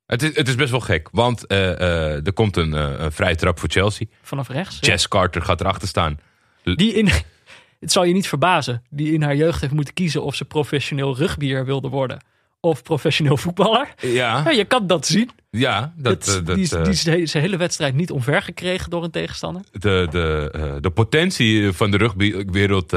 [0.08, 3.12] Het is, het is best wel gek, want eh, eh, er komt een, eh, een
[3.12, 4.08] vrije trap voor Chelsea.
[4.22, 4.78] Vanaf rechts.
[4.82, 4.88] ja.
[4.88, 6.20] Jess Carter gaat erachter staan.
[6.64, 7.10] Die in,
[7.80, 11.18] het zal je niet verbazen, die in haar jeugd heeft moeten kiezen of ze professioneel
[11.18, 12.20] rugbier wilde worden
[12.60, 13.94] of professioneel voetballer.
[14.02, 15.30] Ja, Ja, je kan dat zien.
[15.58, 18.42] Ja dat, Dat, eh, dat, die eh, die is hele- zijn hele wedstrijd niet omver
[18.42, 19.62] gekregen door een tegenstander.
[19.72, 22.92] de, de, eh, de potentie van de rugbywereld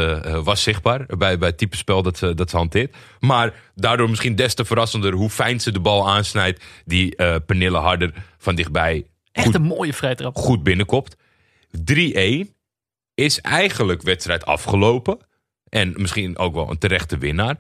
[0.45, 2.97] was zichtbaar bij, bij het type spel dat ze, dat ze hanteert.
[3.21, 6.65] Maar daardoor misschien des te verrassender hoe fijn ze de bal aansnijdt.
[6.85, 7.15] Die
[7.47, 10.37] Pernille Harder van dichtbij Echt goed, een mooie vrijtrap.
[10.37, 11.17] goed binnenkopt.
[11.71, 12.55] 3-1
[13.15, 15.19] is eigenlijk wedstrijd afgelopen.
[15.69, 17.57] En misschien ook wel een terechte winnaar.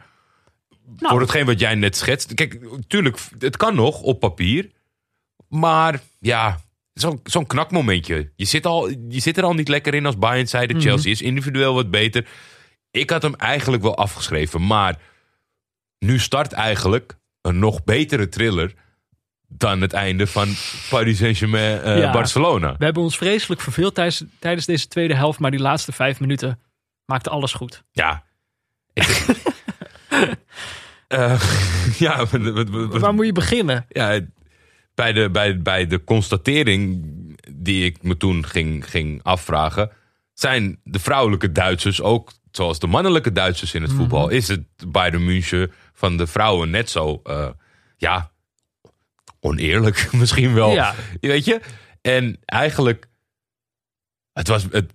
[0.96, 2.34] Nou, Voor hetgeen wat jij net schetst.
[2.34, 4.70] Kijk, tuurlijk, het kan nog op papier.
[5.50, 6.58] Maar ja,
[6.94, 8.32] zo'n zo'n knakmomentje.
[8.36, 10.66] Je zit, al, je zit er al niet lekker in als Bayern zei.
[10.66, 12.26] De Chelsea is individueel wat beter.
[12.90, 14.66] Ik had hem eigenlijk wel afgeschreven.
[14.66, 14.98] Maar
[15.98, 18.74] nu start eigenlijk een nog betere thriller...
[19.48, 20.48] dan het einde van
[20.90, 22.12] Paris Saint-Germain eh, Ja.
[22.12, 22.74] Barcelona.
[22.78, 26.58] we hebben ons vreselijk verveeld tijdens, tijdens deze tweede helft, maar die laatste vijf minuten
[27.04, 27.82] maakte alles goed.
[27.92, 28.24] Ja.
[28.92, 29.26] Ik-
[31.08, 31.42] Eh,
[31.98, 33.86] ja, wat- wat- wat- Waar moet je beginnen?
[33.88, 34.20] ja,
[35.00, 37.04] bij de, bij, bij de constatering
[37.50, 39.90] die ik me toen ging, ging afvragen,
[40.32, 44.28] zijn de vrouwelijke Duitsers ook zoals de mannelijke Duitsers in het voetbal?
[44.28, 47.48] Is het Bayern München van de vrouwen net zo, eh,
[47.96, 48.30] ja,
[49.40, 50.70] oneerlijk misschien wel?
[50.70, 50.94] Ja.
[51.20, 51.60] Weet je?
[52.00, 53.08] En eigenlijk,
[54.32, 54.92] het was, het,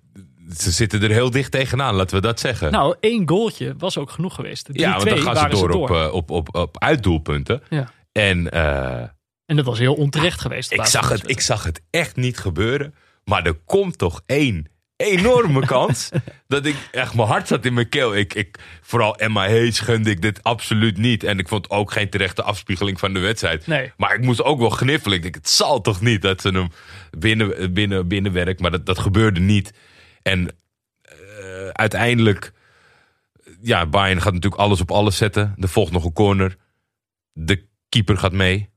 [0.58, 2.72] ze zitten er heel dicht tegenaan, laten we dat zeggen.
[2.72, 4.74] Nou, één goaltje was ook genoeg geweest.
[4.74, 7.62] De ja, want dan 3-2 gaan ze door, Op, eh, op, op, op uitdoelpunten.
[7.70, 7.92] Ja.
[8.12, 9.04] En eh,
[9.46, 10.72] En dat was heel onterecht geweest.
[10.72, 12.96] ik, zag het, ik zag het echt niet gebeuren.
[13.24, 16.10] Maar er komt toch één enorme kans.
[16.48, 18.16] dat ik echt, mijn hart zat in mijn keel.
[18.16, 21.24] Ik, ik, vooral Emma Hayes gunde ik dit absoluut niet.
[21.24, 23.68] En ik vond ook geen terechte afspiegeling van de wedstrijd.
[23.68, 23.92] Nee.
[23.98, 25.16] Maar ik moest ook wel gniffelen.
[25.18, 26.70] Ik denk, het zal toch niet dat ze hem
[27.18, 28.60] binnen, binnen, binnenwerkt.
[28.60, 29.74] Maar dat, dat gebeurde niet.
[30.22, 30.56] En
[31.02, 32.54] eh, uiteindelijk...
[33.62, 35.56] Ja, Bayern gaat natuurlijk alles op alles zetten.
[35.60, 36.56] Er volgt nog een corner.
[37.34, 38.70] De keeper gaat mee.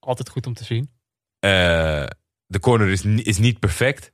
[0.00, 0.90] Altijd goed om te zien.
[1.38, 1.50] Eh,
[2.46, 4.12] de corner is, is niet perfect.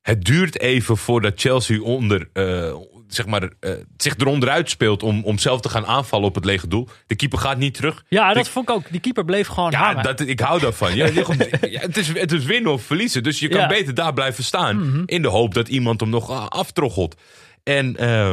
[0.00, 2.74] Het duurt even voordat Chelsea onder, eh,
[3.08, 6.68] zeg maar, eh, zich eronderuit speelt om, om zelf te gaan aanvallen op het lege
[6.68, 6.88] doel.
[7.06, 8.04] De keeper gaat niet terug.
[8.08, 8.90] Ja, dat vond ik ook.
[8.90, 10.02] Die keeper bleef gewoon ja, hangen.
[10.02, 10.94] dat, ik hou daarvan.
[10.94, 11.06] Ja,
[11.60, 13.22] ja, het, is, het is winnen of verliezen.
[13.22, 13.66] Dus je kan Ja.
[13.66, 13.74] Mhm.
[13.74, 15.02] beter daar blijven staan.
[15.06, 17.20] In de hoop dat iemand hem nog aftroggelt.
[17.62, 18.32] En eh,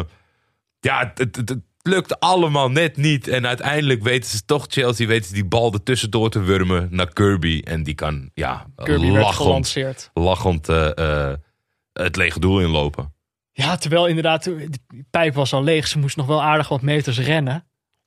[0.80, 3.27] ja, het, het, het lukt allemaal net niet.
[3.27, 7.61] En uiteindelijk weten ze toch, Chelsea weten ze die bal ertussendoor te wurmen naar Kirby.
[7.63, 10.09] En die kan, ja, Kirby werd lachend, gelanceerd.
[10.13, 11.34] lachend eh,
[11.93, 13.13] het lege doel inlopen.
[13.51, 14.69] Ja, terwijl inderdaad, de
[15.09, 15.88] pijp was al leeg.
[15.88, 17.55] Ze moest nog wel aardig wat meters rennen.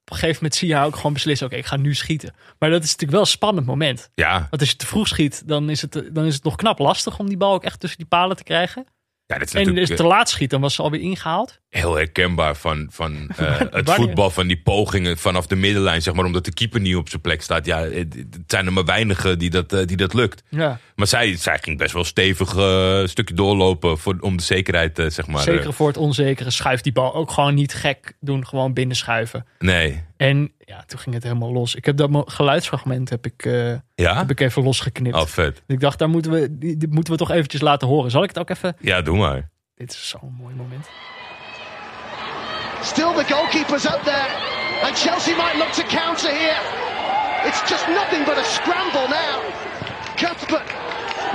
[0.01, 2.35] Op een gegeven moment zie je haar ook gewoon beslissen, oké, ik ga nu schieten.
[2.59, 4.11] Maar dat is natuurlijk wel een spannend moment.
[4.15, 6.79] Ja, Want als je te vroeg schiet, dan is, het, dan is het nog knap
[6.79, 8.87] lastig om die bal ook echt tussen die palen te krijgen.
[9.27, 11.61] Ja dit is En je eh, te laat schiet, dan was ze alweer ingehaald.
[11.69, 16.25] heel herkenbaar van, van eh, het voetbal, van die pogingen vanaf de middenlijn, zeg maar,
[16.25, 17.67] omdat de keeper niet op zijn plek staat.
[17.67, 20.43] Ja, het, het zijn er maar weinigen die dat, eh, die dat lukt.
[20.49, 24.99] Ja, Maar zij, zij ging best wel stevig een stukje doorlopen voor, om de zekerheid,
[24.99, 25.43] eh, zeg maar.
[25.43, 26.51] zeker eh, voor het onzekere.
[26.51, 29.47] Schuift die bal ook gewoon niet gek doen, gewoon binnenschuiven.
[29.59, 30.05] nee.
[30.17, 31.75] En ja, toen ging het helemaal los.
[31.75, 34.17] Ik heb dat geluidsfragment heb ik, eh, Ja?
[34.17, 35.17] heb ik even losgeknipt.
[35.17, 35.63] Oh, vet.
[35.67, 38.11] Ik dacht, daar moeten we, die, die moeten we toch eventjes laten horen.
[38.11, 38.77] Zal ik het ook even?
[38.81, 39.51] Ja, doe maar.
[39.75, 40.87] Dit is zo'n mooi moment.
[42.83, 44.29] Still the goalkeeper's up there.
[44.83, 46.61] And Chelsea might look to counter here.
[47.49, 49.43] It's just nothing but a scramble now.
[50.17, 50.86] Cuthbert.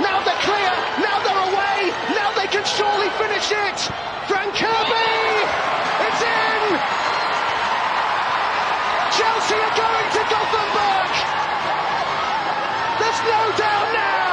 [0.02, 0.72] Now they're clear.
[0.98, 1.94] Now they're away.
[2.18, 3.78] Now they can surely finish it.
[4.26, 5.14] Frank Kirby.
[6.02, 6.62] It's in.
[9.14, 11.10] Chelsea are going to Gothenburg.
[12.98, 14.32] There's no doubt now.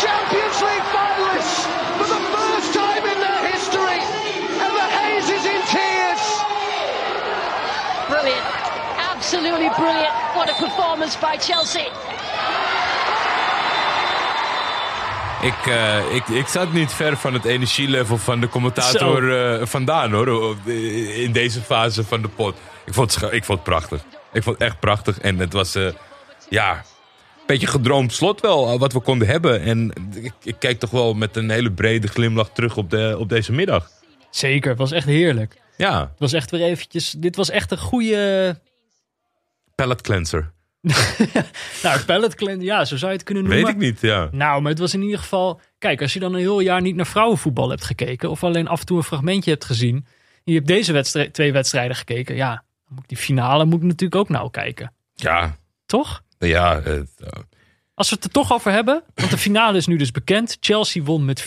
[0.00, 1.68] Champions League finalists
[2.00, 4.00] for the first time in their history.
[4.64, 6.24] And the Hayes is in tears.
[8.08, 8.46] Brilliant.
[9.12, 10.14] Absolutely brilliant.
[10.34, 11.88] What a performance by Chelsea.
[15.44, 15.66] Ik,
[16.12, 20.56] ik, ik zat niet ver van het energielevel van de commentator eh, vandaan hoor.
[21.14, 22.56] In deze fase van de pot.
[22.86, 24.04] Ik vond, het, ik vond het prachtig.
[24.32, 25.20] Ik vond het echt prachtig.
[25.20, 25.88] En het was, eh,
[26.48, 26.82] ja, een
[27.46, 28.72] beetje gedroomd slot wel.
[28.72, 29.60] eh, Wat we konden hebben.
[29.60, 33.28] En ik, ik kijk toch wel met een hele brede glimlach terug op, de, op
[33.28, 33.88] deze middag.
[34.30, 35.60] Zeker, het was echt heerlijk.
[35.76, 37.10] Ja, Het was echt weer eventjes...
[37.10, 38.60] Dit was echt een goede...
[39.74, 40.52] pallet cleanser.
[41.82, 43.62] Nou, pallet ja, zo zou je het kunnen noemen.
[43.64, 44.28] Weet ik niet, ja.
[44.32, 45.60] Nou, maar het was in ieder geval...
[45.78, 48.30] Kijk, als je dan een heel jaar niet naar vrouwenvoetbal hebt gekeken...
[48.30, 49.94] of alleen af en toe een fragmentje hebt gezien...
[49.96, 52.36] en je hebt deze wedstrij- twee wedstrijden gekeken...
[52.36, 54.92] ja, dan moet ik die finale moet ik natuurlijk ook nou kijken.
[55.14, 55.56] Ja,
[55.86, 56.22] Toch?
[56.38, 56.78] ja.
[56.80, 57.00] eh,
[57.94, 59.02] Als we het er toch over hebben...
[59.14, 60.56] want de finale is nu dus bekend.
[60.60, 61.46] Chelsea won met 4-1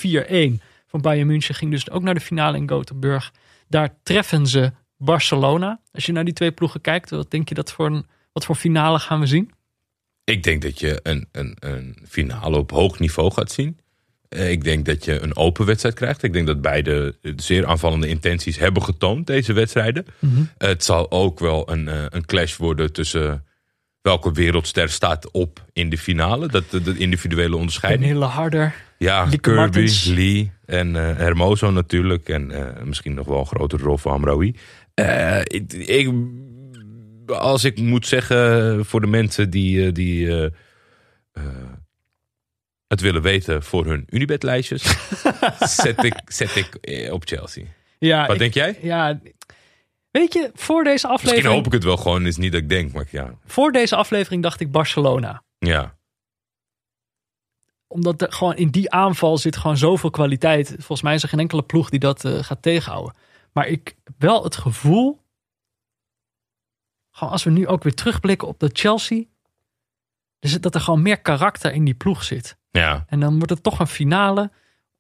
[0.88, 1.56] van Bayern München.
[1.56, 3.32] Ging dus ook naar de finale in Gothenburg.
[3.68, 5.80] Daar treffen ze Barcelona.
[5.92, 7.10] Als je naar die twee ploegen kijkt...
[7.10, 8.06] wat denk je dat voor een...
[8.38, 9.52] Wat voor finale gaan we zien?
[10.24, 13.80] Ik denk dat je een, een, een finale op hoog niveau gaat zien.
[14.30, 16.24] Eh, Ik denk dat je een open wedstrijd krijgt.
[16.24, 20.06] Ik denk dat beide zeer aanvallende intenties hebben getoond, deze wedstrijden.
[20.58, 23.46] Het zal ook wel een, eh, een clash worden tussen
[24.02, 26.48] welke wereldster staat op in de finale.
[26.48, 28.06] Dat, de, de individuele Een onderscheiding.
[28.12, 28.74] hele harder.
[28.98, 30.06] Ja, Lieke Kirby, Martens.
[30.06, 32.30] Lee en eh, Hermoso natuurlijk.
[32.30, 32.52] En
[32.84, 34.56] misschien nog wel een grotere rol voor Amraoui.
[35.44, 36.12] Ik, ik,
[37.32, 40.46] als ik moet zeggen voor de mensen die, eh, die eh,
[41.32, 41.44] eh,
[42.88, 44.84] het willen weten voor hun Unibet-lijstjes,
[45.82, 47.64] zet ik, zet ik eh, op Chelsea.
[48.00, 48.78] Ja, Wat ik- denk jij?
[48.82, 49.20] Ja,
[50.12, 52.70] weet je, voor deze Misschien aflevering, hoop ik het wel gewoon, is niet dat ik
[52.70, 53.34] denk, maar ja.
[53.46, 55.44] voor deze aflevering dacht ik Barcelona.
[55.60, 55.96] ja.
[57.90, 60.68] Omdat er gewoon in die aanval zit gewoon zoveel kwaliteit.
[60.76, 63.14] Volgens mij is er geen enkele ploeg die dat eh, gaat tegenhouden.
[63.54, 65.22] Maar ik heb wel het gevoel,
[67.18, 69.24] gewoon als we nu ook weer terugblikken op dat Chelsea,
[70.40, 72.58] dus dat er gewoon meer karakter in die ploeg zit.
[72.72, 74.52] Ja, En dan wordt het toch een finale.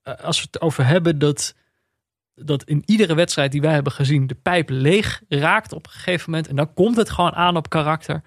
[0.01, 1.55] eh, als we het over hebben dat,
[2.35, 6.29] dat in iedere wedstrijd die wij hebben gezien de pijp leeg raakt op een gegeven
[6.31, 6.47] moment.
[6.49, 8.21] En dan komt het gewoon aan op karakter.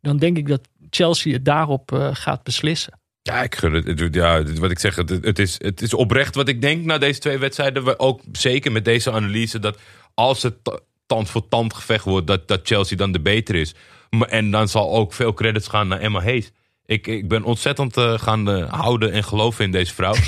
[0.00, 2.98] Dan denk ik dat Chelsea het daarop eh, gaat beslissen.
[3.22, 4.14] Ja, ik gun het.
[4.14, 7.20] Ja, wat ik zeg, het, het, is, het is oprecht wat ik denk na deze
[7.20, 7.84] twee wedstrijden.
[7.84, 9.78] We ook zeker met deze analyse dat
[10.14, 10.80] als het
[11.10, 13.74] tand voor tand gevecht wordt, dat, dat Chelsea dan de beter is.
[14.10, 16.50] Maar, en dan zal ook veel credits gaan naar Emma Hayes.
[16.86, 20.14] Ik, ik ben ontzettend eh, gaan eh, houden en geloven in deze vrouw.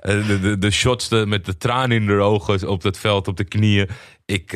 [0.00, 3.28] Eh, de, de, de shots de- met de tranen in de ogen op dat veld,
[3.28, 3.88] op de knieën.
[4.24, 4.50] Ik,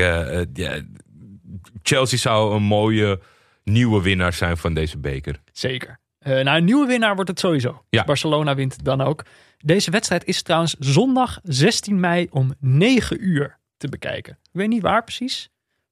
[1.82, 3.20] Chelsea zou een mooie
[3.64, 5.40] nieuwe winnaar zijn van deze beker.
[5.52, 5.98] Zeker.
[6.18, 7.82] Nou, een nieuwe winnaar wordt het sowieso.
[7.90, 8.04] Ja.
[8.04, 9.24] Barcelona wint het dan ook.
[9.58, 14.32] Deze wedstrijd is trouwens zondag 16 mei om 9 uur te bekijken.
[14.42, 15.48] Ik weet niet waar precies.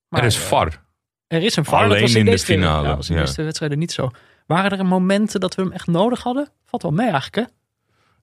[0.08, 0.84] Maar er is eh, VAR.
[1.26, 1.78] Er is een VAR.
[1.78, 4.10] Alleen dat was in, in de finale, Ja, was in deze twee wedstrijden niet zo.
[4.46, 6.48] Waren er momenten dat we hem echt nodig hadden?
[6.64, 7.44] Valt wel mee eigenlijk, hè?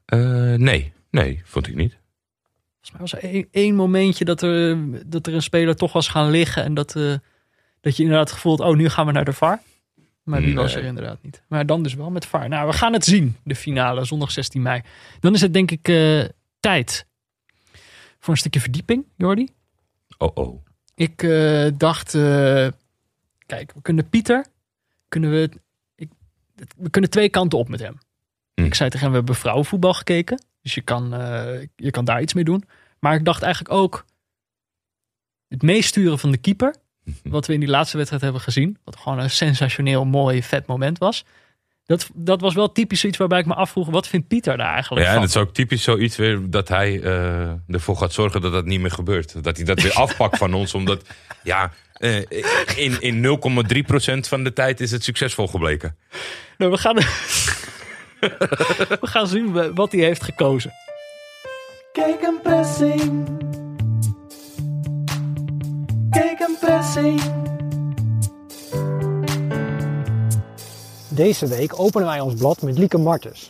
[0.05, 1.97] Eh, nee, nee, vond ik niet.
[2.71, 4.77] volgens mij was er één, momentje dat er,
[5.09, 6.63] dat er een speler toch was gaan liggen.
[6.63, 7.13] En dat, eh,
[7.81, 9.61] dat je inderdaad gevoeld, oh nu gaan we naar de VAR.
[10.23, 11.43] Maar die was er inderdaad niet.
[11.47, 12.49] Maar dan dus wel met VAR.
[12.49, 14.81] Nou, we gaan het zien, de finale, zondag 16 mei.
[15.19, 15.83] Dan is het denk ik
[16.59, 17.05] tijd
[18.19, 19.47] voor een stukje verdieping, Jordi.
[20.17, 20.65] Oh oh.
[20.95, 22.67] Ik eh, dacht, eh,
[23.45, 24.45] kijk, we kunnen Pieter,
[25.07, 25.49] kunnen we,
[25.95, 26.09] ik,
[26.77, 27.97] we kunnen twee kanten op met hem.
[28.53, 28.63] Hm.
[28.63, 32.21] Ik zei tegen hem, we hebben vrouwenvoetbal gekeken, dus je kan, eh, je kan daar
[32.21, 32.63] iets mee doen.
[32.99, 34.05] Maar ik dacht eigenlijk ook
[35.47, 36.75] het meesturen van de keeper,
[37.23, 40.97] wat we in die laatste wedstrijd hebben gezien, wat gewoon een sensationeel mooi vet moment
[40.97, 41.25] was.
[41.85, 45.01] Dat, dat was wel typisch iets waarbij ik me afvroeg, wat vindt Pieter daar eigenlijk
[45.05, 45.21] Ja, en van?
[45.23, 48.79] het is ook typisch zoiets weer dat hij eh, ervoor gaat zorgen dat dat niet
[48.79, 49.43] meer gebeurt.
[49.43, 51.01] Dat hij dat weer afpakt van ons, omdat
[51.43, 52.17] ja, eh,
[52.75, 53.39] in, in
[54.13, 55.97] 0,3% van de tijd is het succesvol gebleken.
[56.57, 56.95] Nou, we gaan,
[59.01, 60.71] we gaan zien wat hij heeft gekozen.
[61.91, 63.27] Kijk een pressing.
[66.09, 67.21] Kijk een pressing.
[71.15, 73.49] Deze week openen wij ons blad met Lieke Martens,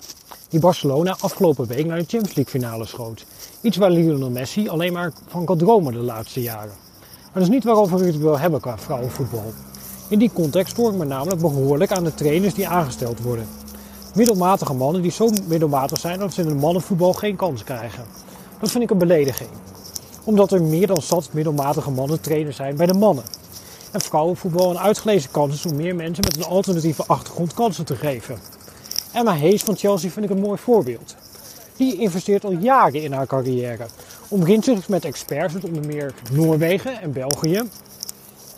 [0.49, 3.25] die Barcelona afgelopen week naar de Champions League finale schoot.
[3.61, 6.73] Iets waar Lionel Messi alleen maar van kan dromen de laatste jaren.
[6.99, 9.53] Maar dat is niet waarover u het wil hebben qua vrouwenvoetbal.
[10.07, 13.47] In die context stoor ik me namelijk behoorlijk aan de trainers die aangesteld worden.
[14.15, 18.03] Middelmatige mannen die zo middelmatig zijn dat ze in het mannenvoetbal geen kans krijgen.
[18.59, 19.49] Dat vind ik een belediging.
[20.23, 23.23] Omdat er meer dan zat middelmatige mannen trainers zijn bij de mannen.
[23.93, 27.95] En vrouwenvoetbal een uitgelezen kans is om meer mensen met een alternatieve achtergrond kansen te
[27.95, 28.39] geven.
[29.11, 31.15] Emma Hayes van Chelsea vind ik een mooi voorbeeld.
[31.77, 33.85] Die investeert al jaren in haar carrière.
[34.27, 37.61] Omringt zich met experts uit onder meer Noorwegen en België.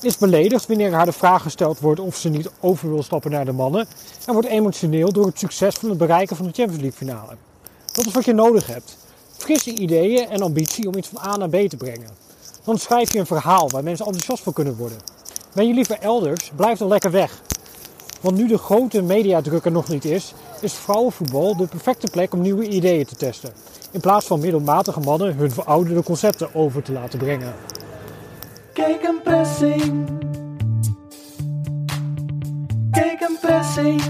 [0.01, 3.45] Is beledigd wanneer haar de vraag gesteld wordt of ze niet over wil stappen naar
[3.45, 3.87] de mannen.
[4.25, 7.35] En wordt emotioneel door het succes van het bereiken van de Champions League finale.
[7.91, 8.97] Dat is wat je nodig hebt.
[9.37, 12.09] Frisse ideeën en ambitie om iets van A naar B te brengen.
[12.63, 15.14] Dan schrijf je een verhaal waar mensen enthousiast voor kunnen worden.
[15.55, 17.41] Ben je liever elders, blijf dan lekker weg.
[18.21, 22.41] Want nu de grote mediadruk er nog niet is, is vrouwenvoetbal de perfecte plek om
[22.41, 23.53] nieuwe ideeën te testen.
[23.91, 27.53] In plaats van middelmatige mannen hun verouderde concepten over te laten brengen.
[28.73, 30.09] Kijk een pressing.
[32.91, 34.01] Kijk een pressing.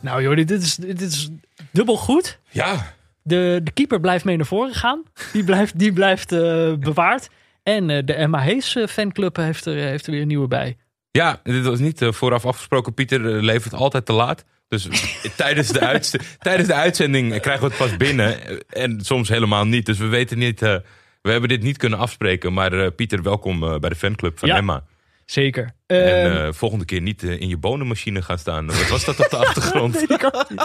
[0.00, 1.30] Nou Jordi, dit is, dit is
[1.70, 2.38] dubbel goed.
[2.50, 2.94] Ja,
[3.26, 5.02] De, de keeper blijft mee naar voren gaan.
[5.32, 7.28] Die blijft, die blijft eh, bewaard.
[7.62, 10.76] En eh, de Emma Hayes eh, fanclub heeft er, heeft er weer een nieuwe bij.
[11.10, 12.94] ja dit was niet vooraf afgesproken.
[12.94, 14.44] Pieter levert altijd te laat.
[14.68, 14.88] Dus
[15.36, 18.36] tijdens, de uitz- tijdens de uitzending krijgen we het pas binnen.
[18.68, 19.86] En soms helemaal niet.
[19.86, 20.60] Dus we weten niet.
[20.60, 22.52] we hebben dit niet kunnen afspreken.
[22.52, 24.56] Maar Pieter, welkom bij de fanclub van Ja.
[24.56, 24.84] Emma.
[25.26, 25.74] Zeker.
[25.86, 28.66] En eh, volgende keer niet eh, in je bonenmachine gaan staan.
[28.66, 29.94] Wat was dat op de achtergrond?
[29.94, 30.58] weet ik ook niet.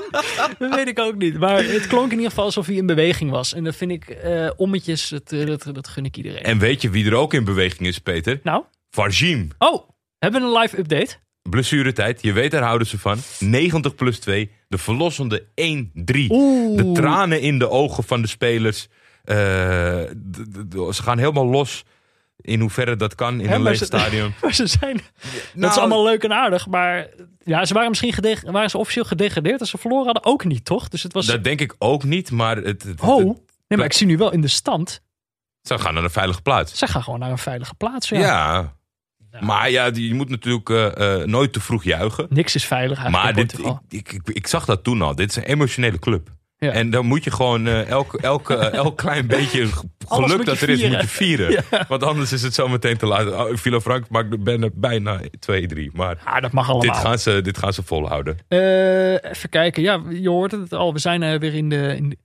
[0.60, 1.40] Dat weet ik ook niet.
[1.40, 3.53] Maar het klonk in ieder geval alsof hij in beweging was.
[3.53, 6.44] En dat vind ik eh, ommetjes, dat, dat, dat gun ik iedereen.
[6.44, 8.40] En weet je wie er ook in beweging is, Peter?
[8.44, 9.48] Nou, Varjim.
[9.57, 11.15] oh, hebben we een live update?
[11.49, 13.18] Blessuretijd, je weet daar houden ze van.
[13.40, 15.45] 90 plus 2, de verlossende 1-3.
[16.30, 16.77] Oeh.
[16.77, 18.88] De tranen in de ogen van de spelers.
[19.26, 21.86] Ze gaan helemaal los
[22.41, 24.34] in hoeverre dat kan in Hè, een maar leeg ze- stadion.
[24.41, 26.68] Maar ze zijn, dat Nou, is allemaal leuk en aardig.
[26.68, 27.07] Maar
[27.44, 29.60] ja, ze waren misschien gedeg, waren ze officieel gedegradeerd.
[29.60, 30.88] En ze verloren hadden ook niet, toch?
[30.88, 31.26] Dus het was...
[31.26, 33.24] Dat denk ik ook niet, maar het, het- het- oh,
[33.68, 35.02] nee, maar ik zie nu wel in de stand.
[35.61, 36.78] ze gaan naar een veilige plaats.
[36.78, 38.10] Ze gaan gewoon naar een veilige plaats.
[38.10, 38.20] Ja.
[38.20, 38.74] Ja.
[39.40, 42.28] Maar ja, die- je moet natuurlijk eh, eh, nooit te vroeg juichen.
[42.30, 43.82] Niks is veilig eigenlijk Maar in dit, Portugal.
[43.90, 45.16] ik, ik, ik zag dat toen al.
[45.16, 46.30] Dit is een emotionele club.
[46.60, 46.72] Ja.
[46.72, 49.68] En dan moet je gewoon eh, elk, elk, eh, elk klein beetje
[50.07, 50.91] geluk dat er is, vieren.
[50.91, 51.64] moet je vieren.
[51.88, 53.27] Want anders is het zo meteen te laat.
[53.27, 55.91] Oh, Vilo Frank maakt bijna, bijna 2-3.
[55.94, 56.94] Maar Ja, dat mag allemaal.
[56.94, 58.38] dit gaan, ze, dit gaan ze volhouden.
[58.48, 59.81] Eh, even kijken.
[59.81, 60.94] Ja, je hoort het al.
[60.94, 62.18] We zijn weer in de, in de,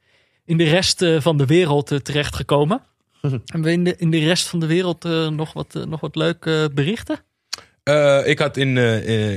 [0.44, 2.80] in de rest van de wereld terechtgekomen.
[3.20, 6.70] Hebben we in de, in de rest van de wereld nog, wat, nog wat leuke
[6.74, 7.18] berichten?
[8.24, 8.76] Ik had in,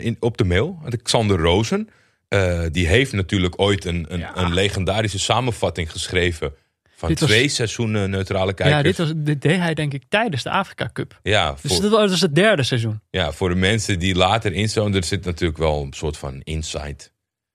[0.01, 1.89] in, op de mail had ik Xander Rozen.
[2.27, 4.37] Eh, die heeft natuurlijk ooit een, een, Ja.
[4.37, 6.53] een legendarische samenvatting geschreven.
[6.95, 8.77] Van Dit was- twee seizoenen neutrale kijkers.
[8.77, 11.19] Ja, dit, was, dit deed hij denk ik tijdens de Afrika Cup.
[11.23, 13.01] Ja, Dus dit was het derde seizoen.
[13.09, 16.95] ja, voor de mensen die later inzonen, er zit natuurlijk wel een soort van inside,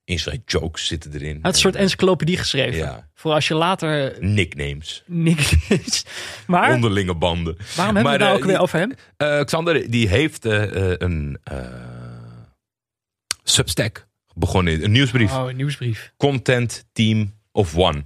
[0.05, 1.27] inside jokes zitten erin.
[1.28, 2.78] Hij had een soort encyclopedie geschreven.
[2.78, 3.09] Ja.
[3.15, 5.03] Voor als je later Nicknames,
[5.69, 6.05] is.
[6.47, 7.57] Maar onderlinge banden.
[7.77, 8.93] waarom hebben we Maar, het nou eh, ook weer over hem?
[9.16, 11.39] Eh, Xander, die heeft een
[13.44, 15.33] Substack begonnen, een nieuwsbrief.
[15.37, 16.13] Oh, een nieuwsbrief.
[16.17, 18.05] Content Team of One.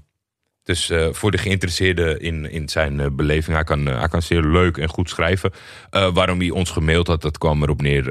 [0.63, 4.23] Dus eh, voor de geïnteresseerden in, in zijn eh, beleving, hij kan, eh, hij kan
[4.23, 5.53] zeer leuk en goed schrijven.
[5.91, 8.05] Waarom hij ons gemaild had, dat kwam erop neer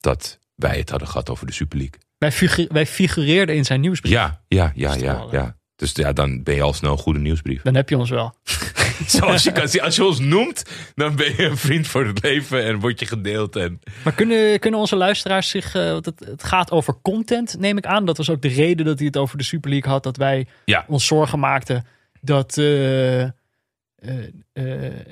[0.00, 1.98] dat wij het hadden gehad over de Super League.
[2.18, 4.12] Wij, figu- wij figureerden in zijn nieuwsbrief.
[4.12, 5.26] Ja, ja, ja, ja.
[5.30, 5.56] ja.
[5.76, 7.62] Dus ja, dan ben je al snel een goede nieuwsbrief.
[7.62, 8.34] Dan heb je ons wel.
[9.06, 10.62] Zoals je kan zien, als je ons noemt,
[10.94, 13.56] dan ben je een vriend voor het leven en word je gedeeld.
[13.56, 13.80] En...
[14.04, 15.74] Maar kunnen, kunnen onze luisteraars zich...
[15.74, 18.04] eh, want het, het gaat over content, neem ik aan.
[18.04, 20.02] Dat was ook de reden dat hij het over de Super League had.
[20.02, 20.84] Dat wij Ja.
[20.88, 21.86] ons zorgen maakten
[22.20, 22.58] dat...
[22.58, 23.30] eh, eh,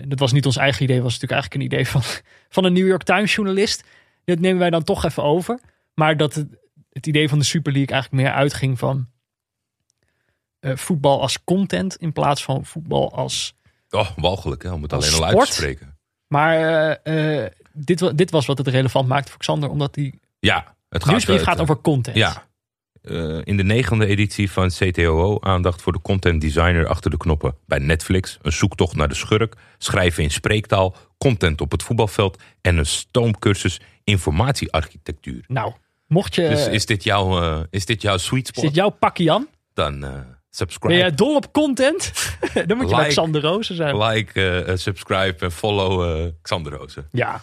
[0.06, 1.02] dat was niet ons eigen idee.
[1.02, 2.02] was natuurlijk eigenlijk een idee van,
[2.54, 3.84] van een New York Times journalist.
[4.24, 5.58] Dat nemen wij dan toch even over.
[5.94, 6.46] Maar dat het,
[6.92, 9.08] het idee van de Super League eigenlijk meer uitging van...
[10.60, 13.54] voetbal als content in plaats van voetbal als
[13.90, 15.98] Oh, walgelijk hè, om het alleen al uit te spreken.
[16.28, 16.54] Maar
[17.02, 21.02] eh, eh, dit, dit was wat het relevant maakte voor Xander, omdat die Ja, het
[21.02, 22.16] gaat, nieuwsbrief eh, gaat over content.
[22.16, 22.46] Ja.
[23.42, 27.78] In de negende editie van CTOO aandacht voor de content designer achter de knoppen bij
[27.78, 28.38] Netflix.
[28.42, 33.80] Een zoektocht naar de schurk, schrijven in spreektaal, content op het voetbalveld en een stoomcursus
[34.04, 35.44] informatiearchitectuur.
[35.46, 35.72] Nou,
[36.06, 36.48] mocht je.
[36.48, 38.64] Dus is dit, jouw, is dit jouw sweet is spot?
[38.64, 39.48] dit jouw pakje Jan?
[39.74, 40.04] Dan
[40.50, 40.94] subscribe.
[40.94, 42.12] Ben jij dol op content?
[42.66, 43.08] Dan moet je bij Like.
[43.08, 43.98] Xander Rozen zijn.
[43.98, 47.08] Like, eh, eh, subscribe en follow eh, Xander Rozen.
[47.12, 47.40] Ja.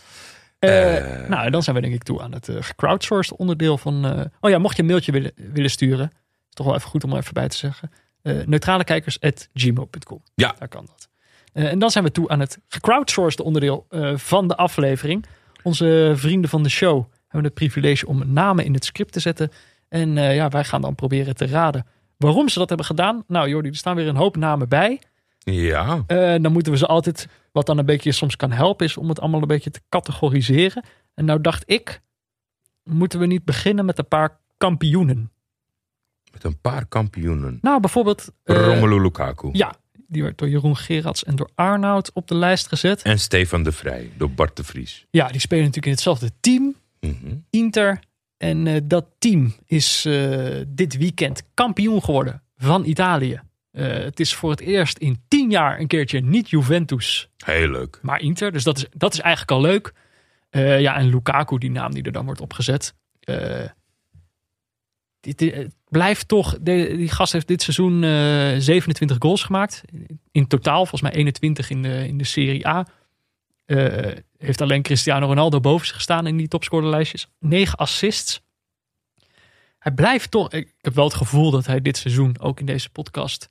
[1.28, 4.30] Nou, dan zijn we denk ik toe aan het gecrowdsourced onderdeel van...
[4.40, 6.12] oh ja, mocht je een mailtje willen, willen sturen...
[6.50, 7.92] is toch wel even goed om er even bij te zeggen.
[8.22, 10.56] neutralekijkers.gmail.com Ja.
[10.60, 11.10] Daar kan dat.
[11.54, 15.26] En dan zijn we toe aan het gecrowdsourced onderdeel van de aflevering.
[15.64, 19.52] Onze vrienden van de show hebben het privilege om namen in het script te zetten.
[19.90, 21.86] En ja, wij gaan dan proberen te raden
[22.18, 23.24] waarom ze dat hebben gedaan.
[23.28, 25.02] Nou Jordi, er staan weer een hoop namen bij.
[25.40, 28.98] Ja, Eh, dan moeten we ze altijd, wat dan een beetje soms kan helpen, is
[28.98, 30.84] om het allemaal een beetje te categoriseren.
[31.14, 32.02] En nou dacht ik,
[32.84, 35.30] moeten we niet beginnen met een paar kampioenen?
[36.32, 37.58] met een paar kampioenen.
[37.62, 38.32] Nou, bijvoorbeeld.
[38.44, 39.50] eh, Romelu Lukaku.
[39.52, 39.76] Ja,
[40.08, 43.02] die werd door Jeroen Gerards en door Arnoud op de lijst gezet.
[43.02, 45.06] En Stefan de Vrij door Bart de Vries.
[45.12, 47.36] Ja, die spelen natuurlijk in hetzelfde team, Mhm.
[47.50, 48.00] Inter.
[48.38, 53.42] En eh, dat team is eh, dit weekend kampioen geworden van Italië.
[53.72, 58.00] Eh, het is voor het eerst in tien jaar een keertje niet Juventus, Heel leuk.
[58.02, 58.52] maar Inter.
[58.52, 59.94] Dus dat is, dat is eigenlijk al leuk.
[60.82, 62.94] Ja, en Lukaku, die naam die er dan wordt opgezet.
[65.20, 66.58] Dit, dit- het blijft toch.
[66.62, 69.82] de- die gast heeft dit seizoen eh, 27 goals gemaakt.
[70.32, 72.86] In totaal, volgens mij 21 in de, in de Serie A.
[74.38, 77.28] Heeft alleen Cristiano Ronaldo boven zich gestaan in die topscorerlijstjes.
[77.40, 78.42] 9 assists.
[79.80, 80.52] Hij blijft toch.
[80.52, 83.50] Ik heb wel het gevoel dat hij dit seizoen ook in deze podcast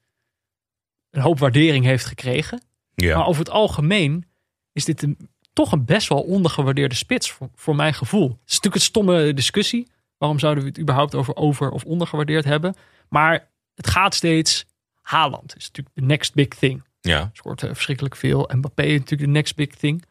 [1.11, 2.63] een hoop waardering heeft gekregen.
[2.95, 3.17] Ja.
[3.17, 4.25] Maar over het algemeen
[4.73, 8.29] is dit een, toch een best wel ondergewaardeerde spits voor, voor mijn gevoel.
[8.29, 9.89] Het is natuurlijk een stomme discussie.
[10.19, 12.75] Waarom zouden we het überhaupt over over- of ondergewaardeerd hebben?
[13.09, 14.65] Maar het gaat steeds.
[15.03, 16.85] Haaland is natuurlijk de next big thing.
[17.01, 17.31] ja.
[17.33, 18.51] Scoort eh, verschrikkelijk veel.
[18.55, 20.05] Mbappé is natuurlijk de next big thing.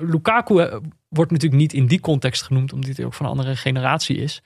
[0.00, 0.76] Lukaku eh,
[1.08, 4.42] wordt natuurlijk niet in die context genoemd, omdat hij ook van een andere generatie is.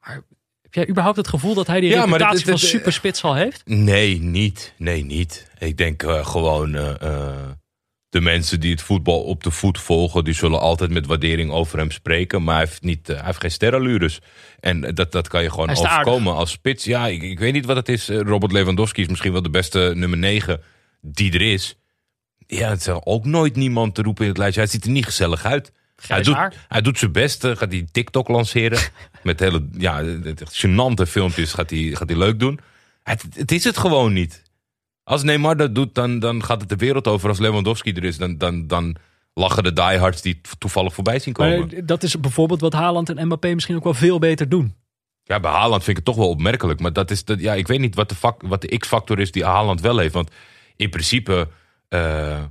[0.00, 0.22] Maar
[0.62, 3.62] heb jij überhaupt het gevoel dat hij die Ja, reputatie van het- superspits al heeft?
[3.64, 4.74] Nee, niet.
[4.76, 5.50] Nee, niet.
[5.58, 7.48] Ik denk eh, gewoon eh,
[8.08, 11.78] de mensen die het voetbal op de voet volgen, die zullen altijd met waardering over
[11.78, 12.42] hem spreken.
[12.42, 14.18] Maar hij heeft, niet, hij heeft geen sterrenlures.
[14.60, 16.84] En dat, dat kan je gewoon overkomen als spits.
[16.84, 18.08] Ja, ik, ik weet niet wat het is.
[18.08, 20.60] Robert Lewandowski is misschien wel de beste nummer 9
[21.00, 21.76] die er is.
[22.58, 24.60] Ja, het zal ook nooit niemand te roepen in het lijstje.
[24.60, 25.72] Hij ziet er niet gezellig uit.
[26.06, 26.36] Hij doet,
[26.68, 27.44] hij doet zijn best.
[27.44, 28.78] eh, Gaat hij TikTok lanceren.
[29.22, 32.60] met hele ja, echt gênante filmpjes gaat hij, gaat hij leuk doen.
[33.02, 34.42] Het, het is het gewoon niet.
[35.04, 37.28] Als Neymar dat doet, dan, dan gaat het de wereld over.
[37.28, 38.96] Als Lewandowski er is, dan, dan, dan
[39.34, 41.70] lachen de diehards die toevallig voorbij zien komen.
[41.72, 44.74] eh, dat is bijvoorbeeld wat Haaland en Mbappé misschien ook wel veel beter doen.
[45.24, 46.80] Ja, bij Haaland vind ik het toch wel opmerkelijk.
[46.80, 49.44] Maar dat is dat, ja, ik weet niet wat de, wat de X-factor is die
[49.44, 50.14] Haaland wel heeft.
[50.14, 50.30] Want
[50.76, 51.48] in principe
[51.90, 52.42] eh,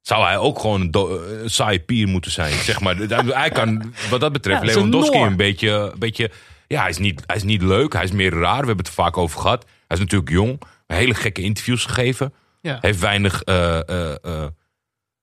[0.00, 0.94] zou hij ook gewoon een,
[1.42, 2.52] een saaie pier moeten zijn.
[2.52, 2.96] Zeg maar.
[2.96, 6.30] Hij- kan, wat dat betreft, Ja, een Lewandowski een beetje, een beetje...
[6.66, 7.92] Ja, hij is, niet, hij is niet leuk.
[7.92, 8.60] Hij is meer raar.
[8.60, 9.64] We hebben het er vaak over gehad.
[9.64, 10.60] Hij is natuurlijk jong.
[10.86, 12.32] Hele gekke interviews gegeven.
[12.60, 12.78] Ja.
[12.80, 14.46] Heeft weinig eh, eh,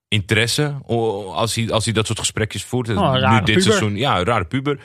[0.08, 0.74] interesse
[1.32, 2.88] als hij, als hij dat soort gesprekjes voert.
[2.88, 3.62] Oh, nu dit puber.
[3.62, 4.78] seizoen, ja, een rare puber.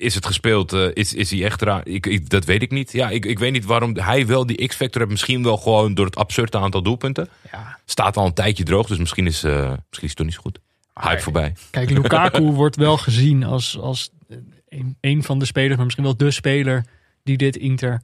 [0.00, 0.72] Is het gespeeld?
[0.72, 1.86] eh, is, is hij echt raar?
[1.86, 2.92] Ik, ik, dat weet ik niet.
[2.92, 5.10] Ja, ik, ik weet niet waarom hij wel die X-factor heeft.
[5.12, 7.28] Misschien wel gewoon door het absurde aantal doelpunten.
[7.52, 7.78] Ja.
[7.84, 10.40] Staat al een tijdje droog, dus misschien is, eh, misschien is het toch niet zo
[10.40, 10.58] goed.
[10.94, 11.54] Hype voorbij.
[11.70, 14.10] Kijk, Lukaku wordt wel gezien als, als
[14.68, 16.84] een, een van de spelers, maar misschien wel de speler
[17.22, 18.00] die dit Inter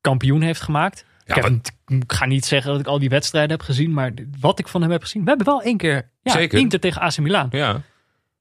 [0.00, 1.04] kampioen heeft gemaakt.
[1.24, 3.92] Ja, ik, heb, wat- ik ga niet zeggen dat ik al die wedstrijden heb gezien,
[3.92, 6.58] maar wat ik van hem heb gezien, we hebben wel één keer ja, Zeker.
[6.58, 7.48] Inter tegen AC Milan.
[7.50, 7.82] Ja.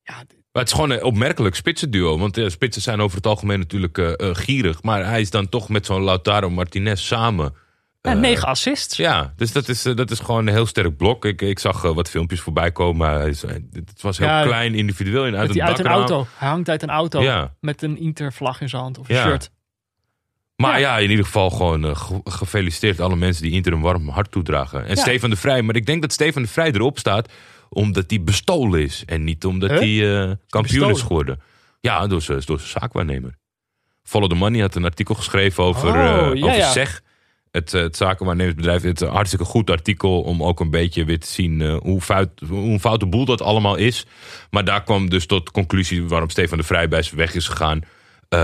[0.03, 0.23] Ja,
[0.57, 2.17] Maar het is gewoon een opmerkelijk spitsenduo.
[2.17, 4.83] Want eh, spitsen zijn over het algemeen natuurlijk eh, eh, gierig.
[4.83, 7.53] Maar hij is dan toch met zo'n Lautaro Martinez samen...
[8.01, 8.97] Ja, Eh, negen assists.
[8.97, 11.25] Ja, dus dat is, dat is gewoon een heel sterk blok.
[11.25, 13.09] Ik, ik zag wat filmpjes voorbij komen.
[13.09, 15.25] Hij is- hij- Het was heel Ja, klein, individueel.
[15.25, 16.27] En uit een uit een auto.
[16.35, 17.21] Hij hangt uit een auto.
[17.21, 17.53] Ja.
[17.59, 19.23] Met een Inter-vlag in zijn hand of een Ja.
[19.23, 19.49] shirt.
[20.55, 20.97] Maar Ja.
[20.97, 21.03] ja.
[21.03, 24.85] in ieder geval gewoon ge- gefeliciteerd alle mensen die Inter een warm hart toedragen.
[24.85, 25.01] En Ja.
[25.01, 25.61] Stefan de Vrij.
[25.61, 27.29] Maar ik denk dat Stefan de Vrij erop staat
[27.69, 29.03] omdat hij bestolen is.
[29.05, 30.95] En niet omdat hij eh, kampioen Bestolen?
[30.95, 31.41] is geworden.
[31.81, 33.35] Ja, door zijn door zijn zaakwaarnemer.
[34.03, 36.71] Follow the Money had een artikel geschreven over, Oh, eh, ja, over ja.
[36.71, 37.01] SEG.
[37.51, 38.81] Het, eh, het zakenwaarnemersbedrijf.
[38.81, 42.01] Het is een hartstikke goed artikel om ook een beetje weer te zien eh, hoe,
[42.01, 44.05] fout, hoe een foute boel dat allemaal is.
[44.49, 47.47] Maar daar kwam dus tot de conclusie waarom Stefan de Vrij bij zijn weg is
[47.47, 47.81] gegaan.
[48.29, 48.39] Eh,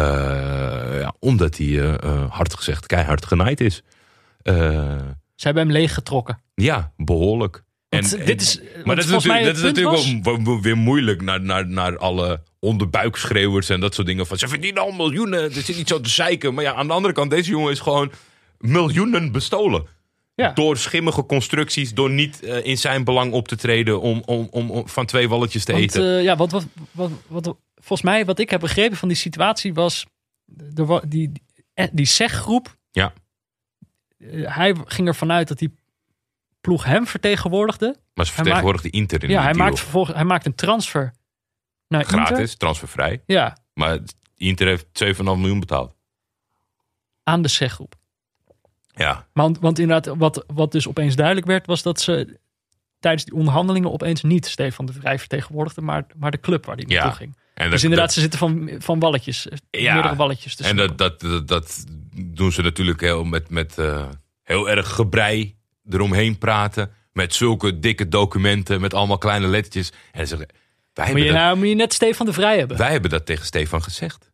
[0.99, 3.81] ja, omdat hij, eh, eh, hard gezegd, keihard genaaid is.
[4.41, 4.55] Eh,
[5.35, 6.39] Ze hebben hem leeggetrokken.
[6.55, 7.62] ja, behoorlijk.
[7.93, 11.21] Want dit is- maar want dat is volgens mij natuurlijk, dat is natuurlijk weer moeilijk
[11.21, 14.27] naar, naar, naar alle onderbuikschreeuwers en dat soort dingen.
[14.27, 16.53] Van ze verdienen al miljoenen, er zit niet zo te zeiken.
[16.53, 18.11] Maar ja, aan de andere kant, deze jongen is gewoon
[18.57, 19.85] miljoenen bestolen.
[20.35, 20.51] Ja.
[20.51, 24.71] Door schimmige constructies, door niet eh, in zijn belang op te treden om, om, om,
[24.71, 26.17] om van twee walletjes te Want, eten.
[26.17, 29.73] eh, ja, wat, wat, wat, wat, volgens mij, wat ik heb begrepen van die situatie
[29.73, 30.05] was.
[30.45, 31.31] Die, die,
[31.73, 32.75] eh, die SEG-groep.
[32.91, 33.13] Ja.
[34.41, 35.73] hij ging ervan uit dat die
[36.63, 37.95] ploeg hem vertegenwoordigde.
[38.13, 41.13] maar ze vertegenwoordigde Inter in Ja, hij maakt, vervolgens, hij maakt een transfer
[41.87, 42.17] naar Inter.
[42.25, 43.21] Gratis, transfervrij.
[43.25, 43.99] Ja, Maar
[44.37, 45.95] Inter heeft 7,5 miljoen betaald.
[47.23, 47.95] aan de SEG-groep.
[48.95, 52.39] Ja, Want, want inderdaad, wat, wat dus opeens duidelijk werd, was dat ze
[52.99, 56.89] tijdens die onderhandelingen opeens niet Stefan de Vrij vertegenwoordigden, maar, maar de club waar die
[56.89, 56.95] Ja.
[56.99, 57.37] naartoe ging.
[57.53, 60.55] en dus inderdaad, dat- ze zitten van, van walletjes, eh, Ja, meerdere walletjes.
[60.55, 61.85] te En dat, dat, dat
[62.15, 64.09] doen ze natuurlijk heel met, met eh,
[64.43, 65.55] heel erg gebrei
[65.89, 66.91] eromheen praten.
[67.11, 69.91] Met zulke dikke documenten, met allemaal kleine lettertjes.
[70.11, 70.55] En ze zeggen, wij
[70.93, 72.77] moet, hebben, je, dat, nou, moet je net Stefan de Vrij hebben.
[72.77, 74.31] wij hebben dat tegen Stefan gezegd.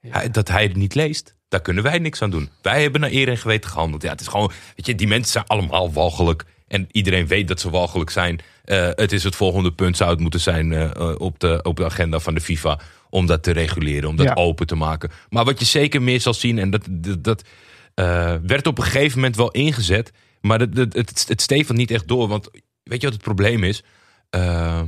[0.00, 2.50] Hij- dat hij het niet leest, daar kunnen wij niks aan doen.
[2.62, 4.02] Wij hebben naar eer en geweten gehandeld.
[4.02, 6.44] Ja, het is gewoon, weet je, die mensen zijn allemaal walgelijk.
[6.66, 8.40] En iedereen weet dat ze walgelijk zijn.
[8.64, 11.76] Eh, het is het volgende punt, zou het moeten zijn eh, eh, op, de, op
[11.76, 12.78] de agenda van de FIFA.
[13.10, 14.34] Om dat te reguleren, om dat Ja.
[14.34, 15.10] open te maken.
[15.28, 17.42] Maar wat je zeker meer zal zien, en dat, dat, dat
[18.42, 20.12] werd op een gegeven moment wel ingezet.
[20.40, 22.28] Maar het, het, het, het Stefan niet echt door.
[22.28, 22.50] Want
[22.82, 23.82] weet je wat het probleem is?
[24.30, 24.82] Eh,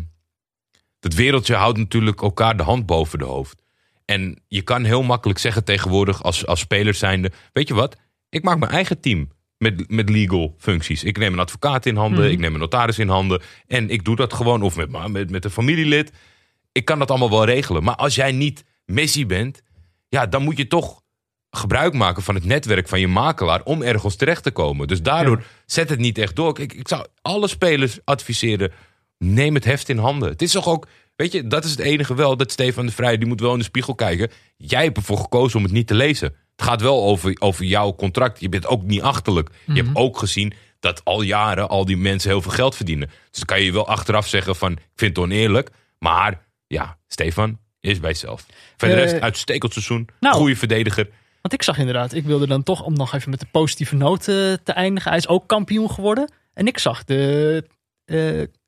[1.01, 3.62] het wereldje houdt natuurlijk elkaar de hand boven de hoofd.
[4.05, 7.32] En je kan heel makkelijk zeggen tegenwoordig als, als speler zijnde...
[7.52, 7.97] weet je wat,
[8.28, 11.05] ik maak mijn eigen team met, met legal functies.
[11.05, 12.32] Ik neem een advocaat in handen, Mhm.
[12.32, 13.43] ik neem een notaris in handen...
[13.66, 16.12] en ik doe dat gewoon, of met, met, met een familielid.
[16.72, 17.82] Ik kan dat allemaal wel regelen.
[17.82, 19.62] Maar als jij niet Messi bent,
[20.09, 21.02] ja, dan moet je toch
[21.51, 23.62] gebruik maken van het netwerk van je makelaar...
[23.64, 24.89] om ergens terecht te komen.
[24.89, 25.44] Dus daardoor Ja.
[25.66, 26.59] zet het niet echt door.
[26.60, 28.72] Ik, ik zou alle spelers adviseren,
[29.18, 30.28] neem het heft in handen.
[30.28, 30.86] Het is toch ook...
[31.16, 33.59] Weet je, dat is het enige wel, dat Stefan de Vrij, die moet wel in
[33.59, 34.31] de spiegel kijken.
[34.56, 36.35] Jij hebt ervoor gekozen om het niet te lezen.
[36.56, 38.40] Het gaat wel over, over jouw contract.
[38.40, 39.48] Je bent ook niet achterlijk.
[39.66, 43.09] Je hebt ook gezien dat al jaren al die mensen heel veel geld verdienen.
[43.09, 45.70] Dus dan kan je wel achteraf zeggen van, ik vind het oneerlijk.
[45.98, 48.47] Maar ja, Stefan is bij zelf.
[48.77, 50.09] Verder Eh, rest uitstekend seizoen.
[50.20, 50.35] nou.
[50.35, 51.09] goede verdediger.
[51.42, 54.20] Want ik zag inderdaad, ik wilde dan toch om nog even met de positieve noot
[54.28, 55.10] eh, te eindigen.
[55.10, 56.32] Hij is ook kampioen geworden.
[56.54, 57.64] En ik zag de,
[58.04, 58.16] eh,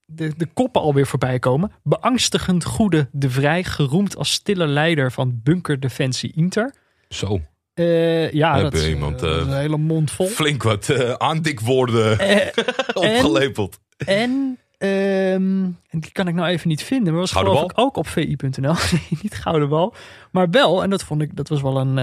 [0.04, 1.72] de, de koppen alweer voorbij komen.
[1.82, 6.74] Beangstigend goede De Vrij, geroemd als stille leider van bunkerdefensie Inter.
[7.08, 7.40] Zo,
[7.74, 10.26] Eh, ja, Heb dat is, eh, iemand, dat is een hele mond vol.
[10.26, 12.12] flink wat eh aandikwoorden
[12.94, 13.78] opgelepeld.
[13.96, 17.78] En, ehm, en die kan ik nou even niet vinden, maar was Gouden geloof ik
[17.78, 18.74] ook op vi.nl.
[19.22, 19.94] niet Gouden Bal.
[20.30, 21.98] Maar wel, en dat vond ik, dat was wel een,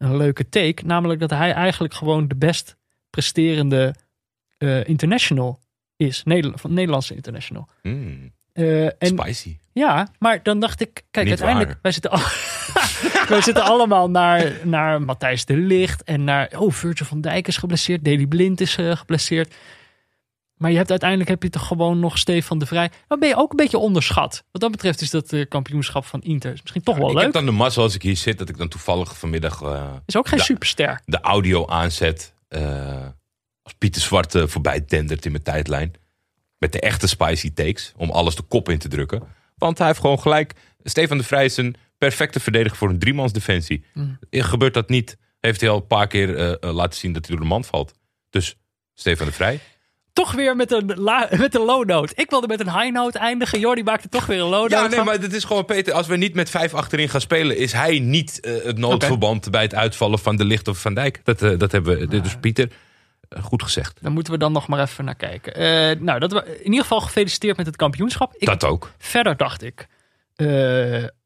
[0.00, 0.84] een leuke take.
[0.84, 2.76] Namelijk dat hij eigenlijk gewoon de best
[3.10, 3.94] presterende
[4.58, 5.58] eh, international
[5.96, 6.22] is.
[6.24, 7.68] Neder van Nederlandse international.
[7.82, 9.56] Mm, Eh, en, spicy.
[9.72, 11.78] ja, maar dan dacht ik, kijk, Niet uiteindelijk, waar.
[11.82, 12.18] wij zitten, al,
[13.34, 17.56] wij zitten allemaal naar, naar Matthijs de Ligt en naar, oh, Virgil van Dijk is
[17.56, 19.54] geblesseerd, Deli Blind is eh, geblesseerd.
[20.60, 22.90] Maar je hebt uiteindelijk heb je toch gewoon nog Stefan de Vrij.
[23.08, 24.44] Dan ben je ook een beetje onderschat.
[24.50, 27.22] Wat dat betreft is dat eh, kampioenschap van Inter is misschien toch wel ik leuk.
[27.22, 30.16] heb dan de mazzel als ik hier zit dat ik dan toevallig vanmiddag eh, Is
[30.16, 31.00] ook geen superster.
[31.04, 32.34] de audio aanzet.
[32.48, 33.06] eh,
[33.62, 35.92] als Pieter Zwart eh, voorbij dendert in mijn tijdlijn.
[36.58, 37.92] Met de echte spicy takes.
[37.96, 39.22] Om alles de kop in te drukken.
[39.56, 40.52] Want hij heeft gewoon gelijk.
[40.82, 43.84] Stefan de Vrij is een perfecte verdediger voor een driemans defensie.
[43.94, 44.18] Mm.
[44.30, 47.50] Gebeurt dat niet, heeft hij al een paar keer laten zien dat hij door de
[47.50, 47.92] man valt.
[48.30, 48.56] Dus
[48.94, 49.60] Stefan de Vrij.
[50.12, 52.12] Toch weer met een, la, met een low note.
[52.16, 53.60] Ik wilde met een high note eindigen.
[53.60, 54.74] Jordi maakte toch weer een low note.
[54.74, 55.04] Ja, nee, van.
[55.04, 55.92] maar het is gewoon Peter.
[55.92, 59.62] Als we niet met vijf achterin gaan spelen, is hij niet eh, het noodverband bij
[59.62, 61.20] het uitvallen van de Licht of Van Dijk.
[61.24, 62.20] Dat, eh, dat hebben we.
[62.20, 62.70] Dus Pieter,
[63.28, 63.98] eh, goed gezegd.
[64.02, 66.04] Daar moeten we dan nog maar even naar kijken.
[66.04, 68.34] Nou, dat we, in ieder geval gefeliciteerd met het kampioenschap.
[68.36, 68.92] Ik, dat ook.
[68.98, 69.86] Verder dacht ik,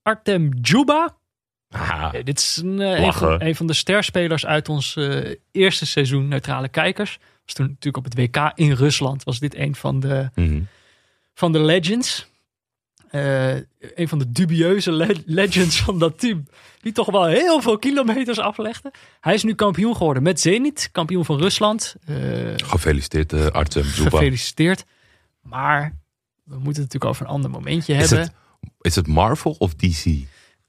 [0.02, 1.16] Artem Djuba
[1.70, 4.98] Ah, dit is een, van, een van de sterspelers uit ons
[5.52, 7.18] eerste seizoen Neutrale Kijkers.
[7.44, 9.24] Was toen natuurlijk op het WK in Rusland.
[9.24, 10.60] Was dit een van de, mhm.
[11.34, 12.26] van de legends.
[13.10, 13.54] Eh,
[13.94, 16.46] een van de dubieuze le- legends van dat team.
[16.80, 18.92] Die toch wel heel veel kilometers aflegde.
[19.20, 20.88] Hij is nu kampioen geworden met Zenit.
[20.92, 21.94] Kampioen van Rusland.
[22.04, 22.16] Eh,
[22.56, 24.10] Gefeliciteerd, uh, Artem Zuba.
[24.10, 24.84] gefeliciteerd.
[25.42, 25.96] Maar
[26.44, 28.18] we moeten het natuurlijk over een ander momentje Is hebben.
[28.26, 30.04] het, is het Marvel of DC?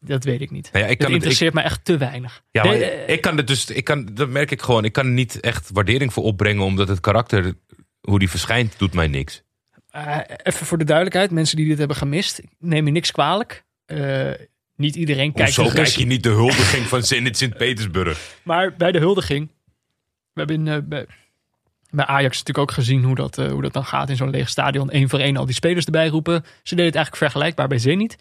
[0.05, 0.69] Dat weet ik niet.
[0.71, 2.43] Nou ja, ik kan het- interesseert me echt te weinig.
[2.51, 2.75] Ja, maar
[3.07, 4.85] ik kan het dus, ik kan, dat merk ik gewoon.
[4.85, 7.53] Ik kan er niet echt waardering voor opbrengen, omdat het karakter,
[8.01, 9.43] hoe die verschijnt, doet mij niks.
[9.89, 13.63] Eh, even voor de duidelijkheid, mensen die dit hebben gemist, neem je niks kwalijk.
[13.85, 14.31] Eh,
[14.75, 18.35] niet iedereen kijkt de kijk je niet de huldiging van Sint-Petersburg?
[18.43, 19.47] Maar bij de huldiging,
[20.33, 21.05] we hebben in, eh, bij,
[21.89, 24.95] bij Ajax natuurlijk ook gezien hoe dat, hoe dat dan gaat in zo'n leeg stadion.
[24.95, 26.41] Eén voor één al die spelers erbij roepen.
[26.63, 28.15] Ze deden het eigenlijk vergelijkbaar bij Zenit.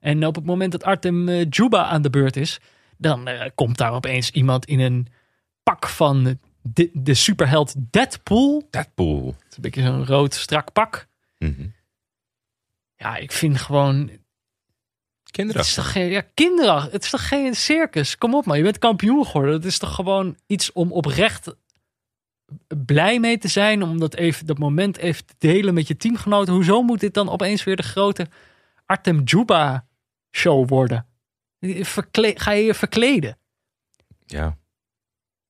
[0.00, 2.60] En op het moment dat Artem eh, Djuba aan de beurt is,
[2.96, 5.06] dan eh, komt daar opeens iemand in een
[5.62, 8.66] pak van de, de superheld Deadpool.
[8.70, 9.26] Deadpool.
[9.26, 11.06] Het is een beetje zo'n rood strak pak.
[11.38, 11.66] Mhm.
[12.96, 15.62] Ja, ik vind gewoon Het Kinderen.
[15.62, 16.82] is toch geen, ja, kinderen.
[16.90, 18.18] Het is toch geen circus?
[18.18, 19.54] Kom op man, je bent kampioen geworden.
[19.54, 21.54] Het is toch gewoon iets om oprecht
[22.86, 23.82] blij mee te zijn.
[23.82, 26.54] Om dat, even, dat moment even te delen met je teamgenoten.
[26.54, 28.26] Hoezo moet dit dan opeens weer de grote
[28.86, 29.86] Artem Juba
[30.30, 31.06] show worden?
[31.80, 33.38] Verkle- ga je je verkleden?
[34.26, 34.58] Ja.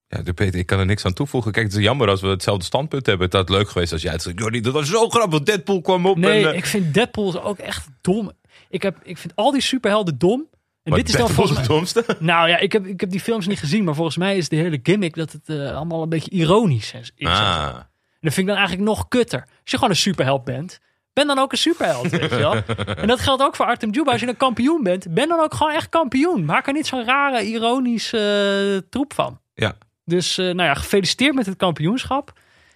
[0.08, 1.52] Ja, de Peter, ik kan er niks aan toevoegen.
[1.52, 3.26] Kijk, het is jammer als we hetzelfde standpunt hebben.
[3.26, 4.38] Het had leuk geweest als jij het zegt.
[4.38, 5.42] Jordi, dat was zo grappig.
[5.42, 6.16] Deadpool kwam op.
[6.16, 8.32] Nee, en, eh, ik vind Deadpool ook echt dom.
[8.68, 10.48] Ik, heb, ik vind al die superhelden dom.
[10.82, 11.66] En maar dit is dan volgens mij...
[11.66, 12.04] domste.
[12.18, 14.56] Nou ja, ik heb, ik heb die films niet gezien, maar volgens mij is de
[14.56, 17.12] hele gimmick dat het eh, allemaal een beetje ironisch is.
[17.16, 17.26] is.
[17.26, 17.74] Ah.
[17.74, 19.40] En dat vind ik dan eigenlijk nog kutter.
[19.40, 20.78] Als je gewoon een superheld bent,
[21.26, 22.54] ben dan ook een superheld, weet je wel.
[22.96, 24.12] En dat geldt ook voor Artem Djuba.
[24.12, 26.44] Als je een kampioen bent, ben dan ook gewoon echt kampioen.
[26.44, 29.40] Maak er niet zo'n rare, ironische eh, troep van.
[29.54, 29.76] Ja.
[30.04, 32.32] Dus nou ja, gefeliciteerd met het kampioenschap.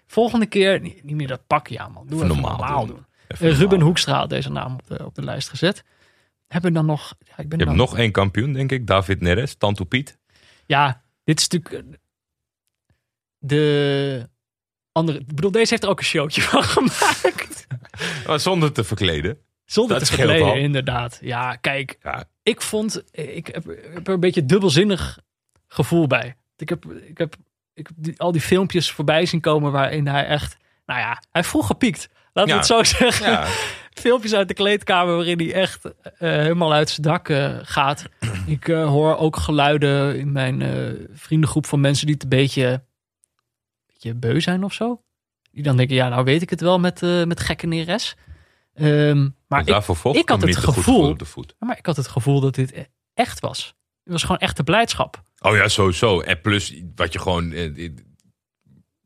[0.06, 2.06] Volgende keer niet, niet meer dat pakje aan, man.
[2.06, 2.96] Doe even, normaal, normaal doen.
[2.96, 3.04] doen.
[3.28, 3.86] Eh, Even Ruben normaal.
[3.86, 5.84] Hoekstra had deze naam op de, op de lijst gezet.
[6.46, 7.14] Hebben we dan nog...
[7.18, 8.86] Ja, ik ben Je hebt nog één kampioen, denk ik.
[8.86, 10.18] David Neres, Tanto Piet.
[10.66, 11.98] Ja, dit is natuurlijk eh,
[13.38, 14.28] de
[14.94, 15.18] andere.
[15.18, 17.66] Ik bedoel, deze heeft er ook een showtje van gemaakt.
[18.26, 19.38] Maar zonder te verkleden.
[19.64, 20.56] Zonder Dat te verkleden, al.
[20.56, 21.18] inderdaad.
[21.22, 22.24] Ja, kijk, Ja.
[22.42, 25.18] ik vond, ik heb, ik heb er een beetje dubbelzinnig
[25.68, 26.36] gevoel bij.
[26.56, 27.34] Ik heb, ik heb,
[27.74, 30.56] ik heb die- al die filmpjes voorbij zien komen waarin hij echt,
[30.86, 32.08] nou ja, hij vroeg gepiekt.
[32.32, 32.60] Laten Ja.
[32.60, 33.30] we het zo zeggen.
[33.30, 33.46] Ja.
[33.90, 38.04] Filmpjes uit de kleedkamer waarin hij echt eh, helemaal uit zijn dak eh, gaat.
[38.46, 40.62] Ik eh, hoor ook geluiden in mijn
[41.12, 42.84] vriendengroep van mensen die het een beetje,
[44.05, 45.02] beetje beu zijn of zo.
[45.51, 48.16] Die dan denken, ja, nou weet ik het wel met, eh, met gekke neres.
[48.74, 51.55] Ehm, maar ik, daarvoor ik ik had het gevoel- voor op de voet.
[51.59, 53.74] maar ik had het gevoel dat dit e- echt was.
[54.02, 55.22] Het was gewoon echte blijdschap.
[55.40, 56.20] Oh ja, sowieso.
[56.20, 57.74] En plus, wat je gewoon eh,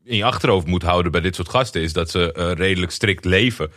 [0.03, 1.81] in je achterhoofd moet houden bij dit soort gasten...
[1.81, 3.71] is dat ze eh, redelijk strikt leven.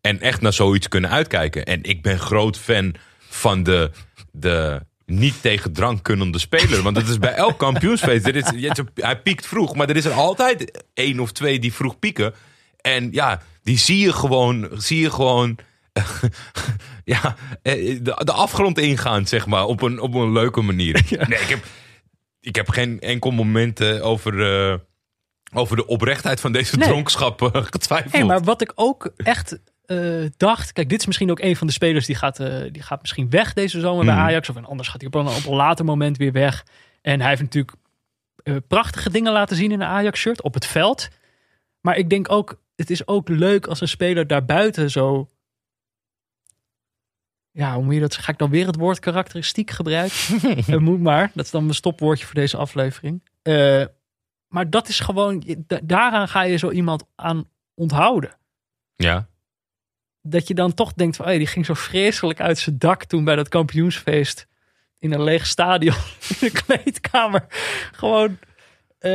[0.00, 1.64] en echt naar zoiets kunnen uitkijken.
[1.64, 3.90] En ik ben groot fan van de,
[4.32, 4.80] de
[5.10, 6.82] niet tegen drank kunnende speler.
[6.82, 8.26] Want dat is bij elk kampioensfeest.
[8.26, 11.98] Er is, hij piekt vroeg, maar er is er altijd één of twee die vroeg
[11.98, 12.34] pieken.
[12.80, 14.68] En ja, die zie je gewoon...
[14.72, 15.58] Zie je gewoon
[17.04, 21.02] ja, eh, de, de afgrond ingaan, zeg maar, op een, op een leuke manier.
[21.28, 21.64] Nee, ik heb,
[22.40, 24.78] ik heb geen enkel moment eh, over, eh,
[25.52, 27.02] over de oprechtheid van deze Nee.
[27.06, 28.12] getwijfeld.
[28.12, 29.58] Hey, maar wat ik ook echt
[29.90, 30.72] eh, dacht.
[30.72, 33.30] Kijk, dit is misschien ook een van de spelers die gaat, eh, die gaat misschien
[33.30, 34.22] weg deze zomer bij Mhm.
[34.24, 34.48] Ajax.
[34.48, 36.66] Of en anders gaat hij op een, op een later moment weer weg.
[37.02, 37.76] En hij heeft natuurlijk
[38.42, 41.08] eh, prachtige dingen laten zien in een Ajax-shirt op het veld.
[41.80, 45.28] Maar ik denk ook, het is ook leuk als een speler daarbuiten zo.
[47.50, 48.16] Ja, hoe moet je dat?
[48.16, 50.16] Ga ik dan weer het woord karakteristiek gebruiken?
[50.84, 51.30] Moet maar.
[51.34, 53.22] Dat is dan mijn stopwoordje voor deze aflevering.
[54.48, 55.44] Maar dat is gewoon,
[55.84, 58.36] daaraan ga je zo iemand aan onthouden.
[58.96, 59.28] Ja,
[60.22, 63.24] Dat je dan toch denkt van, hey, die ging zo vreselijk uit zijn dak toen
[63.24, 64.46] bij dat kampioensfeest
[64.98, 65.94] in een leeg stadion
[66.28, 67.46] in de kleedkamer.
[67.92, 68.38] Gewoon,
[68.98, 69.12] eh,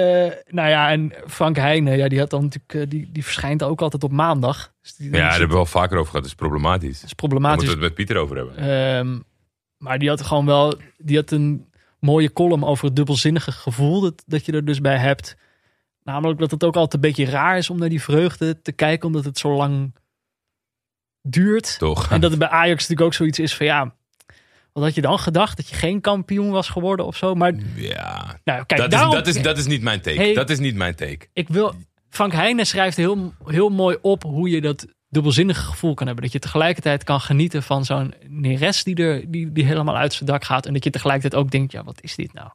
[0.47, 3.81] nou ja, en Frank Heijnen, ja, die had dan natuurlijk, eh, die, die verschijnt ook
[3.81, 4.73] altijd op maandag.
[4.81, 6.21] Dus die, ja daar hebben we wel vaker over gehad.
[6.21, 6.89] Dat is problematisch.
[6.89, 7.65] is Daar problematisch.
[7.65, 8.57] moeten we het met Pieter over hebben.
[8.57, 9.19] Ehm,
[9.77, 11.65] maar die had gewoon wel, die had een
[11.99, 15.35] mooie column over het dubbelzinnige gevoel dat, dat je er dus bij hebt.
[16.03, 19.07] Namelijk dat het ook altijd een beetje raar is om naar die vreugde te kijken,
[19.07, 19.95] omdat het zo lang
[21.25, 21.75] duurt.
[21.79, 22.11] Toch?
[22.11, 23.93] En dat het bij Ajax natuurlijk ook zoiets is van ja,
[24.73, 25.57] wat had je dan gedacht?
[25.57, 27.35] Dat je geen kampioen was geworden of zo?
[27.35, 30.17] Maar Ja, nou, kijk, dat, daarom, is, dat, is, dat is niet mijn take.
[30.17, 30.33] Hey.
[30.33, 31.27] Dat is niet mijn take.
[31.33, 31.73] ik wil,
[32.09, 36.23] Frank Heijnen schrijft heel, heel mooi op hoe je dat dubbelzinnig gevoel kan hebben.
[36.23, 40.29] Dat je tegelijkertijd kan genieten van zo'n Neres die, er, die, die helemaal uit zijn
[40.29, 40.65] dak gaat.
[40.65, 42.49] En dat je tegelijkertijd ook denkt, ja, wat is dit nou?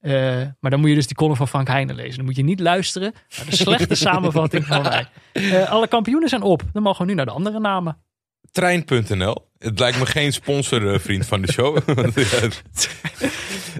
[0.00, 0.12] Eh,
[0.60, 2.16] maar dan moet je dus die column van Frank Heijnen lezen.
[2.16, 5.06] Dan moet je niet luisteren naar de slechte samenvatting van mij.
[5.32, 6.62] Eh, alle kampioenen zijn op.
[6.72, 7.98] Dan mogen we nu naar de andere namen.
[8.56, 9.48] Trein.nl.
[9.58, 11.78] Het lijkt me geen sponsorvriend van de show.
[11.94, 12.62] Want die, had,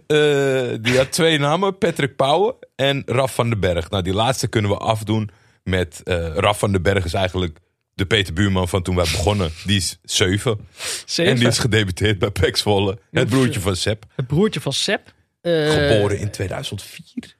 [0.06, 1.78] Eh, die had twee namen.
[1.78, 3.90] Patrick Pauwen en Raf van den Berg.
[3.90, 5.30] Nou, die laatste kunnen we afdoen
[5.62, 6.00] met...
[6.04, 7.58] eh, Raf van den Berg is eigenlijk
[7.94, 9.50] de Peter Buurman van toen wij begonnen.
[9.64, 10.58] Die is zeven.
[11.06, 11.32] Zeven.
[11.32, 12.98] En die is gedebuteerd bij Pek Zwolle.
[13.10, 14.04] Het broertje van Sepp.
[14.16, 15.12] Het broertje van Sepp.
[15.40, 17.36] Eh, Geboren in 2004.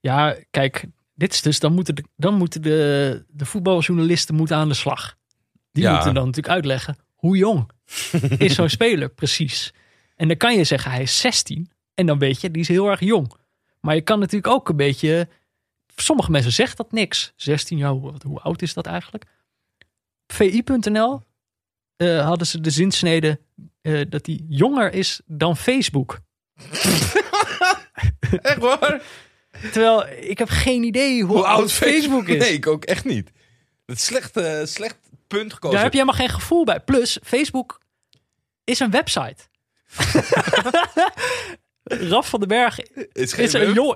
[0.00, 0.84] Ja, kijk,
[1.14, 5.18] dit is dus, dan moeten de, dan moeten de, de voetbaljournalisten moeten aan de slag.
[5.72, 5.94] Die Ja.
[5.94, 7.70] moeten dan natuurlijk uitleggen hoe jong
[8.38, 9.72] is zo'n speler precies.
[10.16, 12.88] En dan kan je zeggen hij is 16 en dan weet je, die is heel
[12.90, 13.32] erg jong.
[13.80, 15.28] Maar je kan natuurlijk ook een beetje,
[15.96, 17.32] sommige mensen zeggen dat niks.
[17.36, 19.24] 16 jaar, hoe, hoe oud is dat eigenlijk?
[20.26, 21.22] VI.nl
[21.96, 23.40] eh, hadden ze de zinsnede
[23.80, 26.20] eh, dat hij jonger is dan Facebook.
[28.42, 29.02] Echt waar?
[29.72, 32.38] Terwijl ik heb geen idee hoe, oud Facebook is.
[32.38, 33.30] Nee, ik ook echt niet.
[33.86, 34.98] Het is slecht, eh, slecht
[35.38, 35.74] punt gekozen.
[35.76, 36.80] Daar heb je helemaal geen gevoel bij.
[36.80, 37.80] Plus, Facebook
[38.64, 39.36] is een website.
[41.84, 42.78] Raf van den Berg
[43.12, 43.38] is, een,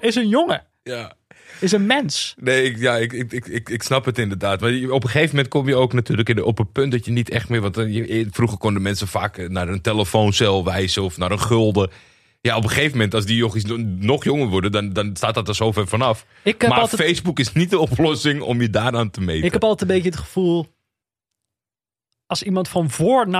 [0.00, 0.66] is een jongen.
[0.82, 1.12] Ja.
[1.60, 2.34] Is een mens.
[2.38, 4.60] Nee, ik, ja, ik, ik, ik, ik, ik snap het inderdaad.
[4.60, 7.04] Maar op een gegeven moment kom je ook natuurlijk in de, op een punt dat
[7.04, 7.60] je niet echt meer...
[7.60, 11.40] Want eh, je- vroeger konden mensen vaak eh, naar een telefooncel wijzen of naar een
[11.40, 11.90] gulden.
[12.40, 15.34] Ja, op een gegeven moment, als die jochies no- nog jonger worden, dan, dan staat
[15.34, 16.26] dat er zo ver vanaf.
[16.68, 19.44] Maar altijd, Facebook is niet de oplossing om je daaraan te meten.
[19.44, 20.66] ik heb altijd een beetje het gevoel...
[22.26, 23.30] Als iemand van voor 9-11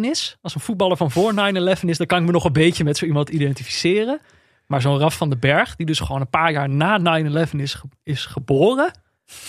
[0.00, 1.36] is, als een voetballer van voor 9-11
[1.80, 4.20] is, dan kan ik me nog een beetje met zo iemand identificeren.
[4.66, 7.80] Maar zo'n Raf van den Berg, die dus gewoon een paar jaar na 9-11 is,
[8.02, 8.90] is geboren.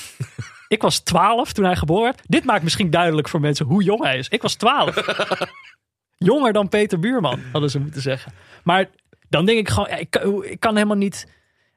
[0.68, 2.22] ik was 12 toen hij geboren werd.
[2.26, 4.28] Dit maakt misschien duidelijk voor mensen hoe jong hij is.
[4.30, 4.96] Ik was 12.
[6.18, 8.32] Jonger dan Peter Buurman, hadden ze moeten zeggen.
[8.64, 8.90] Maar
[9.30, 11.28] dan denk ik gewoon, ja, ik, kan- ik kan helemaal niet.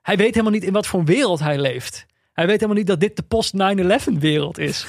[0.03, 2.07] Hij weet helemaal niet in wat voor wereld hij leeft.
[2.33, 4.87] Hij weet helemaal niet dat dit de post-9-11 wereld is.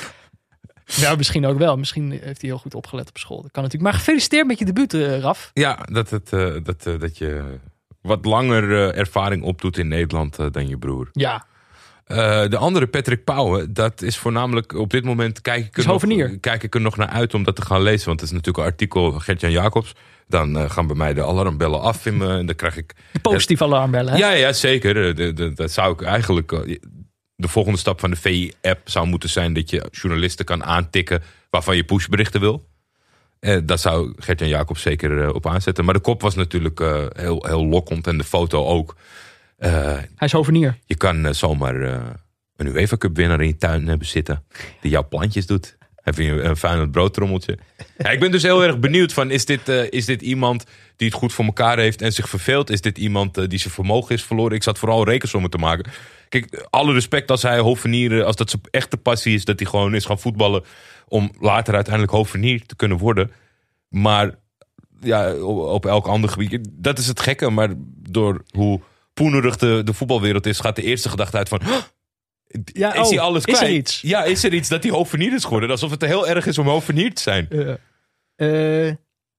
[0.96, 1.78] Ja, misschien ook wel.
[1.78, 3.42] Misschien heeft hij heel goed opgelet op school.
[3.42, 3.92] Dat kan natuurlijk.
[3.92, 5.52] Maar gefeliciteerd met je debuut, eh, Raf.
[5.54, 7.44] Ja, dat, het, eh, dat, eh, dat je
[8.02, 11.10] wat langer eh, ervaring opdoet in Nederland dan je broer.
[11.12, 11.46] Ja,
[12.48, 16.40] de andere, Patrick Pauwen, dat is voornamelijk op dit moment kijk ik, Is er nog,
[16.40, 18.06] kijk ik er nog naar uit om dat te gaan lezen.
[18.08, 19.94] Want het is natuurlijk een artikel van Gert-Jan Jacobs.
[20.28, 22.94] Dan gaan bij mij de alarmbellen af in me, en dan krijg ik...
[23.12, 24.14] de positieve alarmbellen.
[24.14, 24.20] Hè?
[24.20, 25.16] Ja, ja, zeker.
[25.16, 26.52] De- de- Dat zou ik eigenlijk...
[27.42, 31.76] De volgende stap van de VI-app zou moeten zijn dat je journalisten kan aantikken waarvan
[31.76, 32.68] je pushberichten wil.
[33.40, 35.86] Eh, dat zou Gert-Jan Jacobs zeker eh, op aanzetten.
[35.86, 38.96] Maar de kop was natuurlijk eh, heel, heel lokkend en de foto ook.
[39.58, 40.78] Eh, Hij is hovenier.
[40.86, 41.76] je kan zomaar
[42.56, 44.44] een UEFA Cup winnaar in je tuin hebben zitten.
[44.82, 45.78] Die jouw plantjes doet.
[45.96, 47.58] Heb je een fijn broodtrommeltje.
[47.98, 51.18] Ja, ik ben dus heel erg benieuwd van, is dit, is dit iemand die het
[51.18, 52.70] goed voor elkaar heeft en zich verveelt?
[52.70, 54.56] Is dit iemand die zijn vermogen is verloren?
[54.56, 55.92] Ik zat vooral rekensommen te maken.
[56.30, 59.96] Kijk, alle respect als hij hovenier, als dat zijn echte passie is, dat hij gewoon
[59.96, 60.64] is gaan voetballen
[61.08, 63.32] om later uiteindelijk hovenier te kunnen worden.
[63.90, 64.36] Maar
[65.02, 66.68] ja, op, op elk ander gebied.
[66.72, 67.70] Dat is het gekke, maar
[68.10, 68.82] door hoe
[69.14, 71.62] poenerig de, de voetbalwereld is, gaat de eerste gedachte uit van...
[71.64, 71.76] "Huh,
[72.66, 73.70] Ja, is oh, hij alles is kwijt?
[73.72, 74.02] er iets?
[74.02, 75.70] Ja, is er iets dat hij hovenier is geworden?
[75.70, 77.48] Alsof het heel erg is om hovenier te zijn.
[78.36, 78.88] Eh,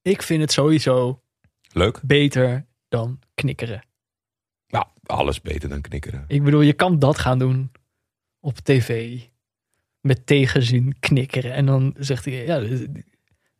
[0.02, 1.22] ik vind het sowieso
[1.72, 2.00] Leuk.
[2.02, 3.82] beter dan knikkeren.
[4.70, 6.24] Ja, alles beter dan knikkeren.
[6.28, 7.70] Ik bedoel, je kan dat gaan doen
[8.40, 9.18] op tv.
[10.00, 11.52] Met tegenzin knikkeren.
[11.52, 12.62] En dan zegt hij, ja,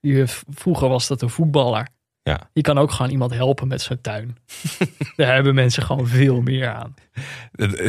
[0.01, 1.89] je, vroeger was dat een voetballer.
[2.23, 2.51] Ja.
[2.53, 4.37] Je kan ook gewoon iemand helpen met zijn tuin.
[5.17, 6.95] Daar hebben mensen gewoon veel meer aan.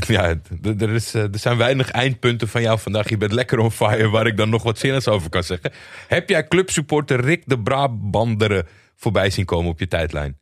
[0.07, 0.35] Ja,
[0.77, 3.09] er, is, eh, er zijn weinig eindpunten van jou vandaag.
[3.09, 5.71] Je bent lekker on fire, waar ik dan nog wat zinnigs over kan zeggen.
[6.07, 10.39] Heb jij clubsupporter Rick de Brabanderen voorbij zien komen op je tijdlijn?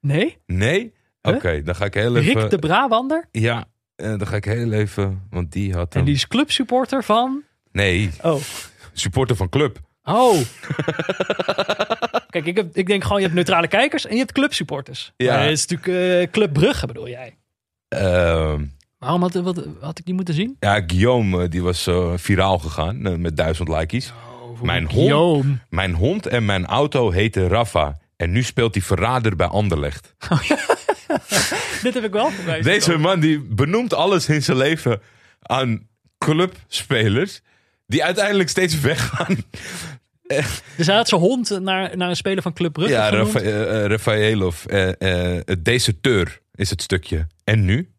[0.00, 0.36] Nee?
[0.46, 0.92] Nee?
[1.22, 2.40] Oké, dan ga ik heel even...
[2.40, 3.24] Rick de Brabander?
[3.30, 3.64] Ja,
[3.96, 5.22] eh, dan ga ik heel even...
[5.30, 7.42] Want die had En die is clubsupporter van...
[7.72, 8.40] Nee, Oh.
[8.92, 9.78] supporter van club.
[10.04, 10.36] Oh.
[12.30, 15.12] Kijk, ik, heb, ik denk gewoon, je hebt neutrale kijkers en je hebt clubsupporters.
[15.16, 15.34] Ja.
[15.34, 17.36] Maar het is natuurlijk eh, Club Brugge, bedoel jij.
[17.88, 18.64] Ehm,
[18.98, 20.56] Waarom had, wat, had ik die moeten zien?
[20.60, 24.12] ja, Guillaume, eh, die was viraal gegaan met duizend likejes.
[24.62, 27.98] mijn, hond, mijn hond en mijn auto heten Rafa.
[28.16, 30.14] En nu speelt hij verrader bij Anderlecht.
[31.82, 35.00] Dit heb ik wel voorbij zien Deze man die benoemt alles in zijn leven
[35.40, 35.88] aan
[36.18, 37.40] clubspelers.
[37.86, 39.36] Die uiteindelijk steeds weggaan.
[40.76, 43.32] Dus hij had zijn hond naar, naar een speler van Club Brugge Ja, genoemd.
[43.32, 44.64] Rafa, eh, Rafaelov.
[45.44, 47.26] het deserteur is het stukje.
[47.44, 47.90] En nu?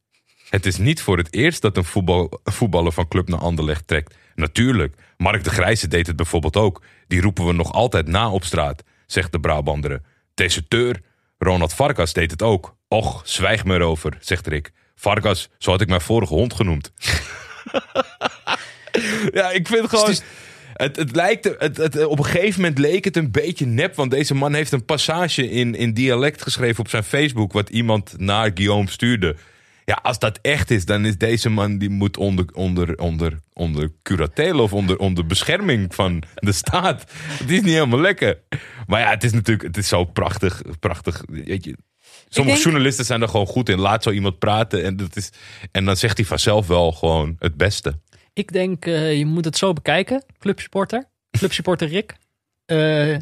[0.49, 3.87] Het is niet voor het eerst dat een voetbal, een voetballer van club naar Anderlecht
[3.87, 4.15] trekt.
[4.35, 4.95] Natuurlijk.
[5.17, 6.81] Mark de Grijze deed het bijvoorbeeld ook.
[7.07, 10.03] Die roepen we nog altijd na op straat, zegt de Brabanderen.
[10.33, 11.01] Deserteur,
[11.37, 12.75] Ronald Varkas deed het ook.
[12.93, 14.71] Och, zwijg me erover, zegt Rick.
[14.95, 16.91] Varkas, zo had ik mijn vorige hond genoemd.
[19.33, 20.15] ja, ik vind gewoon...
[20.73, 23.95] Het, het lijkt, het, het, op een gegeven moment leek het een beetje nep.
[23.95, 27.53] Want deze man heeft een passage in, in dialect geschreven op zijn Facebook.
[27.53, 29.35] Wat iemand naar Guillaume stuurde.
[29.85, 33.91] Ja, als dat echt is, dan is deze man die moet onder, onder, onder, onder
[34.03, 37.11] curatele of onder, onder bescherming van de staat.
[37.13, 38.39] Het is niet helemaal lekker.
[38.87, 40.61] Maar ja, het is natuurlijk het is zo prachtig.
[40.79, 41.75] prachtig weet je.
[42.33, 43.79] Sommige denk- journalisten zijn er gewoon goed in.
[43.79, 44.83] Laat zo iemand praten.
[44.83, 45.29] En, dat is,
[45.71, 47.99] en dan zegt hij vanzelf wel gewoon het beste.
[48.33, 51.09] Ik denk, eh, je moet het zo bekijken, clubsupporter.
[51.37, 52.15] Clubsupporter Rick.
[52.65, 53.15] Eh,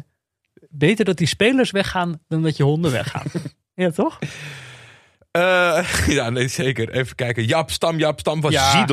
[0.68, 3.26] beter dat die spelers weggaan dan dat je honden weggaan.
[3.74, 4.18] ja, toch?
[5.30, 5.88] Eh,
[6.18, 6.90] ja, nee, zeker.
[6.90, 7.44] Even kijken.
[7.44, 8.86] Jap Stam, Jap Stam was Ja.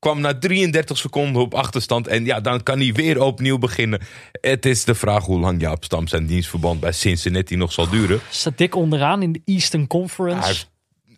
[0.00, 2.06] Kwam na 33 seconden op achterstand.
[2.06, 4.00] En ja, dan kan hij weer opnieuw beginnen.
[4.40, 8.20] Het is de vraag hoe lang Jaap Stam zijn dienstverband bij Cincinnati nog zal duren.
[8.30, 10.64] Staat dik onderaan in de Eastern Conference.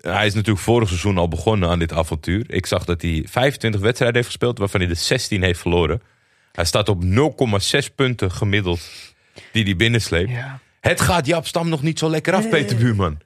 [0.00, 2.44] Hij, is natuurlijk vorig seizoen al begonnen aan dit avontuur.
[2.48, 6.02] Ik zag dat hij 25 wedstrijden heeft gespeeld, waarvan hij de 16 heeft verloren.
[6.52, 8.80] Hij staat op 0,6 punten gemiddeld
[9.52, 10.30] die hij binnensleept.
[10.30, 10.60] Ja.
[10.80, 13.18] Het gaat Jaap Stam nog niet zo lekker af, Peter Buurman.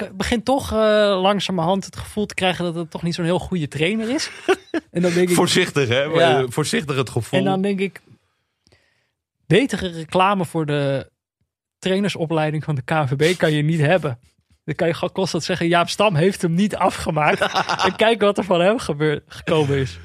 [0.00, 0.78] Ik begin toch eh,
[1.22, 4.30] langzamerhand het gevoel te krijgen dat het toch niet zo'n heel goede trainer is.
[4.90, 6.02] en dan denk ik, Voorzichtig, hè?
[6.02, 6.46] Ja.
[6.48, 7.38] Voorzichtig het gevoel.
[7.38, 8.00] En dan denk ik,
[9.46, 11.10] betere reclame voor de
[11.78, 14.18] trainersopleiding van de KNVB kan je niet hebben.
[14.64, 17.40] Dan kan je gewoon constant zeggen, Jaap Stam heeft hem niet afgemaakt.
[17.86, 19.98] en kijk wat er van hem gebeurd, gekomen is.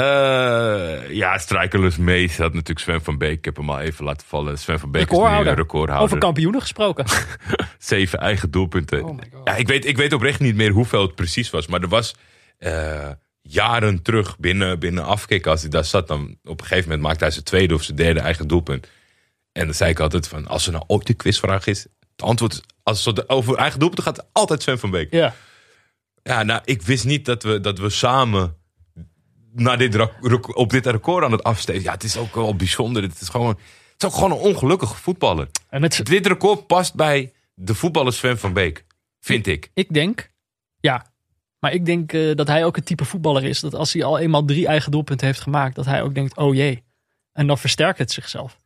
[0.00, 3.38] Eh, ja, strijkerless mees had natuurlijk Sven van Beek.
[3.38, 4.58] Ik heb hem al even laten vallen.
[4.58, 6.06] Sven van Beek is nu een recordhouder.
[6.06, 7.04] Over kampioenen gesproken.
[7.78, 9.04] Zeven eigen doelpunten.
[9.04, 11.66] Oh ja, ik, weet, ik weet oprecht niet meer hoeveel het precies was.
[11.66, 12.14] Maar er was
[12.58, 13.08] eh,
[13.42, 15.46] jaren terug binnen, binnen afkick.
[15.46, 17.96] Als hij daar zat, dan op een gegeven moment maakte hij zijn tweede of zijn
[17.96, 18.88] derde eigen doelpunt.
[19.52, 21.86] En dan zei ik altijd van, als er nou ooit een quizvraag is.
[22.16, 25.12] Het antwoord is, als het over eigen doelpunten gaat, altijd Sven van Beek.
[25.12, 25.34] Ja.
[26.22, 28.56] Ja, nou, ik wist niet dat we, dat we samen
[29.52, 29.96] naar dit,
[30.54, 31.82] op dit record aan het afsteken.
[31.82, 33.02] Ja, het is ook wel bijzonder.
[33.02, 35.48] Het is, gewoon, het is ook gewoon een ongelukkige voetballer.
[35.68, 38.84] En Dit record past bij de voetballer Sven van Beek.
[39.20, 39.70] Vind ik.
[39.74, 40.30] ik denk,
[40.80, 41.06] ja.
[41.58, 43.60] Maar ik denk eh, dat hij ook het type voetballer is.
[43.60, 46.54] Dat als hij al eenmaal drie eigen doelpunten heeft gemaakt, dat hij ook denkt, oh
[46.54, 46.82] jee.
[47.32, 48.56] En dan versterkt het zichzelf.
[48.56, 48.60] 100%.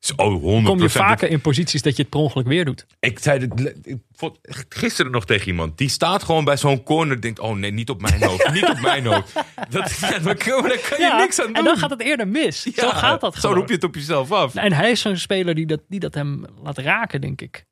[0.65, 2.87] Kom je vaker in posities dat je het per ongeluk weer doet.
[3.01, 4.39] Ik zei dit ik vond-
[4.69, 5.79] gisteren nog tegen iemand.
[5.79, 7.21] Die staat gewoon bij zo'n corner.
[7.21, 8.51] Denkt, oh nee, niet op mijn hoofd.
[8.61, 9.33] niet op mijn hoofd.
[9.69, 10.63] Dat, ja, daar kan,
[10.99, 11.55] je niks aan doen.
[11.55, 12.63] En dan gaat het eerder mis.
[12.63, 14.55] zo gaat dat Zo roep je het op jezelf af.
[14.55, 17.65] En hij is zo'n speler die dat, die dat hem laat raken, denk ik.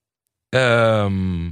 [0.49, 1.51] Ehm,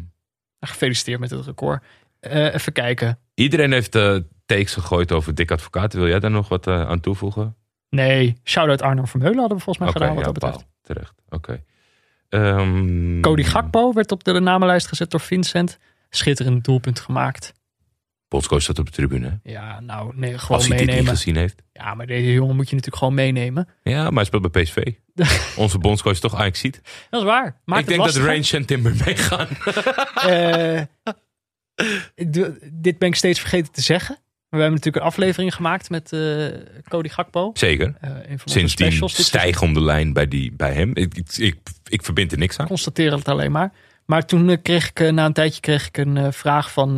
[0.60, 1.84] Gefeliciteerd met het record.
[2.20, 3.18] Eh, even kijken.
[3.34, 5.92] iedereen heeft eh takes gegooid over Dick Advocaat.
[5.92, 7.56] Wil jij daar nog wat eh, aan toevoegen?
[7.90, 10.56] Nee, shout-out Arno Vermeulen hadden we volgens mij gedaan wat ja, dat betreft.
[10.56, 10.66] paal.
[10.82, 11.62] Terecht, oké.
[12.28, 15.78] Ehm, Cody Gakpo werd op de namenlijst gezet door Vincent.
[16.10, 17.52] Schitterend doelpunt gemaakt.
[18.28, 19.40] Bondscoach staat op de tribune.
[19.42, 21.16] Ja, nou, nee, gewoon Als hij dit niet meenemen.
[21.16, 21.62] gezien heeft.
[21.72, 23.68] Ja, maar deze jongen moet je natuurlijk gewoon meenemen.
[23.82, 24.92] Ja, maar hij speelt bij PSV.
[25.56, 26.80] Onze bondscoach is toch Ajax ziet.
[27.10, 27.60] Dat is waar.
[27.64, 28.16] Maakt Ik denk dat.
[28.16, 29.48] Range en Timber meegaan.
[30.14, 30.82] Eh,
[32.72, 34.18] dit ben ik steeds vergeten te zeggen.
[34.50, 36.46] Maar we hebben natuurlijk een aflevering gemaakt met eh,
[36.88, 37.50] Cody Gakpo.
[37.54, 37.94] Zeker.
[38.30, 39.16] Onze Sindsdien specials.
[39.16, 39.50] dit seizoen.
[39.50, 40.90] stijg om de lijn bij, die, bij hem.
[40.94, 41.58] Ik, ik, ik,
[41.88, 42.66] ik verbind er niks aan.
[42.66, 43.72] constateer het alleen maar.
[44.04, 46.94] Maar toen eh, kreeg ik, na een tijdje kreeg ik een vraag van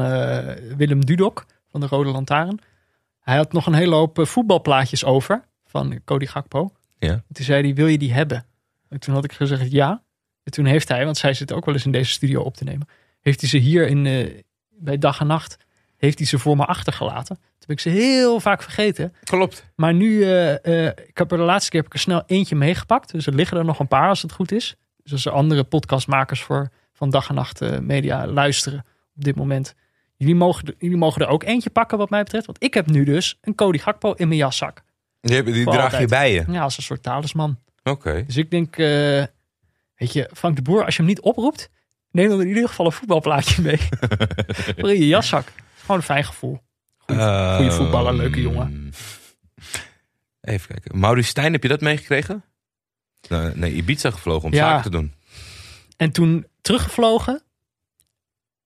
[0.76, 2.60] Willem Dudok van de Rode Lantaarn.
[3.20, 6.72] Hij had nog een hele hoop voetbalplaatjes over van Cody Gakpo.
[6.98, 7.08] Ja.
[7.08, 8.46] En Toen zei hij, wil je die hebben?
[8.88, 10.02] En toen had ik gezegd ja.
[10.42, 12.64] En toen heeft hij, want zij zit ook wel eens in deze studio op te
[12.64, 12.88] nemen.
[13.20, 14.02] Heeft hij ze hier in,
[14.70, 15.56] bij dag en nacht,
[16.06, 17.36] heeft hij ze voor me achtergelaten.
[17.36, 19.14] Toen heb ik ze heel vaak vergeten.
[19.24, 19.64] Klopt.
[19.76, 22.56] Maar nu, eh, eh, ik heb er de laatste keer heb ik er snel eentje
[22.56, 23.12] meegepakt.
[23.12, 24.76] Dus er liggen er nog een paar als het goed is.
[25.02, 28.78] Dus als er andere podcastmakers voor, van dag en nacht eh, media luisteren
[29.16, 29.74] op dit moment.
[30.16, 32.46] Jullie mogen, er- jullie mogen er ook eentje pakken wat mij betreft.
[32.46, 34.82] Want ik heb nu dus een Cody Gakpo in mijn jaszak.
[35.20, 36.00] Die, die draag altijd.
[36.00, 36.44] je bij je.
[36.48, 37.58] Ja, als een soort talisman.
[37.82, 38.24] Oké.
[38.26, 38.76] Dus ik denk,
[39.96, 41.70] weet je, Frank de Boer, als je hem niet oproept,
[42.10, 43.76] neem dan in ieder geval een voetbalplaatje mee.
[44.78, 45.52] voor in je jaszak.
[45.82, 46.60] Gewoon een fijn gevoel.
[46.98, 48.66] Goeie, goeie voetballer, leuke jongen.
[48.66, 50.98] Ehm, Even kijken.
[50.98, 52.44] Maurice Stijn, heb je dat meegekregen?
[53.28, 54.68] Nee, nee Ibiza gevlogen om Ja.
[54.68, 55.12] zaken te doen.
[55.96, 57.42] En toen teruggevlogen.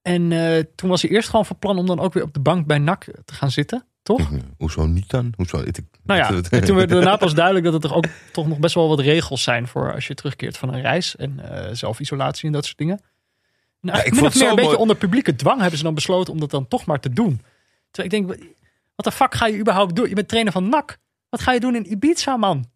[0.03, 2.41] En eh, toen was hij eerst gewoon van plan om dan ook weer op de
[2.41, 3.87] bank bij NAC te gaan zitten.
[4.03, 4.31] Toch?
[4.59, 5.33] Hoezo niet dan?
[5.37, 5.59] Hoezo?
[5.65, 8.59] Ik, Nou ja, en toen werd daarna pas duidelijk dat er toch ook toch nog
[8.59, 11.17] best wel wat regels zijn voor als je terugkeert van een reis.
[11.17, 13.01] En eh, zelfisolatie en dat soort dingen.
[13.87, 15.95] Nou, Ja, ik min of het meer een beetje onder publieke dwang hebben ze dan
[15.95, 17.41] besloten om dat dan toch maar te doen.
[17.91, 18.49] Terwijl ik denk,
[18.95, 20.09] wat de fuck ga je überhaupt doen?
[20.09, 20.99] Je bent trainer van NAC.
[21.29, 22.71] Wat ga je doen in Ibiza, man?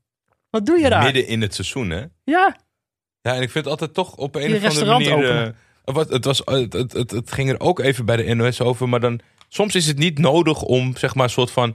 [0.51, 1.03] Wat doe je daar?
[1.03, 2.05] Midden in het seizoen, hè?
[2.25, 2.57] Ja,
[3.23, 5.47] Ja, en ik vind het altijd toch op een of andere manier...
[5.85, 8.61] eh, wat, het, was, het, het, het, het ging er ook even bij de NOS
[8.61, 9.21] over, maar dan...
[9.49, 11.75] Soms is het niet nodig om, zeg maar, een soort van...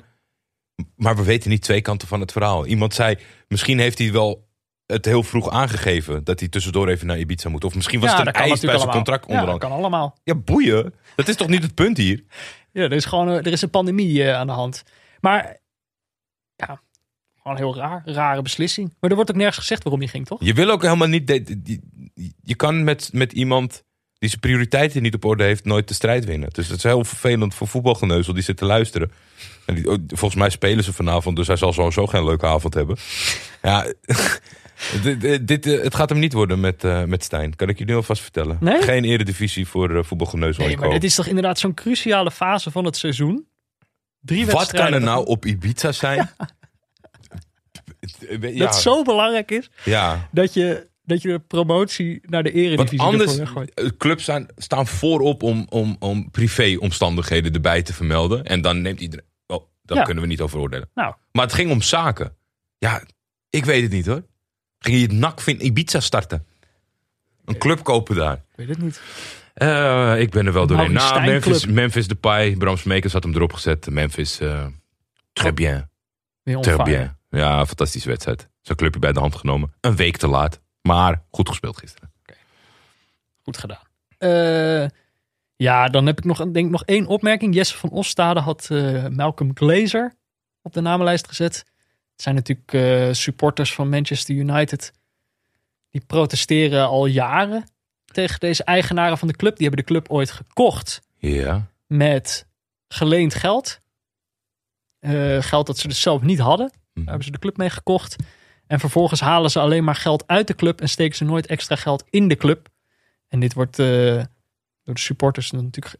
[0.95, 2.65] Maar we weten niet twee kanten van het verhaal.
[2.65, 3.17] Iemand zei,
[3.47, 4.44] misschien heeft hij wel
[4.85, 6.23] het heel vroeg aangegeven...
[6.23, 7.63] dat hij tussendoor even naar Ibiza moet.
[7.63, 9.59] Of misschien was ja het dat een eis bij zijn contract Ja, dat onderhand.
[9.59, 10.17] kan allemaal.
[10.23, 10.93] Ja, boeien.
[11.15, 12.23] Dat is toch niet het punt hier?
[12.71, 14.83] Ja, er is gewoon een, er is een pandemie eh, aan de hand.
[15.19, 15.57] Maar
[16.55, 16.81] ja,
[17.41, 18.01] gewoon heel raar.
[18.05, 18.93] Rare beslissing.
[18.99, 20.43] Maar er wordt ook nergens gezegd waarom je ging, toch?
[20.43, 21.27] Je wil ook helemaal niet.
[22.43, 23.83] Je kan met, met iemand
[24.17, 26.49] die zijn prioriteiten niet op orde heeft, nooit de strijd winnen.
[26.51, 29.11] Dus het is heel vervelend voor voetbalgeneuzel die zit te luisteren.
[29.65, 32.73] En die, oh, volgens mij spelen ze vanavond, dus hij zal sowieso geen leuke avond
[32.73, 32.97] hebben.
[33.61, 33.85] Ja,
[35.41, 37.55] dit, eh, het gaat hem niet worden met, eh, met Stijn.
[37.55, 38.57] Kan ik je nu alvast vertellen.
[38.59, 38.81] Nee?
[38.81, 40.65] Geen eredivisie voor eh, voetbalgeneuzel.
[40.65, 43.47] Nee, maar dit is toch inderdaad zo'n cruciale fase van het seizoen?
[44.21, 46.29] Drie Wat kan er nou op Ibiza zijn?
[48.39, 50.29] Ja, Dat zo belangrijk is ja.
[50.31, 53.73] dat je, dat je de promotie naar de Want eredivisie anders, weggooit.
[53.73, 58.43] eh, clubs staan, staan voorop om, om, om privéomstandigheden erbij te vermelden.
[58.45, 59.25] En dan neemt iedereen...
[59.85, 60.03] Daar Ja.
[60.03, 60.89] kunnen we niet over oordelen.
[60.93, 62.35] Nou, Maar het ging om zaken.
[62.77, 63.03] Ja,
[63.49, 64.23] ik weet het niet hoor.
[64.79, 66.45] Ging je het NAC in Ibiza starten?
[67.45, 68.33] Een club kopen daar?
[68.35, 69.01] ik weet het niet.
[69.53, 70.91] Eh, ik ben er wel doorheen.
[70.93, 71.65] Nou, Memphis.
[71.65, 73.89] Memphis Depay, Bram Smekers had hem erop gezet.
[73.89, 74.65] Memphis, eh
[75.33, 75.89] très bien.
[76.43, 77.17] Très bien.
[77.29, 78.49] Ja, fantastische wedstrijd.
[78.61, 79.73] Zo'n clubje bij de hand genomen.
[79.81, 80.61] Een week te laat.
[80.81, 82.11] Maar goed gespeeld gisteren.
[83.43, 83.83] Goed gedaan.
[84.17, 84.85] Eh,
[85.55, 87.55] ja, dan heb ik nog, denk ik, nog één opmerking.
[87.55, 90.13] Jesse van Ostade had eh, Malcolm Glazer
[90.61, 91.55] op de namenlijst gezet.
[92.11, 94.93] Het zijn natuurlijk eh, supporters van Manchester United.
[95.89, 97.63] Die protesteren al jaren
[98.05, 99.57] tegen deze eigenaren van de club.
[99.57, 101.67] Die hebben de club ooit gekocht Ja.
[101.87, 102.47] met
[102.87, 103.79] geleend geld.
[104.99, 106.67] Eh, geld dat ze dus zelf niet hadden.
[106.69, 107.05] Daar Mhm.
[107.07, 108.15] hebben ze de club mee gekocht.
[108.67, 111.75] En vervolgens halen ze alleen maar geld uit de club en steken ze nooit extra
[111.75, 112.67] geld in de club.
[113.27, 113.79] En dit wordt
[114.85, 115.95] door de supporters natuurlijk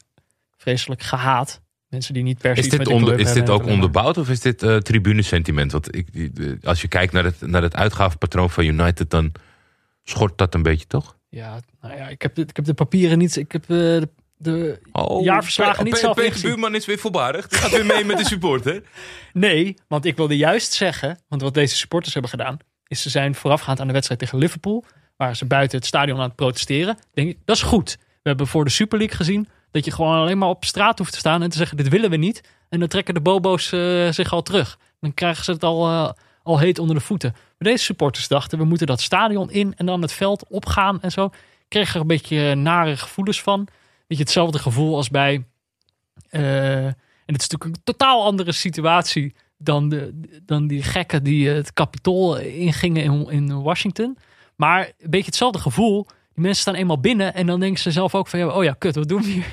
[0.58, 1.62] vreselijk gehaat.
[1.88, 4.64] Mensen die niet per se Is dit, onder, is dit ook onderbouwd of is dit
[4.64, 5.72] eh tribune-sentiment?
[5.72, 6.08] Want ik,
[6.64, 9.32] als je kijkt naar het, naar het uitgavenpatroon van United, dan
[10.04, 11.18] schort dat een beetje, toch?
[11.30, 13.36] Ja, nou ja, ik heb, de- ik heb de papieren niet.
[13.36, 16.42] Ik heb eh, de, de Oh, jaarverslagen niet zelf Peter.
[16.42, 17.48] Buurman is weer voorbarig.
[17.48, 18.82] Die gaat weer mee met de supporter.
[19.34, 22.58] Nee, want ik wilde juist zeggen, want wat deze supporters hebben gedaan,
[22.88, 24.86] is ze zijn voorafgaand aan de wedstrijd tegen Liverpool,
[25.18, 26.98] waar ze buiten het stadion aan het protesteren.
[27.14, 27.98] Denk ik, dat is goed.
[28.26, 31.12] We hebben voor de Super League gezien dat je gewoon alleen maar op straat hoeft
[31.12, 32.44] te staan en te zeggen, dit willen we niet.
[32.70, 34.80] En dan trekken de bobo's eh, zich al terug.
[35.00, 36.12] Dan krijgen ze het al, eh,
[36.44, 37.32] al heet onder de voeten.
[37.32, 41.12] Maar deze supporters dachten, we moeten dat stadion in en dan het veld opgaan en
[41.12, 41.30] zo.
[41.68, 43.68] Kreeg er een beetje nare gevoelens van.
[44.08, 45.46] Weet je, hetzelfde gevoel als bij
[46.30, 51.50] eh, en het is natuurlijk een totaal andere situatie dan, de, dan die gekken die
[51.50, 54.18] het kapitool ingingen in, in Washington.
[54.56, 56.08] Maar een beetje hetzelfde gevoel.
[56.36, 58.40] Die mensen staan eenmaal binnen en dan denken ze zelf ook van...
[58.40, 59.46] ja, oh ja, kut, wat doen we hier?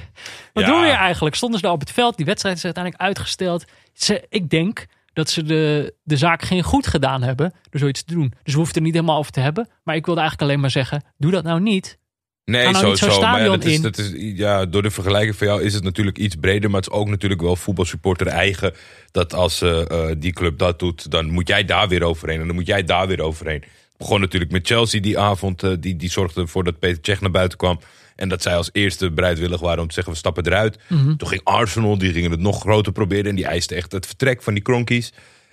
[0.53, 0.71] Wat Ja.
[0.71, 1.35] doen we hier eigenlijk?
[1.35, 2.17] Stonden ze daar op het veld?
[2.17, 3.65] Die wedstrijd is uiteindelijk uitgesteld.
[3.93, 8.15] Ze, ik denk dat ze de, de zaak geen goed gedaan hebben door zoiets te
[8.15, 8.29] doen.
[8.43, 9.69] Dus we hoeven het er niet helemaal over te hebben.
[9.85, 11.99] Maar ik wilde eigenlijk alleen maar zeggen, doe dat nou niet.
[12.45, 12.73] Nee, nou.
[13.21, 16.19] Maar ja, dat is, dat is, ja, door de vergelijking van jou is het natuurlijk
[16.19, 16.71] iets breder.
[16.71, 18.75] Maar het is ook natuurlijk wel voetbalsupporter eigen.
[19.11, 22.41] Dat als eh, die club dat doet, dan moet jij daar weer overheen.
[22.41, 23.65] En dan moet jij daar weer overheen.
[24.03, 25.62] Begon natuurlijk met Chelsea die avond.
[25.62, 27.81] eh, die, die zorgde ervoor dat Peter Cech naar buiten kwam.
[28.16, 30.79] En dat zij als eerste bereidwillig waren om te zeggen we stappen eruit.
[30.89, 31.16] Mhm.
[31.16, 33.27] Toen ging Arsenal, die gingen het nog groter proberen.
[33.27, 35.12] En die eiste echt het vertrek van die kronkies.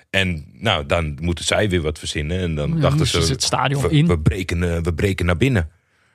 [0.10, 2.40] En nou, dan moeten zij weer wat verzinnen.
[2.40, 4.08] En dan Ja, dachten ze, het stadion we, in.
[4.08, 5.70] we breken, eh, we breken naar binnen.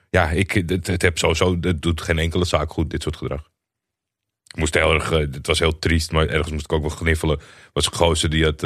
[0.09, 3.49] Ja, ik, het, het, heb sowieso, het doet geen enkele zaak goed, dit soort gedrag.
[4.47, 6.89] Ik moest heel erg, eh, het was heel triest, maar ergens moest ik ook wel
[6.89, 7.39] gniffelen.
[7.73, 8.63] was een gozer die had,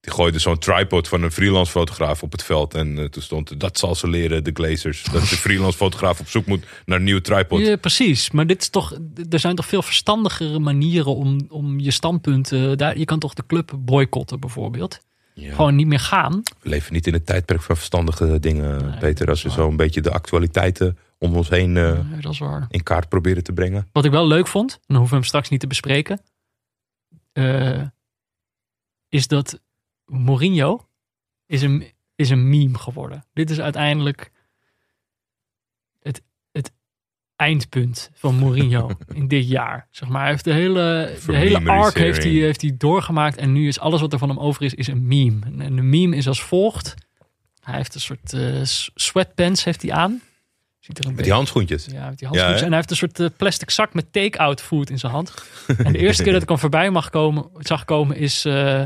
[0.00, 2.74] die gooide zo'n tripod van een freelance fotograaf op het veld.
[2.74, 5.02] En eh, toen stond, dat zal ze leren, de Glazers.
[5.02, 7.60] Dat de freelance fotograaf op zoek moet naar een nieuwe tripod.
[7.60, 8.98] Ja, precies, maar dit is toch,
[9.30, 12.52] er zijn toch veel verstandigere manieren om, om je standpunt...
[12.52, 15.00] eh, daar, je kan toch de club boycotten bijvoorbeeld.
[15.34, 15.54] Ja.
[15.54, 16.42] Gewoon niet meer gaan.
[16.60, 19.28] We leven niet in het tijdperk van verstandige dingen, Nee, Peter.
[19.28, 22.66] Als we zo een beetje de actualiteiten om ons heen eh, Nee, dat is waar.
[22.70, 23.88] in kaart proberen te brengen.
[23.92, 26.20] Wat ik wel leuk vond, en dan hoeven we hem straks niet te bespreken,
[29.08, 29.60] is dat
[30.10, 30.86] Mourinho
[31.46, 31.84] is een,
[32.14, 33.24] is een meme geworden.
[33.32, 34.30] Dit is uiteindelijk
[36.00, 36.22] het,
[36.52, 36.72] het
[37.36, 39.86] eindpunt van Mourinho in dit jaar.
[39.90, 43.52] Zeg maar, hij heeft de hele, de hele arc heeft hij, heeft hij doorgemaakt en
[43.52, 45.38] nu is alles wat er van hem over is, is een meme.
[45.58, 46.94] En de meme is als volgt.
[47.60, 48.60] Hij heeft een soort eh,
[48.94, 50.20] sweatpants heeft hij aan.
[50.78, 51.84] Ziet er een Met die handschoentjes.
[51.84, 52.62] ja, met die handschoentjes.
[52.62, 55.34] en hij heeft een soort eh, plastic zak met take-out food in zijn hand.
[55.84, 58.44] en de eerste keer dat ik hem voorbij mag komen, zag komen is...
[58.44, 58.82] eh,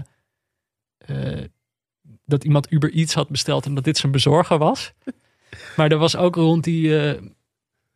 [2.27, 4.93] dat iemand Uber Eats had besteld en dat dit zijn bezorger was.
[5.77, 7.21] Maar er was ook rond die eh,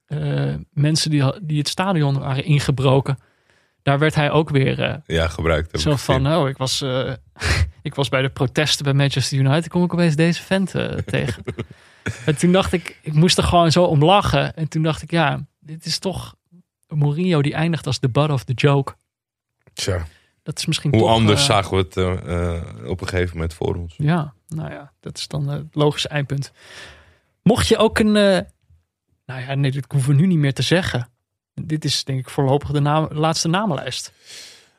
[0.06, 3.18] eh, mensen die, die het stadion waren ingebroken.
[3.82, 5.80] Daar werd hij ook weer eh, Ja, gebruikt.
[5.80, 6.38] zo van, gezien.
[6.38, 7.12] oh, ik was, eh,
[7.82, 9.68] ik was bij de protesten bij Manchester United.
[9.68, 11.42] kom ik opeens deze vent eh, tegen.
[12.26, 14.56] En toen dacht ik, ik moest er gewoon zo om lachen.
[14.56, 16.34] En toen dacht ik, ja, dit is toch
[16.88, 18.94] Mourinho die eindigt als de butt of the joke.
[19.72, 20.06] Tja,
[20.48, 23.34] Dat is misschien hoe toch, anders eh, zagen we het eh, eh, op een gegeven
[23.34, 23.94] moment voor ons.
[23.96, 26.52] Ja, nou ja, dat is dan het logische eindpunt.
[27.42, 28.44] Mocht je ook een, nou
[29.26, 31.08] ja, nee, dit hoeven we nu niet meer te zeggen.
[31.54, 34.12] Dit is denk ik voorlopig de naam, laatste namenlijst.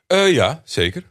[0.08, 1.04] Ja, zeker.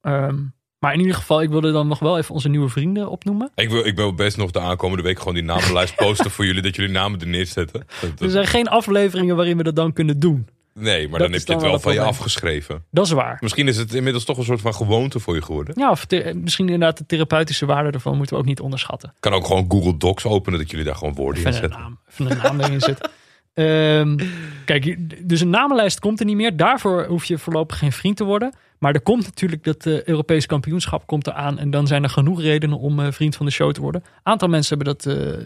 [0.00, 0.42] Ehm,
[0.78, 3.50] maar in ieder geval, ik wilde dan nog wel even onze nieuwe vrienden opnoemen.
[3.54, 6.62] Ik wil, ik wil best nog de aankomende week gewoon die namenlijst posten voor jullie.
[6.62, 7.86] Dat jullie namen er neerzetten.
[8.00, 10.48] Dat- dat- Er zijn geen afleveringen waarin we dat dan kunnen doen.
[10.74, 12.84] Nee, maar dat dan heb je dan het wel van je afgeschreven.
[12.90, 13.36] Dat is waar.
[13.40, 15.74] Misschien is het inmiddels toch een soort van gewoonte voor je geworden.
[15.78, 19.14] Ja, of misschien inderdaad de therapeutische waarde ervan moeten we ook niet onderschatten.
[19.20, 21.80] kan ook gewoon Google Docs openen dat jullie daar gewoon woorden in Even een zetten.
[21.80, 23.10] naam, even een naam erin zitten.
[23.54, 24.18] Ehm,
[24.64, 24.96] kijk,
[25.28, 26.56] dus een namenlijst komt er niet meer.
[26.56, 28.54] Daarvoor hoef je voorlopig geen vriend te worden.
[28.78, 31.58] Maar er komt natuurlijk dat uh, Europees kampioenschap komt eraan.
[31.58, 34.02] En dan zijn er genoeg redenen om eh, vriend van de show te worden.
[34.04, 35.44] Een aantal mensen hebben dat eh,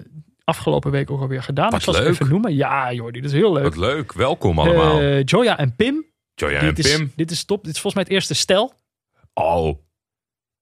[0.48, 1.70] afgelopen week ook alweer gedaan.
[1.70, 2.10] Wat ik zal ze leuk.
[2.10, 2.54] even noemen.
[2.54, 3.62] Ja, Jordi, dat is heel leuk.
[3.62, 5.00] Wat leuk, welkom allemaal.
[5.00, 6.06] Eh, Joya en Pim.
[6.34, 7.12] Joja en dit, is, Pim.
[7.16, 7.64] dit is top.
[7.64, 8.74] Dit is volgens mij het eerste stel.
[9.34, 9.78] Oh.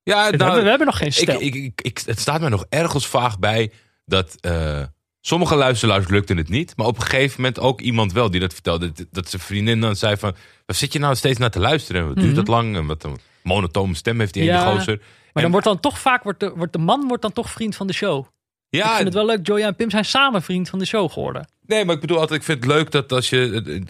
[0.02, 1.40] Ja, we, nou, hebben, we hebben nog geen stel.
[1.40, 3.72] ik, ik, ik, het staat mij nog ergens vaag bij
[4.04, 4.82] dat eh,
[5.20, 6.76] sommige luisteraars lukte het niet.
[6.76, 8.92] Maar op een gegeven moment ook iemand wel die dat vertelde.
[8.92, 10.34] Dat, dat zijn vriendin dan zei van,
[10.66, 12.06] waar zit je nou steeds naar te luisteren?
[12.06, 12.36] Wat duurt Mhm.
[12.36, 12.76] dat lang?
[12.76, 14.96] En wat een monotone stem heeft die ene Ja, gozer.
[14.98, 17.50] maar En- dan wordt dan toch vaak, wordt de, wordt de man wordt dan toch
[17.50, 18.26] vriend van de show.
[18.70, 21.10] Ik ja, vind het wel leuk, Joya en Pim zijn samen vriend van de show
[21.10, 21.48] geworden.
[21.66, 23.82] Nee, maar ik bedoel altijd, ik vind het leuk dat als je,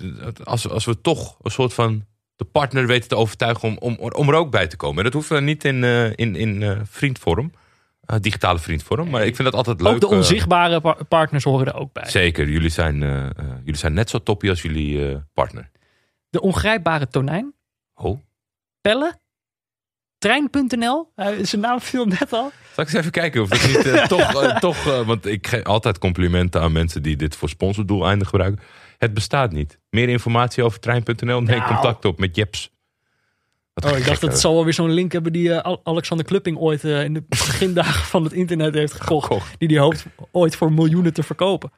[0.45, 2.05] als, als we toch een soort van
[2.37, 4.99] de partner weten te overtuigen om, om, om er ook bij te komen.
[4.99, 7.53] En dat hoeft dan niet in, eh, in, in eh, vriendvorm,
[8.01, 9.11] eh, digitale vriendvorm.
[9.11, 9.95] Maar ik vind dat altijd leuk.
[9.95, 12.09] ook de onzichtbare pa- partners horen er ook bij.
[12.11, 12.99] zeker, jullie zijn,
[13.65, 15.71] jullie zijn net zo toppie als jullie partner.
[16.31, 17.55] De ongrijpbare tonijn,
[17.95, 18.21] Oh.
[18.81, 19.19] Pelle,
[20.19, 21.13] Trein.nl,
[21.43, 22.53] zijn naam viel net al.
[22.77, 25.47] Zal ik eens even kijken of ik niet eh, toch, eh, toch eh, want ik
[25.47, 28.63] geef altijd complimenten aan mensen die dit voor sponsordoeleinden gebruiken.
[28.99, 29.79] Het bestaat niet.
[29.91, 31.41] Meer informatie over trein.nl?
[31.43, 31.73] Neem Nou.
[31.73, 32.71] contact op met Jeps.
[33.75, 36.27] Wat Oh, ik dacht dat het zal wel weer zo'n link hebben die Al- Alexander
[36.27, 39.59] Klupping ooit in de begindagen van het internet heeft gekocht.
[39.59, 41.71] Die die hoopt ooit voor miljoenen te verkopen.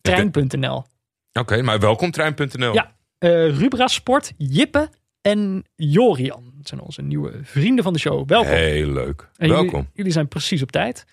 [0.00, 0.84] Trein.nl.
[1.32, 2.74] Oké, maar welkom trein.nl.
[2.74, 2.92] Ja,
[3.48, 4.88] Rubra Sport, Jippe
[5.20, 6.53] en Jorian.
[6.64, 8.28] Dat zijn onze nieuwe vrienden van de show.
[8.28, 8.50] Welkom.
[8.52, 9.28] Heel leuk.
[9.36, 9.70] En welkom.
[9.70, 11.04] Jullie, jullie zijn precies op tijd.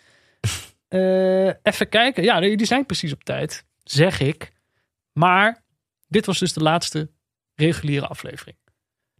[0.87, 2.23] Eh, even kijken.
[2.23, 4.51] Ja, jullie zijn precies op tijd, zeg ik.
[5.13, 5.63] Maar
[6.07, 7.09] dit was dus de laatste
[7.55, 8.57] reguliere aflevering.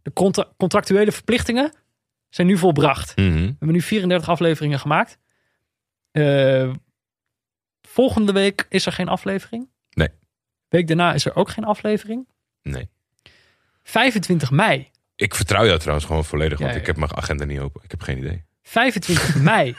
[0.02, 1.72] De contra- contractuele verplichtingen
[2.28, 3.16] zijn nu volbracht.
[3.16, 3.32] Mhm.
[3.34, 5.18] We hebben nu 34 afleveringen gemaakt.
[6.10, 6.72] Eh,
[7.82, 9.68] volgende week is er geen aflevering.
[9.90, 10.08] Nee.
[10.68, 12.28] Week daarna is er ook geen aflevering.
[12.62, 12.88] Nee.
[13.82, 14.90] 25 mei.
[15.22, 17.80] Ik vertrouw jou trouwens gewoon volledig, want Ja, ik heb mijn agenda niet open.
[17.84, 18.44] Ik heb geen idee.
[18.62, 19.74] 25 mei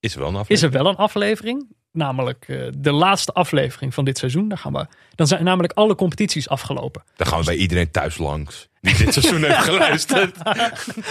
[0.00, 0.48] Is er wel een aflevering?
[0.48, 1.66] is er wel een aflevering.
[1.92, 4.48] Namelijk eh, de laatste aflevering van dit seizoen.
[4.48, 7.02] Daar gaan we, dan zijn namelijk alle competities afgelopen.
[7.16, 8.68] Dan gaan we bij iedereen thuis langs.
[8.80, 10.44] Die dit seizoen heeft geluisterd.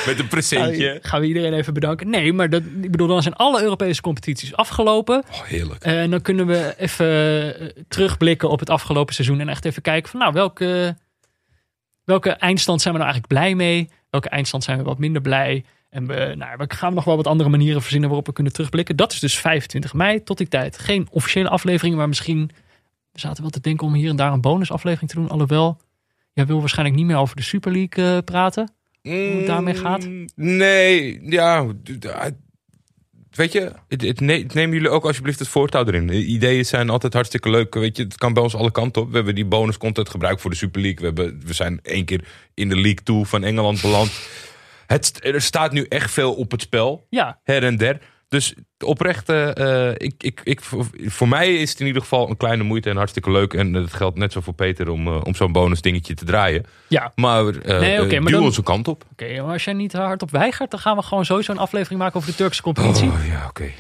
[0.06, 0.99] Met een presentje.
[1.02, 2.10] Gaan we iedereen even bedanken.
[2.10, 5.23] Nee, maar dat, ik bedoel, dan zijn alle Europese competities afgelopen.
[5.31, 5.84] Oh, heerlijk.
[5.84, 7.07] En dan kunnen we even
[7.60, 9.40] eh, terugblikken op het afgelopen seizoen.
[9.40, 10.95] En echt even kijken van nou, welke,
[12.10, 13.90] welke eindstand zijn we nou eigenlijk blij mee?
[14.10, 15.65] Welke eindstand zijn we wat minder blij?
[15.90, 18.95] En we, nou, we gaan nog wel wat andere manieren verzinnen waarop we kunnen terugblikken.
[18.95, 20.77] Dat is dus 25 mei tot die tijd.
[20.77, 22.49] Geen officiële aflevering, maar misschien...
[23.11, 25.30] We zaten wel te denken om hier en daar een bonusaflevering te doen.
[25.30, 25.77] Alhoewel,
[26.34, 28.72] jij wil waarschijnlijk niet meer over de Super League eh, praten.
[29.38, 30.06] het daarmee gaat?
[30.07, 31.65] Mm, Nee, ja.
[33.40, 36.07] Weet je, het, het ne- nemen jullie ook alsjeblieft het voortouw erin.
[36.07, 37.74] De ideeën zijn altijd hartstikke leuk.
[37.74, 39.10] Weet je, het kan bij ons alle kanten op.
[39.10, 40.99] We hebben die bonus content gebruikt voor de Super League.
[40.99, 44.11] We, hebben, we zijn één keer in de League 2 van Engeland beland.
[44.88, 47.06] Het, er staat nu echt veel op het spel.
[47.10, 47.99] Ja, her en der.
[48.30, 48.54] Dus
[48.86, 52.64] oprecht, eh, eh, ik, ik, ik, voor, mij is het in ieder geval een kleine
[52.64, 53.54] moeite en hartstikke leuk.
[53.54, 56.66] En dat geldt net zo voor Peter om, eh, om zo'n bonus dingetje te draaien.
[56.88, 57.12] ja.
[57.16, 59.04] Maar, eh Nee, maar duw dan- onze kant op.
[59.12, 62.16] Oké, maar als jij niet hardop weigert, dan gaan we gewoon sowieso een aflevering maken
[62.18, 63.10] over de Turkse competitie.
[63.10, 63.72] Oh ja, oké.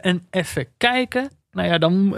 [0.00, 1.30] En even kijken.
[1.50, 2.16] Nou ja, dan,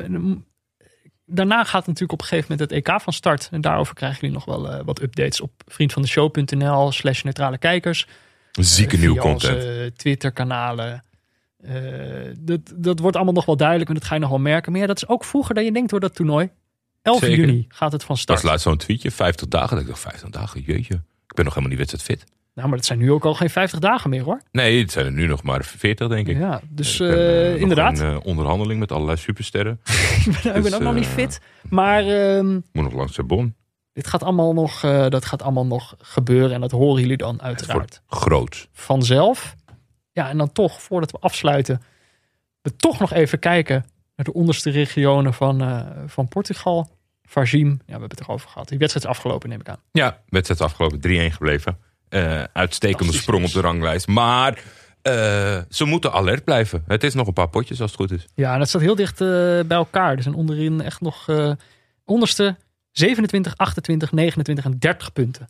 [1.26, 3.48] daarna gaat natuurlijk op een gegeven moment het EK van start.
[3.50, 8.06] En daarover krijgen jullie nog wel wat updates op vriendvandeshow.nl slash neutrale kijkers.
[8.60, 9.98] Zieke nieuw content.
[9.98, 11.04] Twitter-kanalen.
[11.62, 11.74] Eh,
[12.38, 14.72] dat, dat wordt allemaal nog wel duidelijk en dat ga je nog wel merken.
[14.72, 16.50] Maar ja, dat is ook vroeger dan je denkt door dat toernooi.
[17.02, 17.36] 11 Zeker.
[17.36, 18.40] juni gaat het van Dat start.
[18.40, 19.70] was laatst zo'n tweetje, 50 dagen.
[19.70, 20.94] Dat ik dacht, 50 dagen, jeetje.
[21.28, 22.32] Ik ben nog helemaal niet wedstrijdfit.
[22.54, 24.40] Nou, maar dat zijn nu ook al geen 50 dagen meer hoor.
[24.52, 26.38] Nee, het zijn er nu nog maar 40, denk ik.
[26.38, 27.98] Ja, dus Ik ben, eh, eh, inderdaad.
[27.98, 29.80] in, onderhandeling met allerlei supersterren.
[29.84, 31.40] ik ben, ik ben dus, ook nog niet fit.
[31.68, 33.54] Maar ehm, Moet nog langs de bon.
[33.94, 36.52] Dit gaat allemaal nog, eh, dat gaat allemaal nog gebeuren.
[36.52, 38.68] En dat horen jullie dan uiteraard groot.
[38.72, 39.54] vanzelf.
[40.12, 41.82] Ja, en dan toch, voordat we afsluiten,
[42.62, 46.90] we toch nog even kijken naar de onderste regionen van, eh, van Portugal.
[47.22, 48.68] Varzim, ja, we hebben het erover gehad.
[48.68, 49.80] Die wedstrijd is afgelopen, neem ik aan.
[49.92, 51.78] Ja, wedstrijd is afgelopen 3-1 gebleven.
[52.08, 53.52] Eh, uitstekende sprong op nieuws.
[53.52, 54.06] de ranglijst.
[54.06, 54.62] Maar
[55.68, 56.84] ze moeten alert blijven.
[56.86, 58.26] Het is nog een paar potjes als het goed is.
[58.34, 60.16] Ja, en het staat heel dicht bij elkaar.
[60.16, 61.28] Er zijn onderin echt nog
[62.04, 62.56] onderste
[62.98, 65.48] 27, 28, 29 en 30 punten.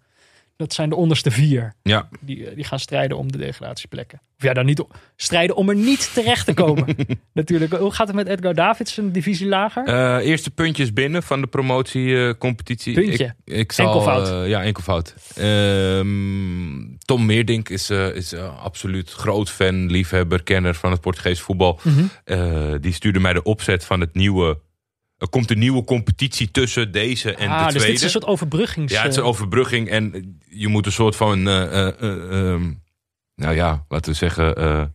[0.56, 1.74] Dat zijn de onderste vier.
[1.82, 4.20] Ja, Die, eh, die gaan strijden om de degradatieplekken.
[4.38, 4.84] Of ja, dan niet
[5.16, 6.96] strijden om er niet terecht te komen.
[7.32, 7.72] Natuurlijk.
[7.72, 9.84] Hoe gaat het met Edgar Davids, een divisie lager?
[9.84, 12.94] Eh, eerste puntjes binnen van de promotiecompetitie.
[12.94, 13.34] Puntje.
[13.44, 14.28] Ik, ik zal, Enkelvoud.
[14.28, 15.14] eh, ja, enkelvoud.
[15.34, 21.80] Ehm, Tom Meerdink is, is absoluut groot fan, liefhebber, kenner van het Portugees voetbal.
[21.82, 22.80] Mhm.
[22.80, 24.58] Die stuurde mij de opzet van het nieuwe...
[25.24, 27.86] Er komt een nieuwe competitie tussen deze en ah, de dus tweede.
[27.86, 28.92] dit is een soort overbruggings...
[28.92, 32.52] Ja, het is een eh, overbrugging en je moet een soort van, eh, eh, eh,
[32.52, 32.72] ehm,
[33.34, 34.94] nou ja, laten we zeggen,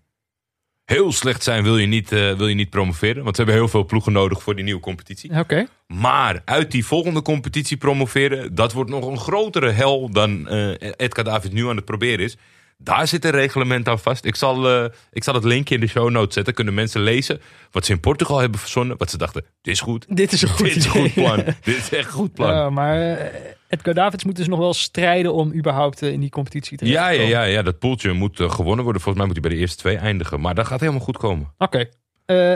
[0.86, 3.24] heel slecht zijn wil je, niet, wil je niet promoveren.
[3.24, 5.40] Want ze hebben heel veel ploegen nodig voor die nieuwe competitie.
[5.40, 5.68] Oké.
[5.88, 10.48] Maar uit die volgende competitie promoveren, dat wordt nog een grotere hel dan
[10.78, 12.38] Edgar David nu aan het proberen is.
[12.84, 14.26] Daar zit een reglement aan vast.
[14.26, 16.54] Ik zal, eh, ik zal het linkje in de show notes zetten.
[16.54, 17.42] Kunnen mensen lezen
[17.72, 18.98] wat ze in Portugal hebben verzonnen.
[18.98, 20.06] Wat ze dachten, dit is goed.
[20.10, 21.04] Dit is een goed dit is een idee.
[21.04, 21.44] goed plan.
[21.62, 22.54] dit is echt een goed plan.
[22.54, 26.30] Ja, maar eh, Edgar Davids moet dus nog wel strijden om überhaupt eh, in die
[26.30, 29.02] competitie te Ja, ja, ja, ja, dat poeltje moet gewonnen worden.
[29.02, 30.42] Volgens mij moet hij bij de eerste twee eindigen.
[30.42, 31.54] Maar dat gaat helemaal goed komen.
[31.58, 31.90] Oké.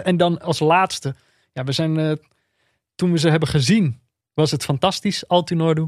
[0.04, 1.16] En dan als laatste.
[1.54, 2.20] Ja, we zijn,
[2.96, 4.00] toen we ze hebben gezien,
[4.34, 5.28] was het fantastisch.
[5.28, 5.88] Altonordu.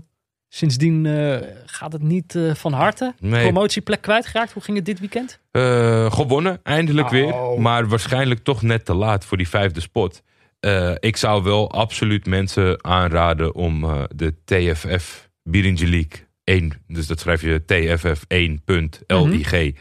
[0.55, 3.13] Sindsdien eh, gaat het niet eh, van harte.
[3.19, 3.41] Nee.
[3.43, 4.51] Promotieplek kwijtgeraakt.
[4.51, 5.39] Hoe ging het dit weekend?
[5.51, 7.11] Eh, gewonnen, eindelijk Oh.
[7.13, 7.59] weer.
[7.61, 10.23] Maar waarschijnlijk toch net te laat voor die vijfde spot.
[10.59, 17.07] Eh, ik zou wel absoluut mensen aanraden om eh, de TFF Birinji League 1, dus
[17.07, 19.73] dat schrijf je TFF1.lig,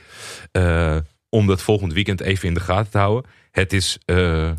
[0.53, 0.97] eh,
[1.29, 3.31] om dat volgend weekend even in de gaten te houden.
[3.51, 4.51] Het is eh,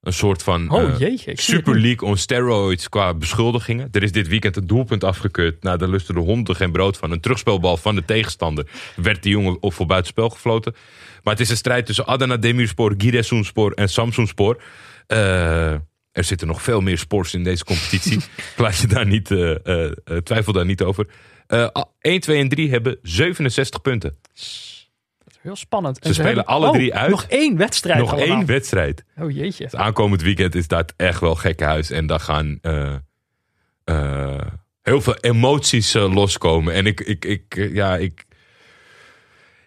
[0.00, 1.32] een soort van Oh eh, jeetje.
[1.34, 1.80] Super.
[1.80, 3.88] League on steroids qua beschuldigingen.
[3.92, 5.62] Er is dit weekend een doelpunt afgekeurd.
[5.62, 7.10] Nou, daar lusten de honden geen brood van.
[7.10, 8.66] Een terugspelbal van de tegenstander
[8.96, 10.74] werd die jongen op voor buitenspel gefloten.
[11.22, 14.62] Maar het is een strijd tussen Adana Demirspor, Giresunspor en Samsunspor.
[15.06, 15.74] Eh
[16.12, 18.20] er zitten nog veel meer sports in deze competitie.
[18.56, 19.86] Laat je daar niet, eh,
[20.22, 21.06] twijfel daar niet over.
[21.46, 21.68] Eh
[22.00, 24.16] 1, 2 en 3 hebben 67 punten.
[25.42, 25.96] Heel spannend.
[26.02, 27.10] Ze spelen hebben- alle oh, drie uit.
[27.10, 27.98] Nog één wedstrijd.
[27.98, 28.36] Nog allemaal.
[28.36, 29.04] één wedstrijd.
[29.16, 29.64] Oh jeetje.
[29.64, 31.90] Het aankomend weekend is dat echt wel gekkenhuis.
[31.90, 32.94] En daar gaan eh,
[33.84, 34.40] eh,
[34.82, 36.74] heel veel emoties eh, loskomen.
[36.74, 38.24] En ik, ik, ik, ja, ik,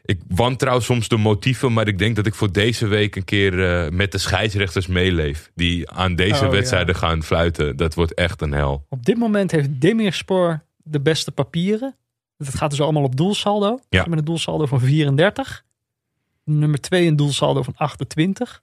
[0.05, 1.73] ik wantrouw soms de motieven.
[1.73, 3.53] Maar ik denk dat ik voor deze week een keer
[3.93, 5.51] met de scheidsrechters meeleef.
[5.55, 7.77] Die aan deze Oh, wedstrijden gaan fluiten.
[7.77, 8.85] Dat wordt echt een hel.
[8.89, 11.95] Op dit moment heeft Demirspor de beste papieren.
[12.45, 13.79] Dat gaat dus allemaal op doelsaldo.
[13.89, 15.63] Ze hebben een doelsaldo van 34.
[16.43, 18.61] Nummer 2 een doelsaldo van 28.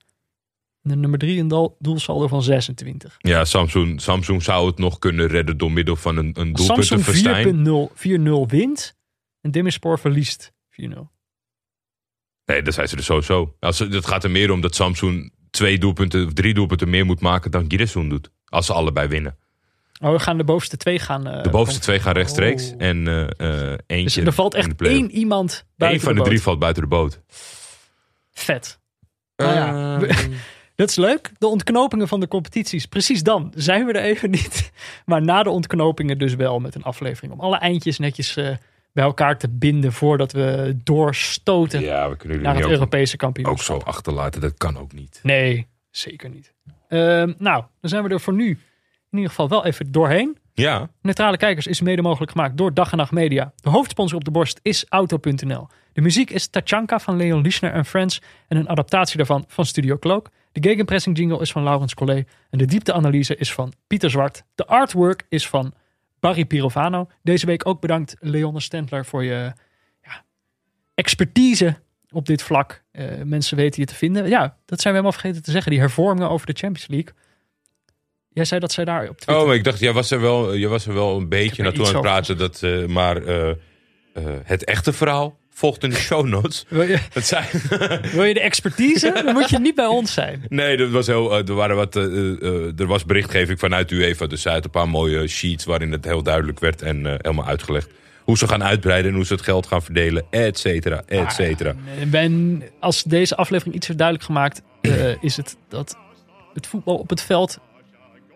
[0.83, 3.17] En nummer 3 een doelsaldo van 26.
[3.19, 8.47] Ja, Samsung, Samsung zou het nog kunnen redden door middel van een, een Samsung doelpuntenfestijn.
[8.47, 8.97] 4.0 4-0 wint.
[9.41, 10.85] En Demirspor verliest 4-0.
[12.45, 13.57] Nee, dan zijn ze er sowieso.
[13.61, 17.21] Als, het gaat er meer om dat Samsung twee doelpunten of drie doelpunten meer moet
[17.21, 18.31] maken dan Giresun doet.
[18.45, 19.37] Als ze allebei winnen.
[20.01, 21.27] Oh, we gaan de bovenste twee gaan.
[21.27, 22.71] eh, De bovenste twee gaan rechtstreeks.
[22.73, 22.83] Oh.
[22.83, 23.29] En eh, eh,
[23.69, 24.23] Dus eentje.
[24.25, 26.29] er valt echt één iemand buiten Eén van de, boot.
[26.29, 27.21] drie valt buiten de boot.
[28.33, 28.79] Vet.
[29.37, 30.31] Nou ja, Ehm,
[30.75, 31.31] Dat is leuk.
[31.39, 32.87] De ontknopingen van de competities.
[32.87, 34.73] Precies dan zijn we er even niet.
[35.07, 37.33] Maar na de ontknopingen dus wel met een aflevering.
[37.33, 38.35] Om alle eindjes netjes
[38.93, 43.19] bij elkaar te binden voordat we doorstoten ja, we kunnen naar het ook, Europese ook
[43.19, 43.81] kampioenschap.
[43.83, 44.41] zo achterlaten.
[44.41, 45.21] Dat kan ook niet.
[45.23, 46.53] Nee, zeker niet.
[46.89, 48.59] Ehm, nou, dan zijn we er voor nu
[49.11, 50.39] in ieder geval wel even doorheen.
[50.53, 53.53] Ja, Neutrale Kijkers is mede mogelijk gemaakt door Dag en Nacht Media.
[53.57, 55.69] De hoofdsponsor op de borst is Auto.nl.
[55.93, 59.99] De muziek is Tachanka van Leon Lischner en Friends en een adaptatie daarvan van Studio
[59.99, 60.31] Cloak.
[60.53, 64.45] De gegenpressing jingle is van Laurens Collet en de diepteanalyse is van Pieter Zwart.
[64.55, 65.75] De artwork is van
[66.21, 67.09] Barry Pirovano.
[67.23, 69.53] Deze week ook bedankt Leonne Stentler voor je
[70.03, 70.25] ja,
[70.95, 71.77] expertise
[72.11, 72.83] op dit vlak.
[72.91, 74.29] Eh, mensen weten je te vinden.
[74.29, 75.71] Ja, dat zijn we helemaal vergeten te zeggen.
[75.71, 77.13] Die hervormingen over de Champions League.
[78.33, 79.37] Jij zei dat zij daar op Twitter...
[79.37, 81.87] Oh, maar ik dacht, jij was er wel, jij was er wel een beetje naartoe
[81.87, 82.39] aan het praten.
[82.39, 83.57] Dat, eh, maar eh, eh,
[84.45, 86.65] het echte verhaal volgt in de show notes.
[86.69, 87.47] Wil je, Dat zijn,
[88.13, 89.13] wil je de expertise?
[89.25, 90.45] Dan moet je niet bij ons zijn.
[90.49, 94.27] nee, er was, heel, er, waren wat, er was berichtgeving vanuit UEFA.
[94.27, 97.91] Dus zij had een paar mooie sheets waarin het heel duidelijk werd en helemaal uitgelegd
[98.25, 101.75] hoe ze gaan uitbreiden en hoe ze het geld gaan verdelen, et cetera, et cetera.
[102.01, 104.63] En ben, als deze aflevering iets heeft duidelijk gemaakt,
[105.21, 105.97] is het dat
[106.55, 107.59] het voetbal op het veld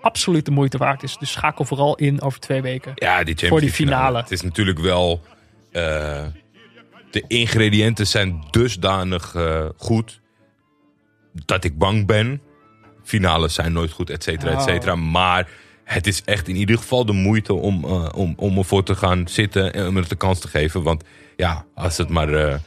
[0.04, 1.16] absoluut de moeite waard is.
[1.16, 2.92] Dus schakel vooral in over twee weken.
[2.94, 4.18] Ja, die Champions Voor die finale.
[4.18, 5.22] Het is natuurlijk wel.
[5.72, 6.24] eh,
[7.10, 10.20] de ingrediënten zijn dusdanig eh, goed.
[11.44, 12.40] dat ik bang ben.
[13.04, 14.62] Finales zijn nooit goed, et cetera, et Oh.
[14.64, 14.94] cetera.
[14.94, 15.48] Maar
[15.84, 19.28] het is echt in ieder geval de moeite om, eh, om, om ervoor te gaan
[19.28, 19.72] zitten.
[19.74, 20.82] en om het de kans te geven.
[20.82, 21.04] Want
[21.36, 22.60] ja, als het maar.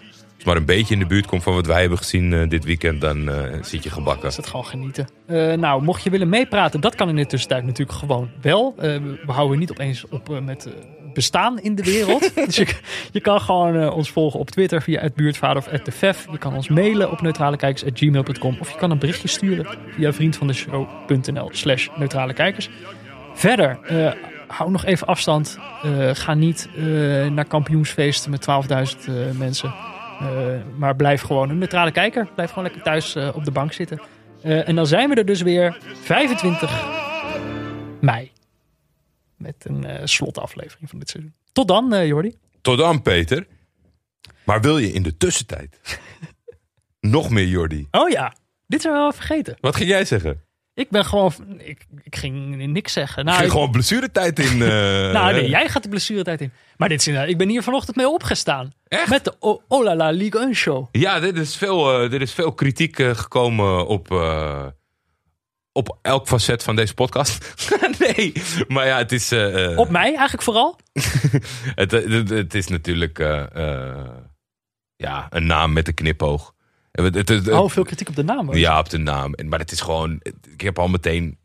[0.48, 3.02] Maar een beetje in de buurt komt van wat wij hebben gezien eh, dit weekend,
[3.02, 4.28] dan eh, zit je gebakken.
[4.28, 5.08] is het gewoon genieten.
[5.26, 8.76] Eh, nou, mocht je willen meepraten, dat kan in de tussentijd natuurlijk gewoon wel.
[8.78, 10.68] We houden niet opeens op met
[11.14, 12.36] bestaan in de wereld.
[12.46, 12.68] dus je,
[13.12, 16.28] je kan gewoon ons volgen op Twitter via het buurtvader of de Vef.
[16.32, 21.88] Je kan ons mailen op neutralekijkers.gmail.com of je kan een berichtje sturen via vriendvandeshow.nl slash
[21.96, 22.70] neutralekijkers.
[23.34, 23.80] Verder,
[24.48, 25.60] hou nog even afstand.
[26.14, 26.70] Ga niet
[27.32, 29.74] naar kampioensfeesten met 12.000 eh, mensen.
[30.20, 32.28] Eh, maar blijf gewoon een neutrale kijker.
[32.36, 34.02] Blijf gewoon lekker thuis eh, op de bank zitten.
[34.42, 36.86] Eh, en dan zijn we er dus weer 25
[38.02, 38.32] mei.
[39.36, 41.34] Met een slotaflevering van dit seizoen.
[41.52, 42.36] Tot dan, Jordi.
[42.62, 43.48] Tot dan, Peter.
[44.44, 45.80] Maar wil je in de tussentijd
[47.00, 47.88] nog meer Jordi?
[47.92, 48.36] Oh ja,
[48.68, 49.58] dit zijn we wel vergeten.
[49.60, 50.47] Wat ging jij zeggen?
[50.78, 51.34] Ik ben gewoon...
[51.58, 53.26] Ik, ik ging niks zeggen.
[53.26, 54.62] Nou, Ik ging ik- gewoon blessuretijd in.
[54.62, 54.68] eh,
[55.12, 56.52] nou nee, jij gaat de blessuretijd in.
[56.78, 58.74] Maar dit is inderdaad- ik ben hier vanochtend mee opgestaan.
[58.88, 59.10] Echt?
[59.10, 60.88] Met de O- Oh la la Ligue 1 show.
[60.92, 64.12] Ja, er is veel, er is veel kritiek eh, gekomen op,
[65.72, 67.54] op elk facet van deze podcast.
[68.00, 68.34] nee,
[68.68, 69.32] maar ja, het is.
[69.76, 70.80] Op mij eigenlijk vooral.
[71.82, 73.18] het, het, het is natuurlijk
[74.96, 76.54] ja, een naam met een knipoog.
[77.04, 78.54] Het, het, het- Oh, veel kritiek op de naam.
[78.56, 79.34] Ja, op de naam.
[79.34, 80.22] En- Maar het is gewoon.
[80.54, 81.38] Ik heb al meteen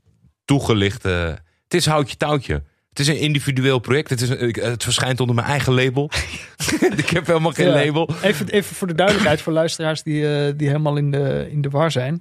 [0.44, 1.02] toegelicht.
[1.02, 1.40] het
[1.74, 2.62] is houtje touwtje.
[2.88, 4.10] Het is een individueel project.
[4.10, 6.10] Het, is een- het verschijnt onder mijn eigen label.
[6.96, 7.84] ik heb helemaal geen Ja.
[7.84, 8.10] label.
[8.22, 11.68] Even, even voor de duidelijkheid voor luisteraars die, eh, die helemaal in de, in de
[11.70, 12.20] war zijn.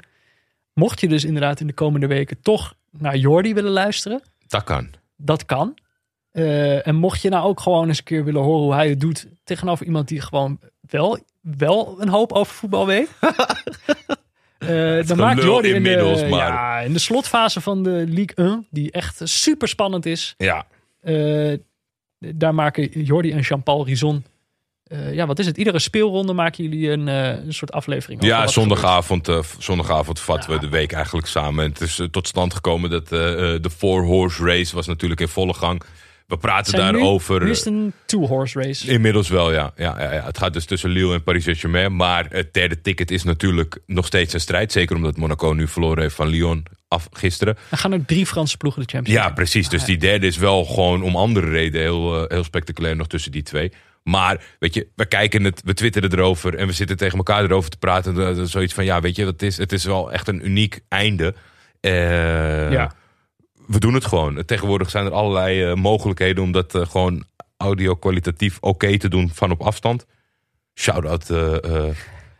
[0.73, 4.89] Mocht je dus inderdaad in de komende weken toch naar Jordi willen luisteren, Dat kan.
[5.17, 5.77] dat kan.
[6.31, 8.99] Eh, en mocht je nou ook gewoon eens een keer willen horen hoe hij het
[8.99, 13.09] doet tegenover iemand die gewoon wel, wel een hoop over voetbal weet.
[14.57, 18.35] Eh, dan maakt Jordi in inmiddels, de, maar- ja, in de slotfase van de League
[18.35, 20.33] 1, die echt super spannend is.
[20.37, 20.65] Ja.
[21.01, 21.53] Eh,
[22.19, 24.25] daar maken Jordi en Jean-Paul Rison.
[24.83, 25.57] eh, ja, wat is het?
[25.57, 28.23] Iedere speelronde maken jullie een, een soort aflevering.
[28.23, 31.63] Ja, zondagavond, zondagavond vatten we de week eigenlijk samen.
[31.65, 35.53] En het is tot stand gekomen dat de Four Horse Race was natuurlijk in volle
[35.53, 35.81] gang.
[36.31, 37.43] We praten Zijn nu- daarover.
[37.43, 38.87] Nu is het een two-horse race.
[38.91, 39.71] Inmiddels wel, ja.
[39.75, 40.23] Ja, ja, ja.
[40.25, 41.95] Het gaat dus tussen Lille en Paris Saint-Germain.
[41.95, 44.71] Maar het derde ticket is natuurlijk nog steeds een strijd.
[44.71, 47.57] Zeker omdat Monaco nu verloren heeft van Lyon af gisteren.
[47.71, 49.43] Er gaan ook drie Franse ploegen de Champions Ja, League.
[49.43, 49.69] precies.
[49.69, 53.31] Dus die derde is wel gewoon om andere redenen heel, eh, heel spectaculair nog tussen
[53.31, 53.71] die twee.
[54.03, 57.69] Maar weet je, we kijken het, we twitteren erover en we zitten tegen elkaar erover
[57.69, 58.37] te praten.
[58.37, 61.33] Is Zoiets van, ja, weet je, dat is, het is wel echt een uniek einde.
[61.79, 62.91] Eh, Ja.
[63.71, 64.45] We doen het gewoon.
[64.45, 67.23] Tegenwoordig zijn er allerlei eh, mogelijkheden om dat eh, gewoon
[67.57, 70.05] audio-kwalitatief oké te doen van op afstand.
[70.73, 71.89] Shout-out eh,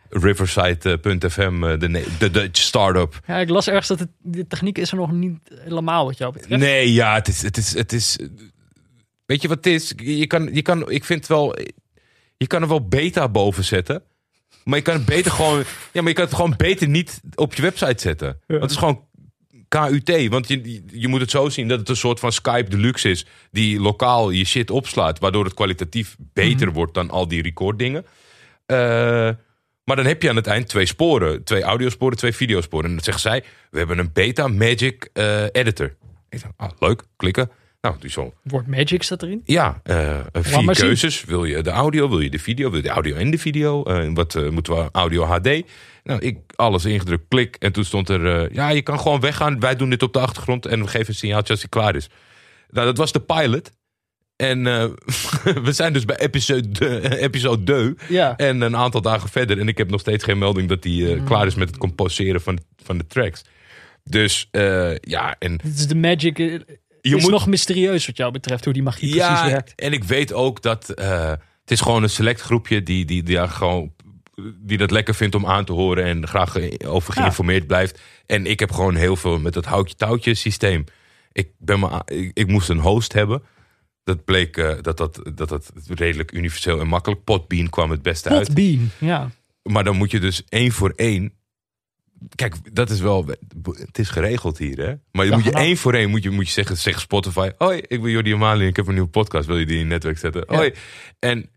[0.08, 3.20] Riverside.fm, de, de Dutch start-up.
[3.26, 6.32] Ja, ik las ergens dat het, de techniek is er nog niet helemaal wat jou
[6.32, 6.60] betreft.
[6.60, 8.18] Nee, ja, het is, het is, het is.
[9.26, 9.92] Weet je wat het is?
[9.96, 11.58] Je kan, je kan, ik vind wel,
[12.36, 14.02] je kan er wel beta boven zetten,
[14.64, 17.54] maar je kan het beter gewoon, ja, maar je kan het gewoon beter niet op
[17.54, 18.40] je website zetten.
[18.46, 19.04] Want het is gewoon
[19.72, 23.10] KUT, want je, je moet het zo zien dat het een soort van Skype Deluxe
[23.10, 28.06] is die lokaal je shit opslaat, waardoor het kwalitatief beter wordt dan al die recorddingen.
[28.66, 28.76] Eh,
[29.84, 31.44] maar dan heb je aan het eind twee sporen.
[31.44, 32.88] Twee audiosporen, twee videosporen.
[32.88, 35.94] En dan zegt zij, we hebben een Beta Magic eh, editor.
[36.28, 37.50] Ik dacht, ah, leuk, klikken.
[37.80, 38.32] Nou, die zo.
[38.42, 39.42] Wordt Magic staat erin.
[39.44, 40.66] Ja, eh, vier zien.
[40.66, 41.24] keuzes.
[41.24, 43.82] Wil je de audio, wil je de video, wil je de audio en de video?
[44.14, 45.62] Wat moeten we, audio HD?
[46.04, 47.56] Nou, ik alles ingedrukt, klik.
[47.58, 49.60] En toen stond er, eh, ja, je kan gewoon weggaan.
[49.60, 52.08] Wij doen dit op de achtergrond en we geven een signaaltje als hij klaar is.
[52.70, 53.70] Nou, dat was de pilot.
[54.36, 54.84] En eh,
[55.64, 57.94] we zijn dus bij episode, episode 2.
[58.18, 58.36] Ja.
[58.36, 59.58] En een aantal dagen verder.
[59.58, 61.06] En ik heb nog steeds geen melding dat hij Mm.
[61.18, 63.42] eh, klaar is met het composeren van, van de tracks.
[64.04, 66.38] Dus eh, ja, en Dit is de Magic.
[66.38, 66.46] eh,
[67.00, 69.72] Je is moet- nog mysterieus wat jou betreft, hoe die magie precies werkt.
[69.76, 71.30] en ik weet ook dat eh,
[71.60, 73.92] het is gewoon een select groepje die, die, die, daar gewoon,
[74.56, 77.20] die dat lekker vindt om aan te horen en graag ge- over Ja.
[77.20, 78.00] geïnformeerd blijft.
[78.26, 80.84] En ik heb gewoon heel veel met dat houtje-touwtje systeem.
[81.32, 83.42] Ik, ben maar, ik, ik moest een host hebben.
[84.04, 87.24] Dat bleek eh, dat, dat, dat dat redelijk universeel en makkelijk.
[87.24, 88.46] Podbean kwam het beste uit.
[88.46, 89.30] Podbean, ja.
[89.62, 91.32] Maar dan moet je dus één voor één
[92.34, 93.26] kijk, dat is wel,
[93.64, 94.94] het is geregeld hier, hè?
[95.12, 95.64] Maar Ja, moet je nou.
[95.64, 98.66] één voor één moet je, moet je zeggen, zeg Spotify, hoi, ik ben Jordi Amali,
[98.66, 100.44] ik heb een nieuwe podcast, wil je die in je netwerk zetten?
[100.48, 100.56] Ja.
[100.56, 100.72] Hoi.
[101.18, 101.48] En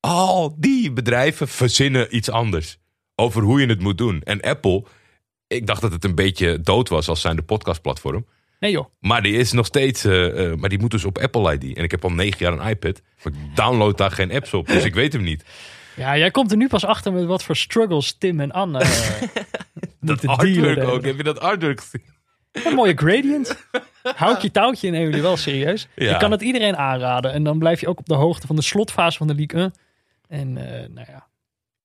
[0.00, 2.78] al die bedrijven verzinnen iets anders
[3.14, 4.22] over hoe je het moet doen.
[4.22, 4.84] En Apple,
[5.46, 8.26] ik dacht dat het een beetje dood was als zijn de podcastplatform.
[8.60, 8.86] Nee joh.
[8.98, 11.76] Maar die is nog steeds, eh, eh, maar die moet dus op Apple ID.
[11.76, 14.66] En ik heb al negen jaar een iPad, maar ik download daar geen apps op,
[14.66, 15.44] dus ik weet hem niet.
[15.96, 18.88] Ja, jij komt er nu pas achter met wat voor struggles Tim en Anne eh,
[20.00, 22.02] Dat artwork ook, heb je dat artwork gezien?
[22.52, 23.66] Een mooie gradient.
[24.02, 25.88] Houtje touwtje nemen jullie wel serieus.
[25.94, 26.12] Ja.
[26.12, 27.32] Ik kan het iedereen aanraden.
[27.32, 29.74] En dan blijf je ook op de hoogte van de slotfase van de League 1.
[30.30, 31.29] En eh, nou ja,